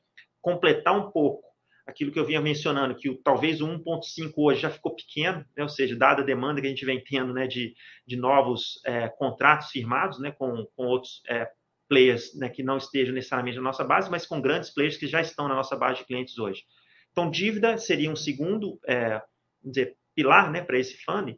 completar 0.47 0.97
um 0.97 1.11
pouco 1.11 1.45
aquilo 1.85 2.13
que 2.13 2.21
eu 2.21 2.25
vinha 2.25 2.41
mencionando, 2.41 2.95
que 2.95 3.11
o, 3.11 3.17
talvez 3.17 3.61
o 3.61 3.67
1.5 3.67 4.33
hoje 4.37 4.61
já 4.61 4.71
ficou 4.71 4.95
pequeno, 4.95 5.45
né, 5.57 5.65
ou 5.65 5.69
seja, 5.69 5.97
dada 5.97 6.23
a 6.23 6.25
demanda 6.25 6.61
que 6.61 6.69
a 6.69 6.71
gente 6.71 6.85
vem 6.85 7.03
tendo 7.03 7.33
né, 7.33 7.49
de, 7.49 7.75
de 8.07 8.15
novos 8.17 8.81
é, 8.87 9.09
contratos 9.09 9.71
firmados 9.71 10.21
né, 10.21 10.31
com, 10.31 10.65
com 10.77 10.85
outros 10.85 11.21
é, 11.29 11.51
players 11.89 12.33
né, 12.37 12.49
que 12.49 12.63
não 12.63 12.77
estejam 12.77 13.13
necessariamente 13.13 13.57
na 13.57 13.65
nossa 13.65 13.83
base, 13.83 14.09
mas 14.09 14.25
com 14.25 14.41
grandes 14.41 14.71
players 14.71 14.97
que 14.97 15.09
já 15.09 15.21
estão 15.21 15.49
na 15.49 15.57
nossa 15.57 15.75
base 15.75 15.99
de 15.99 16.07
clientes 16.07 16.39
hoje. 16.39 16.63
Então, 17.11 17.29
dívida 17.29 17.77
seria 17.77 18.11
um 18.11 18.17
segundo 18.17 18.79
é, 18.87 19.21
dizer, 19.65 19.97
pilar 20.15 20.53
né, 20.53 20.63
para 20.63 20.79
esse 20.79 20.97
funding, 21.05 21.37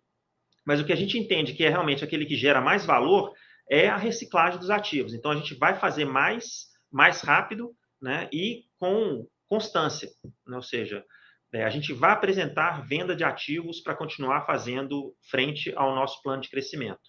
mas 0.66 0.82
o 0.82 0.84
que 0.84 0.92
a 0.92 0.96
gente 0.96 1.18
entende 1.18 1.54
que 1.54 1.64
é 1.64 1.70
realmente 1.70 2.04
aquele 2.04 2.26
que 2.26 2.36
gera 2.36 2.60
mais 2.60 2.84
valor 2.84 3.32
é 3.70 3.88
a 3.88 3.96
reciclagem 3.96 4.58
dos 4.58 4.68
ativos. 4.68 5.14
Então, 5.14 5.30
a 5.30 5.36
gente 5.36 5.54
vai 5.54 5.78
fazer 5.78 6.04
mais, 6.04 6.66
mais 6.92 7.22
rápido 7.22 7.74
né, 8.02 8.28
e 8.30 8.67
com 8.78 9.26
constância, 9.48 10.08
né, 10.46 10.56
ou 10.56 10.62
seja, 10.62 11.04
é, 11.52 11.64
a 11.64 11.70
gente 11.70 11.92
vai 11.92 12.10
apresentar 12.12 12.86
venda 12.86 13.16
de 13.16 13.24
ativos 13.24 13.80
para 13.80 13.96
continuar 13.96 14.44
fazendo 14.44 15.14
frente 15.30 15.72
ao 15.74 15.94
nosso 15.94 16.22
plano 16.22 16.42
de 16.42 16.50
crescimento. 16.50 17.00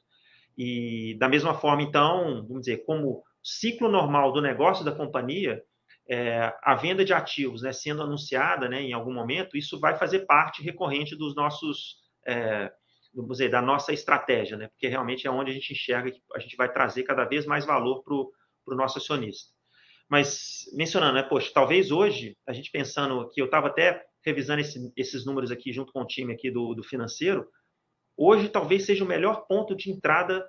E 0.57 1.17
da 1.19 1.27
mesma 1.27 1.53
forma, 1.53 1.81
então, 1.81 2.45
vamos 2.47 2.61
dizer, 2.61 2.83
como 2.85 3.23
ciclo 3.43 3.89
normal 3.89 4.31
do 4.31 4.41
negócio 4.41 4.83
da 4.83 4.91
companhia, 4.93 5.61
é, 6.09 6.53
a 6.63 6.75
venda 6.75 7.05
de 7.05 7.13
ativos 7.13 7.61
né, 7.61 7.71
sendo 7.71 8.01
anunciada 8.01 8.67
né, 8.67 8.81
em 8.81 8.93
algum 8.93 9.13
momento, 9.13 9.55
isso 9.55 9.79
vai 9.79 9.97
fazer 9.97 10.25
parte 10.25 10.63
recorrente 10.63 11.15
dos 11.15 11.35
nossos, 11.35 11.97
é, 12.25 12.71
vamos 13.13 13.37
dizer, 13.37 13.49
da 13.49 13.61
nossa 13.61 13.93
estratégia, 13.93 14.57
né, 14.57 14.67
porque 14.69 14.87
realmente 14.87 15.27
é 15.27 15.31
onde 15.31 15.51
a 15.51 15.53
gente 15.53 15.73
enxerga 15.73 16.11
que 16.11 16.21
a 16.33 16.39
gente 16.39 16.55
vai 16.55 16.71
trazer 16.71 17.03
cada 17.03 17.25
vez 17.25 17.45
mais 17.45 17.65
valor 17.65 18.03
para 18.03 18.15
o 18.15 18.77
nosso 18.77 18.97
acionista. 18.97 19.53
Mas, 20.09 20.63
mencionando, 20.73 21.13
né, 21.13 21.23
poxa, 21.23 21.51
talvez 21.53 21.91
hoje, 21.91 22.35
a 22.47 22.53
gente 22.53 22.71
pensando 22.71 23.29
que 23.29 23.41
eu 23.41 23.45
estava 23.45 23.67
até 23.67 24.03
revisando 24.25 24.61
esse, 24.61 24.91
esses 24.97 25.25
números 25.25 25.51
aqui 25.51 25.71
junto 25.71 25.93
com 25.93 26.01
o 26.01 26.07
time 26.07 26.33
aqui 26.33 26.49
do, 26.49 26.73
do 26.73 26.83
financeiro, 26.83 27.47
hoje 28.17 28.49
talvez 28.49 28.85
seja 28.85 29.03
o 29.03 29.07
melhor 29.07 29.45
ponto 29.47 29.75
de 29.75 29.91
entrada 29.91 30.45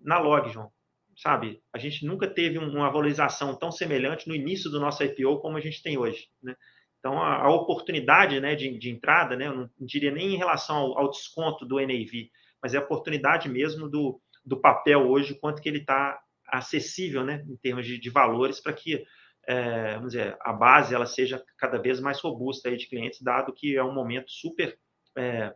na 0.00 0.18
log, 0.18 0.50
João 0.50 0.70
sabe? 1.16 1.62
A 1.72 1.78
gente 1.78 2.04
nunca 2.04 2.26
teve 2.26 2.58
uma 2.58 2.90
valorização 2.90 3.56
tão 3.56 3.70
semelhante 3.70 4.28
no 4.28 4.34
início 4.34 4.70
do 4.70 4.80
nosso 4.80 5.02
IPO 5.02 5.38
como 5.38 5.56
a 5.56 5.60
gente 5.60 5.82
tem 5.82 5.96
hoje, 5.96 6.28
né? 6.42 6.54
Então, 6.98 7.20
a, 7.20 7.42
a 7.42 7.50
oportunidade 7.50 8.40
né, 8.40 8.54
de, 8.54 8.78
de, 8.78 8.90
entrada, 8.90 9.36
né, 9.36 9.46
eu 9.46 9.54
não 9.54 9.70
diria 9.78 10.10
nem 10.10 10.34
em 10.34 10.38
relação 10.38 10.76
ao, 10.76 10.98
ao, 11.00 11.10
desconto 11.10 11.66
do 11.66 11.76
NAV, 11.76 12.30
mas 12.62 12.72
é 12.72 12.78
a 12.78 12.80
oportunidade 12.80 13.46
mesmo 13.46 13.90
do, 13.90 14.18
do 14.42 14.58
papel 14.58 15.06
hoje, 15.06 15.38
quanto 15.38 15.60
que 15.60 15.68
ele 15.68 15.80
está 15.80 16.18
acessível 16.58 17.24
né, 17.24 17.44
em 17.48 17.56
termos 17.56 17.86
de, 17.86 17.98
de 17.98 18.10
valores 18.10 18.60
para 18.60 18.72
que 18.72 19.04
é, 19.46 19.94
vamos 19.96 20.12
dizer, 20.12 20.36
a 20.40 20.52
base 20.52 20.94
ela 20.94 21.04
seja 21.04 21.44
cada 21.58 21.78
vez 21.78 22.00
mais 22.00 22.18
robusta 22.20 22.68
aí 22.68 22.76
de 22.76 22.88
clientes, 22.88 23.20
dado 23.20 23.52
que 23.52 23.76
é 23.76 23.84
um 23.84 23.92
momento 23.92 24.30
super, 24.30 24.78
é, 25.16 25.54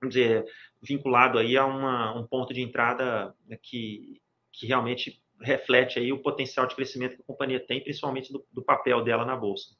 vamos 0.00 0.14
dizer, 0.14 0.44
vinculado 0.82 1.38
aí 1.38 1.56
a 1.56 1.64
uma, 1.64 2.18
um 2.18 2.26
ponto 2.26 2.52
de 2.52 2.60
entrada 2.60 3.32
que 3.62 4.20
que 4.52 4.66
realmente 4.66 5.20
reflete 5.40 5.98
aí 5.98 6.12
o 6.12 6.22
potencial 6.22 6.66
de 6.66 6.76
crescimento 6.76 7.16
que 7.16 7.22
a 7.22 7.26
companhia 7.26 7.58
tem, 7.58 7.82
principalmente 7.82 8.32
do, 8.32 8.44
do 8.52 8.62
papel 8.62 9.02
dela 9.02 9.24
na 9.24 9.34
bolsa. 9.34 9.74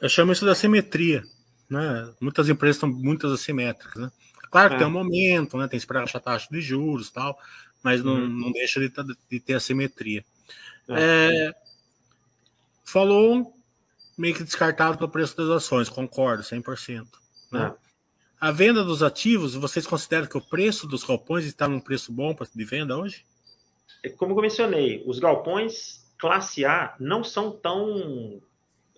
Eu 0.00 0.08
chamo 0.08 0.32
isso 0.32 0.44
de 0.44 0.50
assimetria. 0.50 1.22
Né? 1.70 2.14
Muitas 2.20 2.48
empresas 2.48 2.76
estão 2.76 2.90
muitas 2.90 3.32
assimétricas. 3.32 4.02
Né? 4.02 4.10
Claro 4.50 4.70
que 4.70 4.74
é. 4.74 4.78
tem 4.78 4.86
um 4.86 4.90
momento, 4.90 5.56
né? 5.56 5.64
tem 5.64 5.70
que 5.70 5.76
esperar 5.76 6.04
a 6.04 6.20
taxa 6.20 6.48
de 6.50 6.60
juros 6.60 7.10
tal, 7.10 7.38
mas 7.86 8.02
não, 8.02 8.14
uhum. 8.14 8.28
não 8.28 8.50
deixa 8.50 8.80
de, 8.80 8.92
de, 9.30 9.38
ter 9.38 9.54
assimetria. 9.54 10.24
É. 10.88 10.94
É, 10.98 11.54
falou 12.84 13.54
meio 14.18 14.34
que 14.34 14.42
descartado 14.42 14.98
pelo 14.98 15.08
preço 15.08 15.36
das 15.36 15.48
ações, 15.50 15.88
concordo, 15.88 16.42
100%. 16.42 17.06
Né? 17.52 17.72
É. 17.72 17.86
A 18.40 18.50
venda 18.50 18.82
dos 18.82 19.04
ativos, 19.04 19.54
vocês 19.54 19.86
consideram 19.86 20.26
que 20.26 20.36
o 20.36 20.40
preço 20.40 20.88
dos 20.88 21.04
galpões 21.04 21.44
está 21.44 21.68
num 21.68 21.78
preço 21.78 22.12
bom 22.12 22.34
de 22.52 22.64
venda 22.64 22.98
hoje? 22.98 23.24
É 24.02 24.08
como 24.08 24.32
eu 24.32 24.42
mencionei, 24.42 25.04
os 25.06 25.20
galpões 25.20 26.04
classe 26.18 26.64
A 26.64 26.96
não 26.98 27.22
são 27.22 27.52
tão 27.52 28.42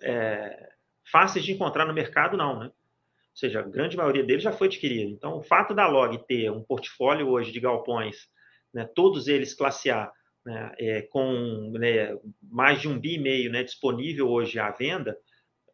é, 0.01 0.71
fáceis 1.11 1.45
de 1.45 1.51
encontrar 1.51 1.85
no 1.85 1.93
mercado, 1.93 2.35
não, 2.35 2.59
né? 2.59 2.65
Ou 2.65 3.35
seja, 3.35 3.59
a 3.59 3.61
grande 3.61 3.95
maioria 3.95 4.23
deles 4.23 4.41
já 4.41 4.51
foi 4.51 4.65
adquirida. 4.65 5.11
Então, 5.11 5.37
o 5.37 5.43
fato 5.43 5.75
da 5.75 5.85
Log 5.85 6.17
ter 6.27 6.51
um 6.51 6.63
portfólio 6.63 7.29
hoje 7.29 7.51
de 7.51 7.59
galpões, 7.59 8.27
né, 8.73 8.85
todos 8.95 9.27
eles 9.27 9.53
classe 9.53 9.89
A, 9.89 10.11
né, 10.45 10.71
é, 10.77 11.01
com 11.03 11.71
né, 11.71 12.17
mais 12.41 12.81
de 12.81 12.87
um 12.87 12.99
bi 12.99 13.15
e 13.15 13.19
meio 13.19 13.51
né, 13.51 13.63
disponível 13.63 14.29
hoje 14.29 14.59
à 14.59 14.71
venda, 14.71 15.17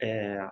é, 0.02 0.48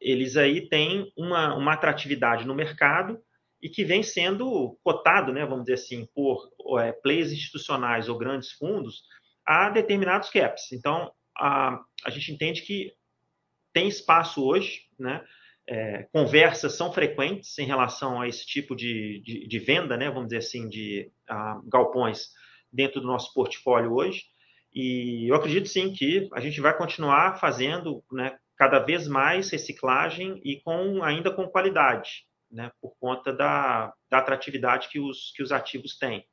eles 0.00 0.36
aí 0.36 0.68
têm 0.68 1.12
uma, 1.16 1.54
uma 1.54 1.72
atratividade 1.72 2.46
no 2.46 2.54
mercado 2.54 3.20
e 3.60 3.68
que 3.68 3.84
vem 3.84 4.02
sendo 4.02 4.78
cotado, 4.82 5.32
né, 5.32 5.44
vamos 5.44 5.64
dizer 5.64 5.74
assim, 5.74 6.06
por 6.14 6.48
é, 6.80 6.92
players 6.92 7.32
institucionais 7.32 8.08
ou 8.08 8.16
grandes 8.16 8.52
fundos 8.52 9.02
a 9.44 9.70
determinados 9.70 10.30
caps. 10.30 10.72
Então, 10.72 11.12
a, 11.36 11.80
a 12.04 12.10
gente 12.10 12.32
entende 12.32 12.62
que 12.62 12.92
tem 13.72 13.88
espaço 13.88 14.44
hoje, 14.44 14.82
né, 14.98 15.24
é, 15.68 16.04
conversas 16.12 16.74
são 16.74 16.92
frequentes 16.92 17.58
em 17.58 17.66
relação 17.66 18.20
a 18.20 18.26
esse 18.26 18.46
tipo 18.46 18.74
de, 18.74 19.20
de, 19.22 19.46
de 19.46 19.58
venda, 19.58 19.96
né, 19.96 20.08
vamos 20.08 20.28
dizer 20.28 20.38
assim, 20.38 20.68
de 20.68 21.12
galpões 21.66 22.30
dentro 22.72 23.00
do 23.00 23.06
nosso 23.06 23.32
portfólio 23.34 23.92
hoje. 23.92 24.24
E 24.74 25.30
eu 25.30 25.36
acredito 25.36 25.68
sim 25.68 25.92
que 25.92 26.28
a 26.32 26.40
gente 26.40 26.60
vai 26.60 26.76
continuar 26.76 27.38
fazendo 27.38 28.02
né, 28.10 28.38
cada 28.56 28.78
vez 28.78 29.06
mais 29.06 29.50
reciclagem 29.50 30.40
e 30.42 30.60
com 30.62 31.02
ainda 31.02 31.30
com 31.30 31.46
qualidade, 31.48 32.26
né, 32.50 32.70
por 32.80 32.94
conta 32.98 33.32
da, 33.32 33.92
da 34.10 34.18
atratividade 34.18 34.88
que 34.88 34.98
os, 34.98 35.32
que 35.34 35.42
os 35.42 35.52
ativos 35.52 35.98
têm. 35.98 36.24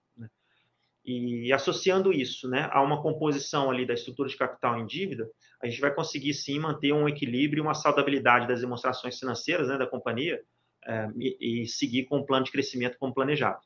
E 1.05 1.53
associando 1.53 2.11
isso 2.11 2.49
né, 2.49 2.67
a 2.71 2.81
uma 2.81 3.01
composição 3.01 3.69
ali 3.69 3.85
da 3.85 3.93
estrutura 3.93 4.27
de 4.27 4.35
capital 4.35 4.79
em 4.79 4.85
dívida, 4.85 5.29
a 5.61 5.67
gente 5.67 5.79
vai 5.79 5.93
conseguir 5.93 6.33
sim 6.33 6.59
manter 6.59 6.93
um 6.93 7.07
equilíbrio 7.07 7.63
uma 7.63 7.75
saudabilidade 7.75 8.47
das 8.47 8.61
demonstrações 8.61 9.19
financeiras 9.19 9.67
né, 9.67 9.77
da 9.77 9.85
companhia 9.85 10.41
é, 10.85 11.09
e, 11.15 11.63
e 11.63 11.67
seguir 11.67 12.05
com 12.05 12.17
o 12.17 12.25
plano 12.25 12.45
de 12.45 12.51
crescimento 12.51 12.97
como 12.97 13.13
planejado. 13.13 13.59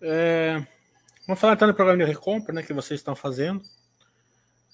É, 0.00 0.64
Vamos 1.28 1.42
falar 1.42 1.52
então 1.52 1.68
do 1.68 1.74
programa 1.74 2.02
de 2.02 2.10
recompra 2.10 2.54
né, 2.54 2.62
que 2.62 2.72
vocês 2.72 2.98
estão 2.98 3.14
fazendo. 3.14 3.62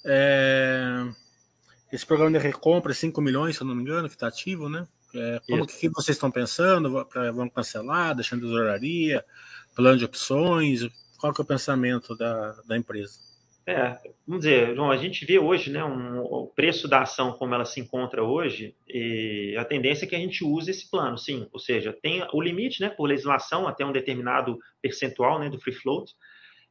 É, 0.06 1.04
esse 1.90 2.06
programa 2.06 2.30
de 2.30 2.38
recompra, 2.38 2.94
5 2.94 3.20
milhões, 3.20 3.56
se 3.56 3.62
eu 3.62 3.66
não 3.66 3.74
me 3.74 3.82
engano, 3.82 4.08
que 4.08 4.14
está 4.14 4.28
ativo, 4.28 4.68
né? 4.68 4.86
É, 5.14 5.40
como 5.48 5.66
que, 5.66 5.78
que, 5.78 5.88
vocês 5.88 6.16
estão 6.16 6.30
pensando? 6.30 7.06
Vão 7.32 7.48
cancelar, 7.48 8.14
deixando 8.14 8.42
tesouraria, 8.42 9.24
plano 9.74 9.98
de 9.98 10.04
opções? 10.04 10.88
Qual 11.18 11.32
que 11.32 11.40
é 11.40 11.44
o 11.44 11.46
pensamento 11.46 12.16
da, 12.16 12.52
da 12.66 12.76
empresa? 12.76 13.18
É, 13.66 13.96
vamos 14.26 14.44
dizer, 14.44 14.74
João, 14.74 14.90
a 14.90 14.96
gente 14.98 15.24
vê 15.24 15.38
hoje 15.38 15.70
né, 15.70 15.82
um, 15.82 16.20
o 16.20 16.48
preço 16.48 16.86
da 16.86 17.00
ação 17.00 17.32
como 17.32 17.54
ela 17.54 17.64
se 17.64 17.80
encontra 17.80 18.22
hoje, 18.22 18.76
e 18.86 19.56
a 19.58 19.64
tendência 19.64 20.04
é 20.04 20.08
que 20.08 20.14
a 20.14 20.18
gente 20.18 20.44
use 20.44 20.70
esse 20.70 20.90
plano, 20.90 21.16
sim. 21.16 21.48
Ou 21.50 21.58
seja, 21.58 21.90
tem 21.90 22.22
o 22.32 22.42
limite, 22.42 22.82
né, 22.82 22.90
por 22.90 23.08
legislação, 23.08 23.66
até 23.66 23.84
um 23.84 23.92
determinado 23.92 24.58
percentual 24.82 25.38
né, 25.38 25.48
do 25.48 25.58
free 25.58 25.72
float, 25.72 26.12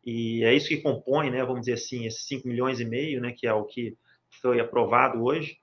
e 0.06 0.44
é 0.44 0.54
isso 0.54 0.68
que 0.68 0.78
compõe, 0.78 1.32
né, 1.32 1.44
vamos 1.44 1.62
dizer 1.62 1.74
assim, 1.74 2.06
esses 2.06 2.28
5 2.28 2.48
milhões 2.48 2.80
e 2.80 2.86
meio, 2.86 3.20
né, 3.20 3.34
que 3.36 3.48
é 3.48 3.54
o 3.54 3.64
que 3.64 3.98
foi 4.40 4.60
aprovado 4.60 5.24
hoje. 5.24 5.58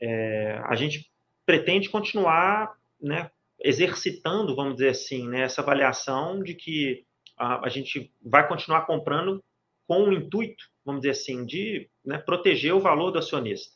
É, 0.00 0.62
a 0.64 0.74
gente 0.74 1.09
pretende 1.50 1.90
continuar 1.90 2.76
né, 3.02 3.28
exercitando, 3.58 4.54
vamos 4.54 4.74
dizer 4.74 4.90
assim, 4.90 5.26
né, 5.26 5.40
essa 5.40 5.60
avaliação 5.60 6.40
de 6.44 6.54
que 6.54 7.04
a, 7.36 7.66
a 7.66 7.68
gente 7.68 8.14
vai 8.24 8.46
continuar 8.46 8.82
comprando 8.82 9.42
com 9.84 10.04
o 10.04 10.12
intuito, 10.12 10.62
vamos 10.84 11.00
dizer 11.00 11.10
assim, 11.10 11.44
de 11.44 11.90
né, 12.04 12.18
proteger 12.18 12.72
o 12.72 12.78
valor 12.78 13.10
do 13.10 13.18
acionista. 13.18 13.74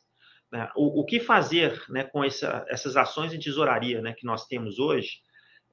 Né? 0.49 0.69
O, 0.73 1.01
o, 1.01 1.05
que 1.05 1.19
fazer 1.19 1.83
né, 1.89 2.05
com 2.05 2.23
essa, 2.23 2.65
essas 2.69 2.95
ações 2.95 3.29
de 3.31 3.39
tesouraria 3.39 4.01
né, 4.01 4.13
que 4.13 4.25
nós 4.25 4.45
temos 4.47 4.79
hoje, 4.79 5.17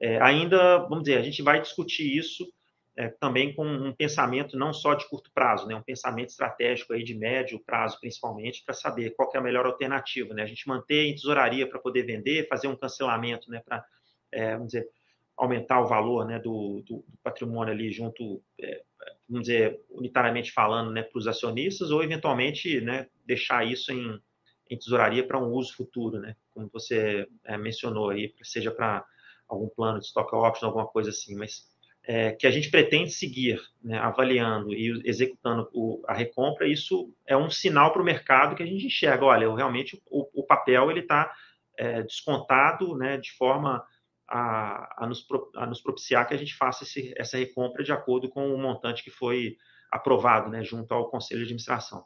é, 0.01 0.21
ainda, 0.21 0.79
vamos 0.79 1.05
dizer, 1.05 1.19
a 1.19 1.23
gente 1.23 1.41
vai 1.41 1.63
discutir 1.63 2.19
isso 2.19 2.53
é, 2.97 3.09
também 3.09 3.55
com 3.55 3.67
um 3.67 3.93
pensamento 3.93 4.57
não 4.57 4.73
só 4.73 4.95
de 4.95 5.09
curto 5.09 5.31
prazo, 5.33 5.67
né, 5.67 5.75
um 5.75 5.83
pensamento 5.83 6.29
estratégico 6.29 6.93
aí 6.93 7.03
de 7.03 7.15
médio 7.15 7.59
prazo, 7.61 7.99
principalmente, 7.99 8.63
para 8.65 8.75
saber 8.75 9.11
qual 9.11 9.31
é 9.35 9.39
a 9.39 9.43
melhor 9.43 9.65
alternativa. 9.65 10.35
Né? 10.35 10.43
A 10.43 10.47
gente 10.47 10.69
manter 10.69 11.07
em 11.07 11.15
tesouraria 11.15 11.67
para 11.67 11.79
poder 11.79 12.05
vender, 12.05 12.49
fazer 12.49 12.69
um 12.69 12.77
cancelamento 12.77 13.51
né, 13.51 13.63
para, 13.65 13.85
é, 14.31 14.53
vamos 14.53 14.73
dizer, 14.73 14.89
aumentar 15.37 15.81
o 15.81 15.87
valor 15.87 16.27
né, 16.27 16.39
do, 16.39 16.83
do, 16.87 17.05
patrimônio 17.23 17.73
ali 17.73 17.91
junto, 17.91 18.43
é, 18.61 18.83
vamos 19.29 19.49
dizer, 19.49 19.81
unitariamente 19.91 20.53
falando, 20.53 20.91
né, 20.91 21.03
para 21.03 21.19
os 21.19 21.27
acionistas, 21.27 21.91
ou 21.91 22.03
eventualmente 22.03 22.81
né, 22.83 23.09
deixar 23.25 23.67
isso 23.67 23.91
em, 23.91 24.21
em 24.69 24.77
tesouraria 24.77 25.27
para 25.27 25.39
um 25.39 25.51
uso 25.51 25.75
futuro, 25.75 26.21
né, 26.21 26.37
como 26.51 26.69
você 26.71 27.27
é, 27.45 27.57
mencionou 27.57 28.11
aí, 28.11 28.35
seja 28.43 28.71
para 28.71 29.03
algum 29.49 29.69
plano 29.69 29.99
de 29.99 30.07
stock 30.07 30.35
option, 30.35 30.67
alguma 30.67 30.87
coisa 30.87 31.09
assim, 31.09 31.35
mas 31.35 31.72
é, 32.05 32.33
que 32.33 32.47
a 32.47 32.51
gente 32.51 32.71
pretende 32.71 33.11
seguir, 33.11 33.61
né, 33.83 33.99
avaliando 33.99 34.73
e 34.73 35.03
executando 35.05 35.69
o, 35.73 36.03
a 36.07 36.13
recompra, 36.13 36.67
isso 36.67 37.15
é 37.27 37.37
um 37.37 37.49
sinal 37.49 37.93
para 37.93 38.03
o 38.03 38.05
mercado 38.05 38.57
que 38.57 38.63
a 38.63 38.67
gente 38.67 38.87
enxerga, 38.87 39.25
olha, 39.25 39.55
realmente 39.55 40.01
o, 40.11 40.29
o 40.43 40.45
papel 40.45 40.91
ele 40.91 41.01
está 41.01 41.33
é, 41.79 42.03
descontado 42.03 42.97
né, 42.97 43.17
de 43.19 43.33
forma 43.33 43.85
a, 44.29 45.05
a, 45.05 45.07
nos, 45.07 45.27
a, 45.57 45.67
nos, 45.67 45.81
propiciar 45.81 46.27
que 46.27 46.35
a 46.35 46.39
gente 46.39 46.55
faça 46.55 46.85
esse, 46.85 47.13
essa 47.17 47.37
recompra 47.37 47.85
de 47.85 47.93
acordo 47.93 48.29
com 48.29 48.53
o 48.53 48.59
montante 48.59 49.05
que 49.05 49.11
foi 49.11 49.57
aprovado 49.91 50.51
né, 50.51 50.65
junto 50.65 50.93
ao 50.93 51.09
Conselho 51.11 51.41
de 51.41 51.45
Administração. 51.45 52.05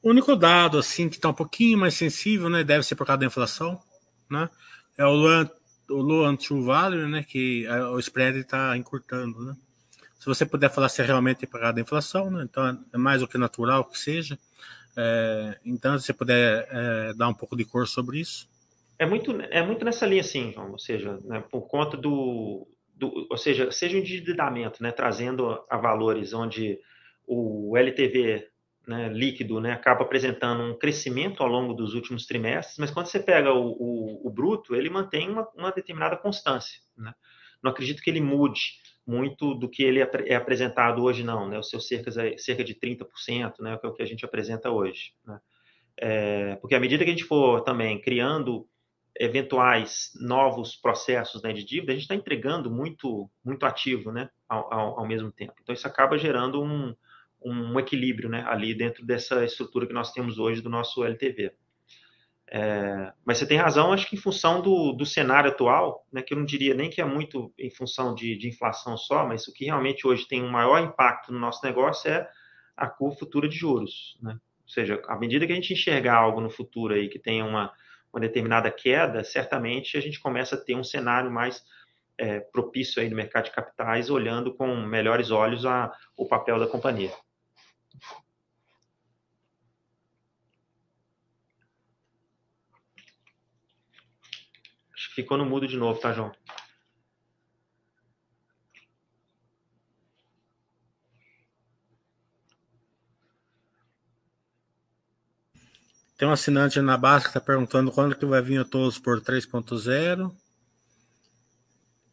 O 0.00 0.10
único 0.10 0.36
dado 0.36 0.78
assim 0.78 1.08
que 1.08 1.16
está 1.16 1.28
um 1.28 1.34
pouquinho 1.34 1.78
mais 1.78 1.94
sensível, 1.94 2.48
né, 2.48 2.62
deve 2.62 2.84
ser 2.84 2.94
por 2.94 3.06
causa 3.06 3.20
da 3.20 3.26
inflação, 3.26 3.80
né, 4.30 4.48
é 4.98 5.06
o 5.06 5.12
loan, 5.12 5.48
o 5.88 6.02
loan 6.02 6.36
to 6.36 6.62
value, 6.62 7.08
né? 7.08 7.22
Que 7.22 7.66
o 7.68 7.98
spread 8.00 8.40
está 8.40 8.76
encurtando, 8.76 9.40
né? 9.40 9.56
Se 10.18 10.26
você 10.26 10.44
puder 10.44 10.68
falar 10.68 10.88
se 10.88 11.00
é 11.00 11.04
realmente 11.04 11.46
pagado 11.46 11.76
da 11.76 11.80
inflação, 11.80 12.30
né? 12.30 12.42
Então 12.42 12.84
é 12.92 12.98
mais 12.98 13.20
do 13.20 13.28
que 13.28 13.38
natural 13.38 13.84
que 13.84 13.98
seja. 13.98 14.36
É, 14.96 15.56
então, 15.64 15.96
se 15.96 16.06
você 16.06 16.12
puder 16.12 16.66
é, 16.70 17.14
dar 17.14 17.28
um 17.28 17.34
pouco 17.34 17.56
de 17.56 17.64
cor 17.64 17.86
sobre 17.86 18.18
isso. 18.18 18.48
É 18.98 19.06
muito, 19.06 19.30
é 19.42 19.64
muito 19.64 19.84
nessa 19.84 20.04
linha, 20.04 20.24
sim, 20.24 20.52
João. 20.52 20.72
Ou 20.72 20.78
seja, 20.78 21.20
né, 21.24 21.40
por 21.48 21.68
conta 21.68 21.96
do, 21.96 22.66
do, 22.96 23.28
ou 23.30 23.36
seja, 23.38 23.70
seja 23.70 23.96
um 23.96 24.00
endividamento, 24.00 24.82
né, 24.82 24.90
trazendo 24.90 25.64
a 25.70 25.76
valores 25.76 26.32
onde 26.32 26.80
o 27.24 27.76
LTV 27.76 28.48
né, 28.88 29.08
líquido 29.10 29.60
né, 29.60 29.72
acaba 29.72 30.02
apresentando 30.02 30.62
um 30.62 30.76
crescimento 30.76 31.42
ao 31.42 31.48
longo 31.48 31.74
dos 31.74 31.92
últimos 31.92 32.24
trimestres, 32.24 32.78
mas 32.78 32.90
quando 32.90 33.06
você 33.06 33.20
pega 33.20 33.52
o, 33.52 33.72
o, 33.72 34.26
o 34.26 34.30
bruto, 34.30 34.74
ele 34.74 34.88
mantém 34.88 35.28
uma, 35.28 35.46
uma 35.54 35.70
determinada 35.70 36.16
constância. 36.16 36.80
Né? 36.96 37.14
Não 37.62 37.70
acredito 37.70 38.02
que 38.02 38.08
ele 38.08 38.20
mude 38.20 38.60
muito 39.06 39.54
do 39.54 39.68
que 39.68 39.82
ele 39.82 40.00
é 40.00 40.34
apresentado 40.34 41.02
hoje, 41.02 41.22
não. 41.22 41.48
Né? 41.48 41.58
Os 41.58 41.68
seus 41.68 41.86
cerca, 41.86 42.10
cerca 42.38 42.64
de 42.64 42.74
30%, 42.74 43.60
né, 43.60 43.76
que 43.76 43.86
é 43.86 43.88
o 43.88 43.92
que 43.92 44.02
a 44.02 44.06
gente 44.06 44.24
apresenta 44.24 44.70
hoje. 44.70 45.12
Né? 45.26 45.38
É, 45.98 46.56
porque 46.56 46.74
à 46.74 46.80
medida 46.80 47.04
que 47.04 47.10
a 47.10 47.12
gente 47.12 47.24
for 47.24 47.60
também 47.60 48.00
criando 48.00 48.66
eventuais 49.20 50.12
novos 50.18 50.76
processos 50.76 51.42
né, 51.42 51.52
de 51.52 51.64
dívida, 51.64 51.92
a 51.92 51.94
gente 51.94 52.04
está 52.04 52.14
entregando 52.14 52.70
muito, 52.70 53.28
muito 53.44 53.66
ativo 53.66 54.12
né, 54.12 54.30
ao, 54.48 54.72
ao, 54.72 55.00
ao 55.00 55.06
mesmo 55.06 55.30
tempo. 55.30 55.54
Então, 55.62 55.74
isso 55.74 55.86
acaba 55.86 56.16
gerando 56.16 56.62
um, 56.62 56.94
um 57.44 57.78
equilíbrio 57.78 58.28
né, 58.28 58.44
ali 58.46 58.74
dentro 58.74 59.04
dessa 59.04 59.44
estrutura 59.44 59.86
que 59.86 59.92
nós 59.92 60.12
temos 60.12 60.38
hoje 60.38 60.60
do 60.60 60.68
nosso 60.68 61.04
LTV. 61.04 61.52
É, 62.50 63.12
mas 63.26 63.38
você 63.38 63.46
tem 63.46 63.58
razão, 63.58 63.92
acho 63.92 64.08
que 64.08 64.16
em 64.16 64.18
função 64.18 64.62
do, 64.62 64.92
do 64.92 65.04
cenário 65.04 65.50
atual, 65.50 66.06
né, 66.10 66.22
que 66.22 66.32
eu 66.32 66.38
não 66.38 66.46
diria 66.46 66.74
nem 66.74 66.88
que 66.88 67.00
é 67.00 67.04
muito 67.04 67.52
em 67.58 67.70
função 67.70 68.14
de, 68.14 68.36
de, 68.36 68.48
inflação 68.48 68.96
só, 68.96 69.26
mas 69.26 69.46
o 69.46 69.52
que 69.52 69.66
realmente 69.66 70.06
hoje 70.06 70.26
tem 70.26 70.42
um 70.42 70.50
maior 70.50 70.82
impacto 70.82 71.30
no 71.30 71.38
nosso 71.38 71.64
negócio 71.64 72.10
é 72.10 72.28
a 72.74 72.86
curva 72.86 73.16
futura 73.16 73.48
de 73.48 73.56
juros. 73.56 74.16
Né? 74.22 74.32
Ou 74.32 74.68
seja, 74.68 75.02
à 75.08 75.18
medida 75.18 75.46
que 75.46 75.52
a 75.52 75.54
gente 75.54 75.74
enxergar 75.74 76.16
algo 76.16 76.40
no 76.40 76.48
futuro 76.48 76.94
aí 76.94 77.08
que 77.08 77.18
tenha 77.18 77.44
uma, 77.44 77.70
uma 78.10 78.20
determinada 78.20 78.70
queda, 78.70 79.22
certamente 79.22 79.98
a 79.98 80.00
gente 80.00 80.18
começa 80.18 80.54
a 80.54 80.58
ter 80.58 80.74
um 80.74 80.84
cenário 80.84 81.30
mais 81.30 81.62
é, 82.16 82.40
propício 82.40 83.02
aí 83.02 83.10
no 83.10 83.16
mercado 83.16 83.44
de 83.44 83.52
capitais, 83.52 84.08
olhando 84.08 84.54
com 84.54 84.74
melhores 84.74 85.30
olhos 85.30 85.66
a, 85.66 85.94
o 86.16 86.26
papel 86.26 86.58
da 86.58 86.66
companhia. 86.66 87.12
Ficou 95.18 95.36
no 95.36 95.44
mudo 95.44 95.66
de 95.66 95.76
novo, 95.76 95.98
tá, 95.98 96.12
João? 96.12 96.30
Tem 106.16 106.28
um 106.28 106.30
assinante 106.30 106.80
na 106.80 106.96
base 106.96 107.24
que 107.24 107.30
está 107.30 107.40
perguntando 107.40 107.90
quando 107.90 108.14
que 108.14 108.24
vai 108.24 108.40
vir 108.40 108.60
o 108.60 108.64
Todos 108.64 108.96
por 109.00 109.20
3.0. 109.20 110.32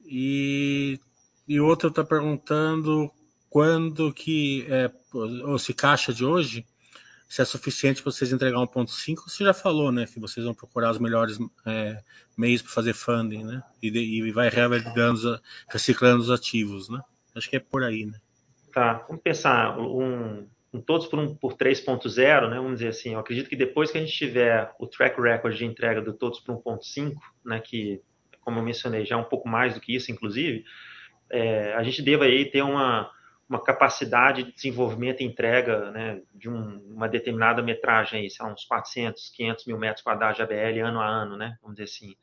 E, 0.03 0.99
e 1.47 1.59
outro 1.59 1.89
está 1.89 2.03
perguntando 2.03 3.11
quando 3.51 4.11
que, 4.11 4.65
é, 4.67 4.91
ou 5.13 5.59
se 5.59 5.75
caixa 5.75 6.11
de 6.11 6.25
hoje, 6.25 6.65
se 7.27 7.41
é 7.41 7.45
suficiente 7.45 8.01
para 8.01 8.11
vocês 8.11 8.31
entregar 8.31 8.59
1.5, 8.59 9.15
você 9.27 9.43
já 9.43 9.53
falou, 9.53 9.91
né, 9.91 10.05
que 10.05 10.19
vocês 10.19 10.45
vão 10.45 10.53
procurar 10.53 10.91
os 10.91 10.99
melhores 10.99 11.37
é, 11.65 12.01
meios 12.37 12.61
para 12.61 12.71
fazer 12.71 12.93
funding, 12.93 13.43
né, 13.43 13.63
e, 13.81 13.89
de, 13.89 13.99
e 13.99 14.31
vai 14.31 14.49
reavaliando, 14.49 15.39
reciclando 15.69 16.21
os 16.21 16.31
ativos, 16.31 16.89
né, 16.89 16.99
acho 17.35 17.49
que 17.49 17.55
é 17.55 17.59
por 17.59 17.83
aí, 17.83 18.05
né. 18.05 18.19
Tá, 18.71 19.05
vamos 19.07 19.23
pensar 19.23 19.77
um, 19.79 20.47
um 20.71 20.81
todos 20.81 21.07
por, 21.07 21.19
um, 21.19 21.33
por 21.35 21.53
3.0, 21.53 22.49
né, 22.49 22.57
vamos 22.57 22.73
dizer 22.73 22.89
assim, 22.89 23.13
eu 23.13 23.19
acredito 23.19 23.49
que 23.49 23.55
depois 23.55 23.91
que 23.91 23.97
a 23.97 24.01
gente 24.01 24.13
tiver 24.13 24.71
o 24.79 24.85
track 24.85 25.19
record 25.19 25.55
de 25.55 25.65
entrega 25.65 26.01
do 26.01 26.13
todos 26.13 26.39
por 26.39 26.61
1.5, 26.61 27.13
né, 27.43 27.59
que, 27.59 28.01
como 28.41 28.59
eu 28.59 28.63
mencionei, 28.63 29.03
já 29.05 29.15
é 29.15 29.17
um 29.17 29.23
pouco 29.23 29.49
mais 29.49 29.73
do 29.73 29.81
que 29.81 29.95
isso, 29.95 30.11
inclusive, 30.11 30.63
é, 31.29 31.73
a 31.73 31.83
gente 31.83 32.03
deva 32.03 32.25
aí 32.25 32.45
ter 32.45 32.61
uma 32.61 33.11
uma 33.47 33.61
capacidade 33.61 34.43
de 34.43 34.51
desenvolvimento 34.53 35.21
e 35.21 35.25
entrega 35.25 35.91
né, 35.91 36.21
de 36.33 36.49
um, 36.49 36.79
uma 36.95 37.07
determinada 37.07 37.61
metragem, 37.61 38.21
aí, 38.21 38.29
sei 38.29 38.45
lá, 38.45 38.51
uns 38.51 38.65
400, 38.65 39.29
500 39.29 39.65
mil 39.65 39.77
metros 39.77 40.03
quadrados 40.03 40.37
de 40.37 40.41
ABL 40.41 40.83
ano 40.83 40.99
a 40.99 41.07
ano, 41.07 41.37
né, 41.37 41.57
vamos 41.61 41.77
dizer 41.77 41.83
assim. 41.83 42.15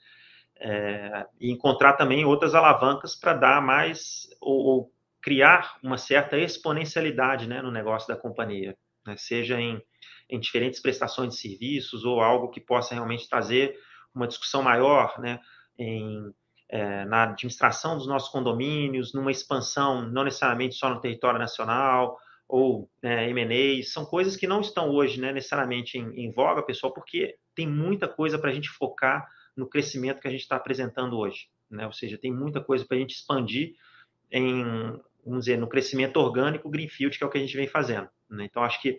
É, 0.65 1.27
e 1.41 1.51
encontrar 1.51 1.95
também 1.95 2.25
outras 2.25 2.55
alavancas 2.55 3.17
para 3.17 3.35
dar 3.35 3.63
mais, 3.63 4.29
ou, 4.41 4.59
ou, 4.59 4.93
criar 5.21 5.79
uma 5.83 5.97
certa 5.97 6.37
exponencialidade 6.37 7.49
né, 7.49 7.63
no 7.63 7.71
negócio 7.71 8.09
da 8.09 8.21
companhia, 8.21 8.77
né, 9.07 9.17
seja 9.17 9.61
em, 9.61 9.81
em 10.29 10.41
diferentes 10.41 10.81
prestações 10.81 11.35
de 11.35 11.41
serviços 11.41 12.05
ou 12.05 12.21
algo 12.21 12.51
que 12.51 12.61
possa 12.61 12.95
realmente 12.95 13.29
trazer 13.29 13.79
uma 14.13 14.27
discussão 14.27 14.63
maior 14.63 15.19
né, 15.21 15.39
em 15.79 16.33
é, 16.73 17.05
na 17.05 17.25
administração 17.25 17.99
dos 17.99 18.07
nossos 18.07 18.31
condomínios, 18.31 19.13
numa 19.13 19.31
expansão, 19.31 20.09
não 20.09 20.25
necessariamente 20.25 20.75
só 20.75 20.89
no 20.89 21.01
território 21.01 21.39
nacional, 21.39 22.19
ou 22.49 22.91
né, 23.03 23.29
M&A, 23.31 23.83
são 23.85 24.05
coisas 24.05 24.37
que 24.37 24.47
não 24.47 24.61
estão 24.61 24.91
hoje 24.91 25.21
né, 25.21 25.33
necessariamente 25.33 25.99
em, 25.99 26.25
em 26.25 26.33
voga, 26.33 26.63
pessoal, 26.63 26.93
porque 26.93 27.37
tem 27.55 27.69
muita 27.69 28.09
coisa 28.09 28.39
para 28.39 28.51
a 28.51 28.53
gente 28.55 28.71
focar 28.71 29.27
no 29.55 29.69
crescimento 29.69 30.21
que 30.21 30.29
a 30.29 30.31
gente 30.31 30.41
está 30.41 30.57
apresentando 30.57 31.19
hoje. 31.19 31.47
Né? 31.71 31.87
Ou 31.87 31.93
seja, 31.93 32.19
tem 32.19 32.33
muita 32.33 32.61
coisa 32.61 32.87
para 32.87 32.97
a 32.97 33.01
gente 33.01 33.15
expandir 33.15 33.75
em 34.31 34.99
vamos 35.25 35.45
dizer, 35.45 35.57
no 35.57 35.69
crescimento 35.69 36.17
orgânico, 36.17 36.69
Greenfield, 36.69 37.17
que 37.17 37.23
é 37.23 37.27
o 37.27 37.31
que 37.31 37.39
a 37.39 37.41
gente 37.41 37.57
vem 37.57 37.69
fazendo. 37.69 38.09
Né? 38.29 38.45
Então, 38.45 38.63
acho 38.63 38.81
que 38.81 38.99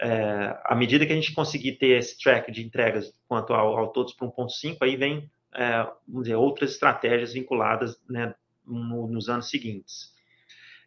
é, 0.00 0.60
à 0.64 0.74
medida 0.74 1.06
que 1.06 1.12
a 1.12 1.16
gente 1.16 1.34
conseguir 1.34 1.78
ter 1.78 1.98
esse 1.98 2.18
track 2.18 2.50
de 2.50 2.62
entregas 2.64 3.12
quanto 3.26 3.54
ao, 3.54 3.76
ao 3.76 3.92
todos 3.92 4.12
para 4.14 4.26
1.5, 4.26 4.76
aí 4.82 4.96
vem, 4.96 5.30
é, 5.54 5.82
vamos 6.06 6.24
dizer, 6.24 6.36
outras 6.36 6.72
estratégias 6.72 7.32
vinculadas 7.32 8.00
né, 8.08 8.34
no, 8.66 9.06
nos 9.06 9.28
anos 9.28 9.48
seguintes. 9.48 10.12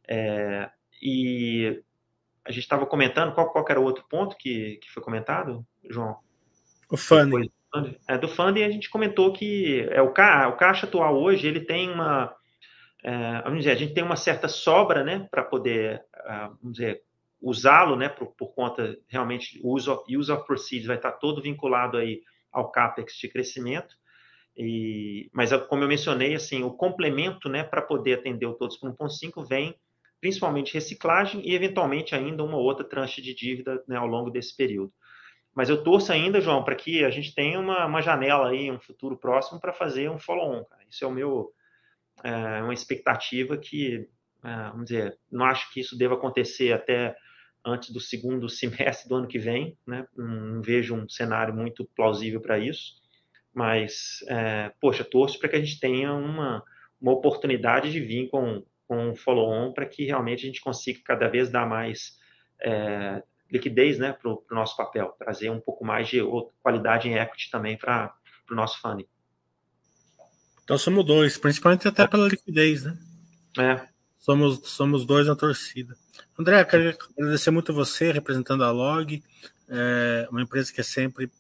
É, 0.07 0.69
e 1.01 1.81
a 2.43 2.51
gente 2.51 2.63
estava 2.63 2.85
comentando, 2.85 3.33
qual, 3.33 3.51
qual 3.51 3.65
era 3.69 3.79
o 3.79 3.83
outro 3.83 4.05
ponto 4.09 4.35
que, 4.37 4.77
que 4.77 4.91
foi 4.91 5.01
comentado, 5.01 5.65
João? 5.89 6.17
O 6.89 6.97
funding. 6.97 7.51
É, 8.07 8.17
do 8.17 8.27
funding 8.27 8.63
a 8.63 8.69
gente 8.69 8.89
comentou 8.89 9.33
que 9.33 9.87
é, 9.91 10.01
o, 10.01 10.11
ca, 10.11 10.47
o 10.47 10.55
caixa 10.55 10.85
atual 10.85 11.21
hoje 11.21 11.45
ele 11.47 11.59
tem 11.59 11.91
uma 11.91 12.33
é, 13.03 13.41
vamos 13.43 13.59
dizer, 13.59 13.71
a 13.71 13.75
gente 13.75 13.93
tem 13.93 14.03
uma 14.03 14.15
certa 14.15 14.47
sobra 14.47 15.03
né, 15.03 15.27
para 15.29 15.43
poder 15.43 16.03
uh, 16.25 16.57
vamos 16.59 16.77
dizer, 16.77 17.03
usá-lo 17.39 17.95
né, 17.95 18.09
por, 18.09 18.27
por, 18.27 18.55
conta 18.55 18.97
realmente 19.07 19.59
o 19.63 19.75
use 19.75 19.87
of, 19.87 20.17
use 20.17 20.31
of 20.31 20.47
proceeds 20.47 20.87
vai 20.87 20.95
estar 20.95 21.11
todo 21.11 21.41
vinculado 21.41 21.97
aí 21.97 22.23
ao 22.51 22.71
CAPEX 22.71 23.15
de 23.17 23.27
crescimento. 23.27 23.95
E, 24.57 25.29
mas 25.33 25.51
como 25.67 25.83
eu 25.83 25.87
mencionei, 25.87 26.33
assim, 26.33 26.63
o 26.63 26.71
complemento 26.71 27.49
né, 27.49 27.63
para 27.63 27.81
poder 27.81 28.19
atender 28.19 28.45
o 28.45 28.53
todos 28.53 28.77
por 28.77 28.89
1.5 28.91 29.45
vem 29.47 29.75
principalmente 30.21 30.73
reciclagem 30.73 31.41
e 31.47 31.53
eventualmente 31.53 32.15
ainda 32.15 32.43
uma 32.43 32.57
outra 32.57 32.87
tranche 32.87 33.21
de 33.21 33.35
dívida 33.35 33.83
né, 33.87 33.97
ao 33.97 34.07
longo 34.07 34.31
desse 34.31 34.55
período. 34.55 34.91
Mas 35.53 35.69
eu 35.69 35.83
torço 35.83 36.11
ainda, 36.11 36.41
João, 36.41 36.63
para 36.63 36.75
que 36.75 37.03
a 37.05 37.09
gente 37.09 37.33
tenha 37.33 37.59
uma, 37.59 37.85
uma 37.85 38.01
janela 38.01 38.49
aí, 38.49 38.71
um 38.71 38.79
futuro 38.79 39.17
próximo, 39.17 39.59
para 39.59 39.71
fazer 39.71 40.09
um 40.09 40.19
follow-on. 40.19 40.65
Isso 40.89 41.03
é 41.03 41.07
o 41.07 41.11
meu 41.11 41.53
é, 42.23 42.61
uma 42.61 42.73
expectativa 42.73 43.57
que, 43.57 44.07
é, 44.43 44.69
vamos 44.69 44.85
dizer, 44.85 45.17
não 45.31 45.45
acho 45.45 45.71
que 45.71 45.79
isso 45.79 45.97
deva 45.97 46.15
acontecer 46.15 46.73
até 46.73 47.15
antes 47.63 47.91
do 47.91 47.99
segundo 47.99 48.47
semestre 48.49 49.07
do 49.07 49.15
ano 49.15 49.27
que 49.27 49.39
vem, 49.39 49.77
né? 49.87 50.05
Não, 50.15 50.27
não 50.27 50.61
vejo 50.61 50.95
um 50.95 51.07
cenário 51.07 51.53
muito 51.53 51.85
plausível 51.95 52.41
para 52.41 52.59
isso, 52.59 52.95
mas, 53.55 54.19
é, 54.27 54.69
poxa, 54.81 55.05
torço 55.05 55.39
para 55.39 55.47
que 55.47 55.55
a 55.55 55.59
gente 55.59 55.79
tenha 55.79 56.13
uma, 56.13 56.61
uma 56.99 57.13
oportunidade 57.13 57.89
de 57.89 58.01
vir 58.01 58.27
com, 58.29 58.61
com 58.85 59.11
um 59.11 59.15
follow-on 59.15 59.71
para 59.71 59.85
que 59.85 60.05
realmente 60.05 60.43
a 60.43 60.47
gente 60.47 60.59
consiga 60.59 60.99
cada 61.05 61.29
vez 61.29 61.49
dar 61.49 61.65
mais 61.65 62.17
é, 62.61 63.23
liquidez 63.49 63.97
né, 63.97 64.11
para 64.11 64.29
o 64.29 64.43
nosso 64.51 64.75
papel, 64.75 65.15
trazer 65.17 65.49
um 65.49 65.61
pouco 65.61 65.85
mais 65.85 66.09
de 66.09 66.19
qualidade 66.61 67.07
em 67.07 67.15
equity 67.15 67.49
também 67.49 67.77
para 67.77 68.13
o 68.51 68.55
nosso 68.55 68.81
funding. 68.81 69.07
Então 70.65 70.77
somos 70.77 71.05
dois, 71.05 71.37
principalmente 71.37 71.87
até 71.87 72.05
pela 72.05 72.27
liquidez, 72.27 72.83
né? 72.83 72.97
É. 73.57 73.87
Somos, 74.19 74.59
somos 74.67 75.05
dois 75.05 75.27
na 75.27 75.35
torcida. 75.35 75.95
André, 76.37 76.65
quero 76.65 76.97
agradecer 77.17 77.51
muito 77.51 77.73
você, 77.73 78.11
representando 78.11 78.65
a 78.65 78.71
Log, 78.71 79.23
é 79.69 80.27
uma 80.29 80.41
empresa 80.41 80.73
que 80.73 80.81
é 80.81 80.83
sempre 80.83 81.31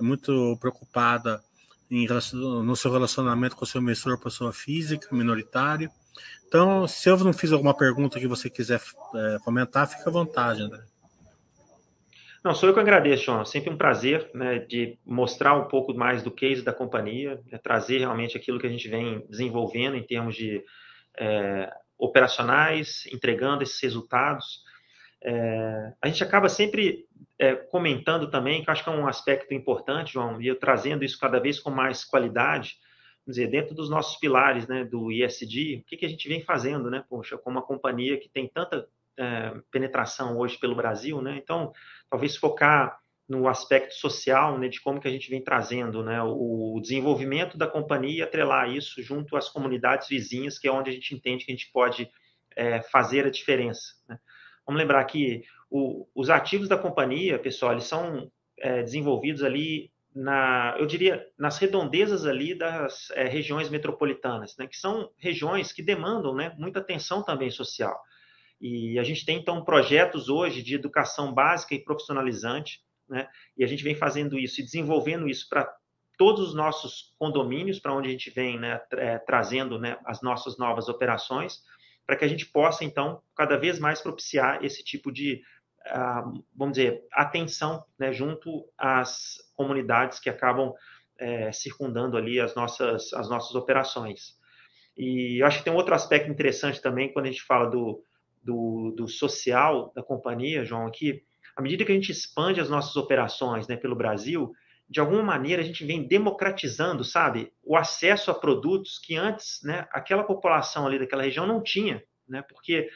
muito 0.00 0.56
preocupada 0.58 1.42
em, 1.90 2.06
no 2.34 2.76
seu 2.76 2.92
relacionamento 2.92 3.56
com 3.56 3.64
o 3.64 3.66
seu 3.66 3.80
emissor, 3.80 4.20
pessoa 4.20 4.52
física, 4.52 5.08
minoritário. 5.14 5.90
Então, 6.46 6.86
se 6.86 7.08
eu 7.08 7.16
não 7.18 7.32
fiz 7.32 7.52
alguma 7.52 7.76
pergunta 7.76 8.18
que 8.18 8.26
você 8.26 8.48
quiser 8.50 8.80
é, 9.14 9.38
comentar, 9.44 9.88
fica 9.88 10.08
à 10.08 10.12
vontade, 10.12 10.62
André. 10.62 10.82
Não, 12.42 12.54
sou 12.54 12.68
eu 12.68 12.74
que 12.74 12.80
agradeço, 12.80 13.24
João. 13.24 13.44
Sempre 13.44 13.70
um 13.70 13.76
prazer 13.76 14.30
né, 14.34 14.58
de 14.58 14.98
mostrar 15.04 15.54
um 15.54 15.68
pouco 15.68 15.92
mais 15.92 16.22
do 16.22 16.30
case 16.30 16.62
da 16.62 16.72
companhia, 16.72 17.40
né, 17.50 17.58
trazer 17.58 17.98
realmente 17.98 18.36
aquilo 18.36 18.58
que 18.58 18.66
a 18.66 18.70
gente 18.70 18.88
vem 18.88 19.24
desenvolvendo 19.28 19.96
em 19.96 20.02
termos 20.02 20.34
de 20.34 20.64
é, 21.18 21.70
operacionais, 21.98 23.04
entregando 23.12 23.62
esses 23.62 23.80
resultados. 23.82 24.64
É, 25.22 25.92
a 26.00 26.08
gente 26.08 26.22
acaba 26.24 26.48
sempre 26.48 27.06
é, 27.38 27.54
comentando 27.54 28.30
também, 28.30 28.62
que 28.62 28.68
eu 28.68 28.72
acho 28.72 28.84
que 28.84 28.90
é 28.90 28.92
um 28.92 29.06
aspecto 29.06 29.54
importante, 29.54 30.12
João, 30.12 30.40
e 30.40 30.46
eu 30.46 30.58
trazendo 30.58 31.04
isso 31.04 31.18
cada 31.18 31.38
vez 31.38 31.58
com 31.58 31.70
mais 31.70 32.04
qualidade, 32.04 32.76
dizer, 33.26 33.48
dentro 33.48 33.74
dos 33.74 33.88
nossos 33.88 34.18
pilares 34.18 34.66
né, 34.66 34.84
do 34.84 35.10
ISD, 35.10 35.82
o 35.82 35.84
que, 35.84 35.96
que 35.96 36.06
a 36.06 36.08
gente 36.08 36.28
vem 36.28 36.42
fazendo, 36.42 36.90
né, 36.90 37.04
poxa, 37.08 37.38
como 37.38 37.56
uma 37.56 37.66
companhia 37.66 38.18
que 38.18 38.28
tem 38.28 38.48
tanta 38.48 38.86
é, 39.16 39.54
penetração 39.70 40.36
hoje 40.38 40.58
pelo 40.58 40.74
Brasil, 40.74 41.20
né? 41.20 41.38
Então, 41.42 41.72
talvez 42.08 42.36
focar 42.36 42.98
no 43.28 43.46
aspecto 43.46 43.94
social, 43.94 44.58
né, 44.58 44.68
de 44.68 44.80
como 44.80 45.00
que 45.00 45.06
a 45.06 45.10
gente 45.10 45.30
vem 45.30 45.42
trazendo, 45.42 46.02
né, 46.02 46.20
o 46.22 46.80
desenvolvimento 46.82 47.56
da 47.56 47.66
companhia 47.66 48.18
e 48.18 48.22
atrelar 48.22 48.68
isso 48.68 49.00
junto 49.02 49.36
às 49.36 49.48
comunidades 49.48 50.08
vizinhas, 50.08 50.58
que 50.58 50.66
é 50.66 50.72
onde 50.72 50.90
a 50.90 50.92
gente 50.92 51.14
entende 51.14 51.44
que 51.44 51.52
a 51.52 51.54
gente 51.54 51.70
pode 51.72 52.10
é, 52.56 52.82
fazer 52.82 53.26
a 53.26 53.30
diferença. 53.30 53.94
Né? 54.08 54.18
Vamos 54.66 54.80
lembrar 54.80 55.04
que 55.04 55.42
o, 55.70 56.06
os 56.14 56.30
ativos 56.30 56.68
da 56.68 56.76
companhia, 56.76 57.38
pessoal, 57.38 57.72
eles 57.72 57.84
são 57.84 58.30
é, 58.58 58.82
desenvolvidos 58.82 59.42
ali 59.42 59.90
na, 60.14 60.74
eu 60.78 60.86
diria, 60.86 61.24
nas 61.38 61.58
redondezas 61.58 62.26
ali 62.26 62.54
das 62.54 63.10
é, 63.12 63.28
regiões 63.28 63.68
metropolitanas, 63.68 64.56
né, 64.58 64.66
que 64.66 64.76
são 64.76 65.08
regiões 65.16 65.72
que 65.72 65.82
demandam, 65.82 66.34
né, 66.34 66.52
muita 66.58 66.80
atenção 66.80 67.22
também 67.22 67.50
social. 67.50 67.96
E 68.60 68.98
a 68.98 69.02
gente 69.02 69.24
tem, 69.24 69.38
então, 69.38 69.64
projetos 69.64 70.28
hoje 70.28 70.62
de 70.62 70.74
educação 70.74 71.32
básica 71.32 71.74
e 71.74 71.82
profissionalizante, 71.82 72.80
né? 73.08 73.26
E 73.56 73.64
a 73.64 73.66
gente 73.66 73.82
vem 73.82 73.94
fazendo 73.94 74.38
isso 74.38 74.60
e 74.60 74.64
desenvolvendo 74.64 75.28
isso 75.28 75.48
para 75.48 75.68
todos 76.16 76.48
os 76.48 76.54
nossos 76.54 77.14
condomínios, 77.18 77.80
para 77.80 77.94
onde 77.94 78.08
a 78.08 78.12
gente 78.12 78.30
vem 78.30 78.58
né, 78.58 78.78
é, 78.92 79.18
trazendo 79.18 79.78
né, 79.78 79.98
as 80.04 80.20
nossas 80.20 80.58
novas 80.58 80.88
operações, 80.88 81.62
para 82.10 82.16
que 82.16 82.24
a 82.24 82.28
gente 82.28 82.44
possa, 82.46 82.84
então, 82.84 83.22
cada 83.36 83.56
vez 83.56 83.78
mais 83.78 84.00
propiciar 84.00 84.64
esse 84.64 84.82
tipo 84.82 85.12
de, 85.12 85.40
uh, 85.86 86.44
vamos 86.56 86.76
dizer, 86.76 87.04
atenção 87.12 87.84
né, 87.96 88.12
junto 88.12 88.68
às 88.76 89.36
comunidades 89.54 90.18
que 90.18 90.28
acabam 90.28 90.74
é, 91.16 91.52
circundando 91.52 92.16
ali 92.16 92.40
as 92.40 92.52
nossas, 92.56 93.12
as 93.12 93.30
nossas 93.30 93.54
operações. 93.54 94.36
E 94.98 95.40
eu 95.40 95.46
acho 95.46 95.58
que 95.58 95.64
tem 95.64 95.72
um 95.72 95.76
outro 95.76 95.94
aspecto 95.94 96.28
interessante 96.28 96.82
também 96.82 97.12
quando 97.12 97.26
a 97.26 97.30
gente 97.30 97.44
fala 97.44 97.70
do, 97.70 98.02
do, 98.42 98.92
do 98.96 99.06
social 99.06 99.92
da 99.94 100.02
companhia, 100.02 100.64
João, 100.64 100.88
aqui, 100.88 101.22
à 101.54 101.62
medida 101.62 101.84
que 101.84 101.92
a 101.92 101.94
gente 101.94 102.10
expande 102.10 102.60
as 102.60 102.68
nossas 102.68 102.96
operações 102.96 103.68
né, 103.68 103.76
pelo 103.76 103.94
Brasil, 103.94 104.50
de 104.90 104.98
alguma 104.98 105.22
maneira 105.22 105.62
a 105.62 105.64
gente 105.64 105.84
vem 105.84 106.02
democratizando, 106.02 107.04
sabe, 107.04 107.52
o 107.62 107.76
acesso 107.76 108.28
a 108.28 108.34
produtos 108.34 108.98
que 108.98 109.16
antes, 109.16 109.60
né, 109.62 109.86
aquela 109.92 110.24
população 110.24 110.84
ali 110.84 110.98
daquela 110.98 111.22
região 111.22 111.46
não 111.46 111.62
tinha, 111.62 112.02
né, 112.28 112.42
porque 112.42 112.90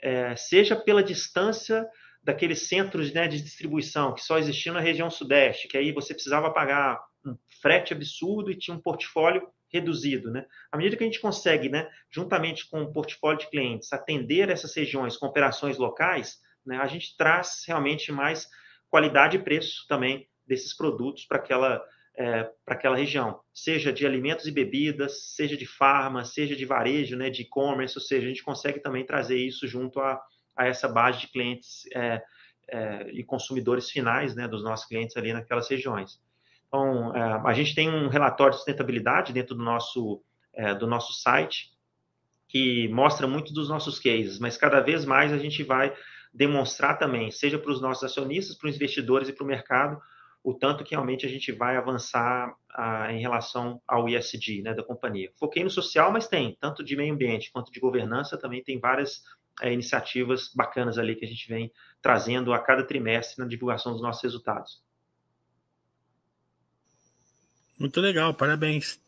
é, 0.00 0.34
seja 0.34 0.74
pela 0.74 1.04
distância 1.04 1.88
daqueles 2.20 2.66
centros 2.66 3.12
né, 3.12 3.28
de 3.28 3.40
distribuição 3.40 4.12
que 4.12 4.24
só 4.24 4.38
existiam 4.38 4.74
na 4.74 4.80
região 4.80 5.08
sudeste, 5.08 5.68
que 5.68 5.78
aí 5.78 5.92
você 5.92 6.12
precisava 6.12 6.52
pagar 6.52 7.00
um 7.24 7.36
frete 7.62 7.92
absurdo 7.92 8.50
e 8.50 8.58
tinha 8.58 8.76
um 8.76 8.80
portfólio 8.80 9.48
reduzido. 9.72 10.32
Né? 10.32 10.44
À 10.72 10.76
medida 10.76 10.96
que 10.96 11.04
a 11.04 11.06
gente 11.06 11.20
consegue, 11.20 11.68
né, 11.68 11.88
juntamente 12.10 12.68
com 12.68 12.82
o 12.82 12.92
portfólio 12.92 13.38
de 13.38 13.48
clientes, 13.48 13.92
atender 13.92 14.50
essas 14.50 14.74
regiões 14.74 15.16
com 15.16 15.26
operações 15.26 15.78
locais, 15.78 16.40
né, 16.66 16.78
a 16.78 16.88
gente 16.88 17.16
traz 17.16 17.62
realmente 17.68 18.10
mais 18.10 18.48
qualidade 18.90 19.36
e 19.36 19.42
preço 19.42 19.86
também 19.88 20.28
desses 20.46 20.74
produtos 20.74 21.24
para 21.24 21.38
aquela, 21.38 21.82
é, 22.16 22.44
para 22.64 22.74
aquela 22.74 22.96
região, 22.96 23.40
seja 23.52 23.92
de 23.92 24.06
alimentos 24.06 24.46
e 24.46 24.50
bebidas, 24.50 25.34
seja 25.34 25.56
de 25.56 25.66
farma, 25.66 26.24
seja 26.24 26.54
de 26.54 26.64
varejo, 26.64 27.16
né, 27.16 27.30
de 27.30 27.42
e-commerce, 27.42 27.96
ou 27.96 28.02
seja, 28.02 28.26
a 28.26 28.28
gente 28.28 28.42
consegue 28.42 28.80
também 28.80 29.04
trazer 29.04 29.36
isso 29.36 29.66
junto 29.66 30.00
a, 30.00 30.20
a 30.56 30.66
essa 30.66 30.88
base 30.88 31.20
de 31.20 31.28
clientes 31.28 31.84
é, 31.94 32.22
é, 32.68 33.10
e 33.12 33.22
consumidores 33.22 33.90
finais 33.90 34.34
né, 34.34 34.48
dos 34.48 34.62
nossos 34.62 34.86
clientes 34.86 35.16
ali 35.16 35.32
naquelas 35.32 35.68
regiões. 35.68 36.20
Então, 36.68 37.14
é, 37.14 37.42
a 37.44 37.52
gente 37.52 37.74
tem 37.74 37.88
um 37.88 38.08
relatório 38.08 38.52
de 38.52 38.58
sustentabilidade 38.58 39.32
dentro 39.32 39.54
do 39.54 39.62
nosso, 39.62 40.22
é, 40.54 40.74
do 40.74 40.86
nosso 40.86 41.12
site, 41.12 41.70
que 42.48 42.88
mostra 42.88 43.26
muito 43.26 43.52
dos 43.52 43.68
nossos 43.68 43.98
cases, 43.98 44.38
mas 44.38 44.56
cada 44.56 44.80
vez 44.80 45.04
mais 45.04 45.32
a 45.32 45.38
gente 45.38 45.62
vai 45.62 45.94
demonstrar 46.32 46.98
também, 46.98 47.30
seja 47.30 47.58
para 47.58 47.70
os 47.70 47.80
nossos 47.80 48.04
acionistas, 48.04 48.56
para 48.56 48.68
os 48.68 48.76
investidores 48.76 49.28
e 49.28 49.32
para 49.32 49.44
o 49.44 49.46
mercado, 49.46 50.00
o 50.46 50.54
tanto 50.54 50.84
que 50.84 50.92
realmente 50.92 51.26
a 51.26 51.28
gente 51.28 51.50
vai 51.50 51.76
avançar 51.76 52.54
a, 52.70 53.12
em 53.12 53.20
relação 53.20 53.82
ao 53.84 54.08
ISD 54.08 54.62
né, 54.62 54.74
da 54.74 54.84
companhia. 54.84 55.32
Foquei 55.40 55.64
no 55.64 55.70
social, 55.70 56.12
mas 56.12 56.28
tem, 56.28 56.56
tanto 56.60 56.84
de 56.84 56.94
meio 56.94 57.12
ambiente 57.12 57.50
quanto 57.50 57.72
de 57.72 57.80
governança, 57.80 58.38
também 58.38 58.62
tem 58.62 58.78
várias 58.78 59.24
é, 59.60 59.72
iniciativas 59.72 60.52
bacanas 60.54 60.98
ali 60.98 61.16
que 61.16 61.24
a 61.24 61.28
gente 61.28 61.48
vem 61.48 61.72
trazendo 62.00 62.54
a 62.54 62.60
cada 62.60 62.84
trimestre 62.84 63.42
na 63.42 63.48
divulgação 63.48 63.90
dos 63.90 64.00
nossos 64.00 64.22
resultados. 64.22 64.80
Muito 67.76 68.00
legal, 68.00 68.32
parabéns. 68.32 69.00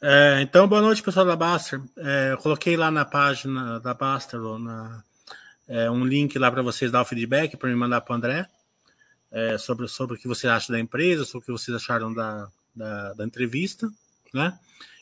É, 0.00 0.40
então, 0.40 0.68
boa 0.68 0.82
noite, 0.82 1.02
pessoal 1.02 1.26
da 1.26 1.34
Baster. 1.34 1.80
É, 1.96 2.30
eu 2.30 2.38
coloquei 2.38 2.76
lá 2.76 2.92
na 2.92 3.04
página 3.04 3.80
da 3.80 3.92
Baster 3.92 4.38
na, 4.38 5.02
um 5.90 6.04
link 6.04 6.38
lá 6.38 6.48
para 6.48 6.62
vocês 6.62 6.92
dar 6.92 7.02
o 7.02 7.04
feedback, 7.04 7.56
para 7.56 7.68
me 7.68 7.74
mandar 7.74 8.02
para 8.02 8.12
o 8.12 8.16
André, 8.16 8.48
é, 9.30 9.58
sobre, 9.58 9.86
sobre 9.88 10.16
o 10.16 10.18
que 10.18 10.28
você 10.28 10.48
acha 10.48 10.72
da 10.72 10.80
empresa, 10.80 11.24
sobre 11.24 11.44
o 11.44 11.46
que 11.46 11.52
vocês 11.52 11.76
acharam 11.76 12.12
da, 12.12 12.48
da, 12.74 13.12
da 13.14 13.24
entrevista, 13.24 13.88
né? 14.32 14.58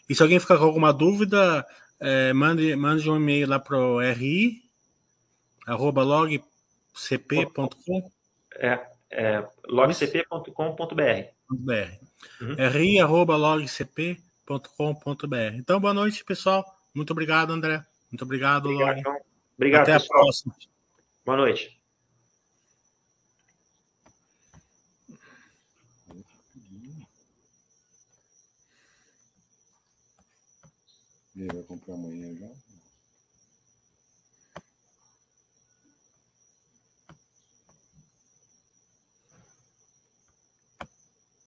E 0.08 0.14
se 0.14 0.22
alguém 0.22 0.38
ficar 0.38 0.58
com 0.58 0.64
alguma 0.64 0.92
dúvida, 0.92 1.66
é, 1.98 2.32
mande, 2.32 2.74
mande 2.76 3.08
um 3.08 3.16
e-mail 3.16 3.48
lá 3.48 3.58
para 3.58 3.78
o 3.78 4.00
RI, 4.00 4.62
arroba 5.66 6.02
logcp.com. 6.02 8.10
É, 8.56 8.80
é 9.10 9.46
logcp.com.br. 9.66 11.28
Uhum. 12.40 12.54
RI, 12.70 13.00
arroba 13.00 13.36
logcp.com.br. 13.36 15.54
Então, 15.54 15.80
boa 15.80 15.94
noite, 15.94 16.24
pessoal. 16.24 16.64
Muito 16.94 17.12
obrigado, 17.12 17.52
André. 17.52 17.84
Muito 18.10 18.22
obrigado, 18.22 18.66
obrigado 18.66 19.04
Log. 19.04 19.22
Obrigado, 19.56 19.82
Até 19.82 19.94
pessoal. 19.94 20.20
a 20.20 20.22
próxima. 20.22 20.54
Boa 21.24 21.38
noite. 21.38 21.83
Il 31.36 31.42
avait 31.50 31.64
compris 31.64 31.92
un 31.92 31.96
moyen 31.96 32.34
genre. 32.36 32.63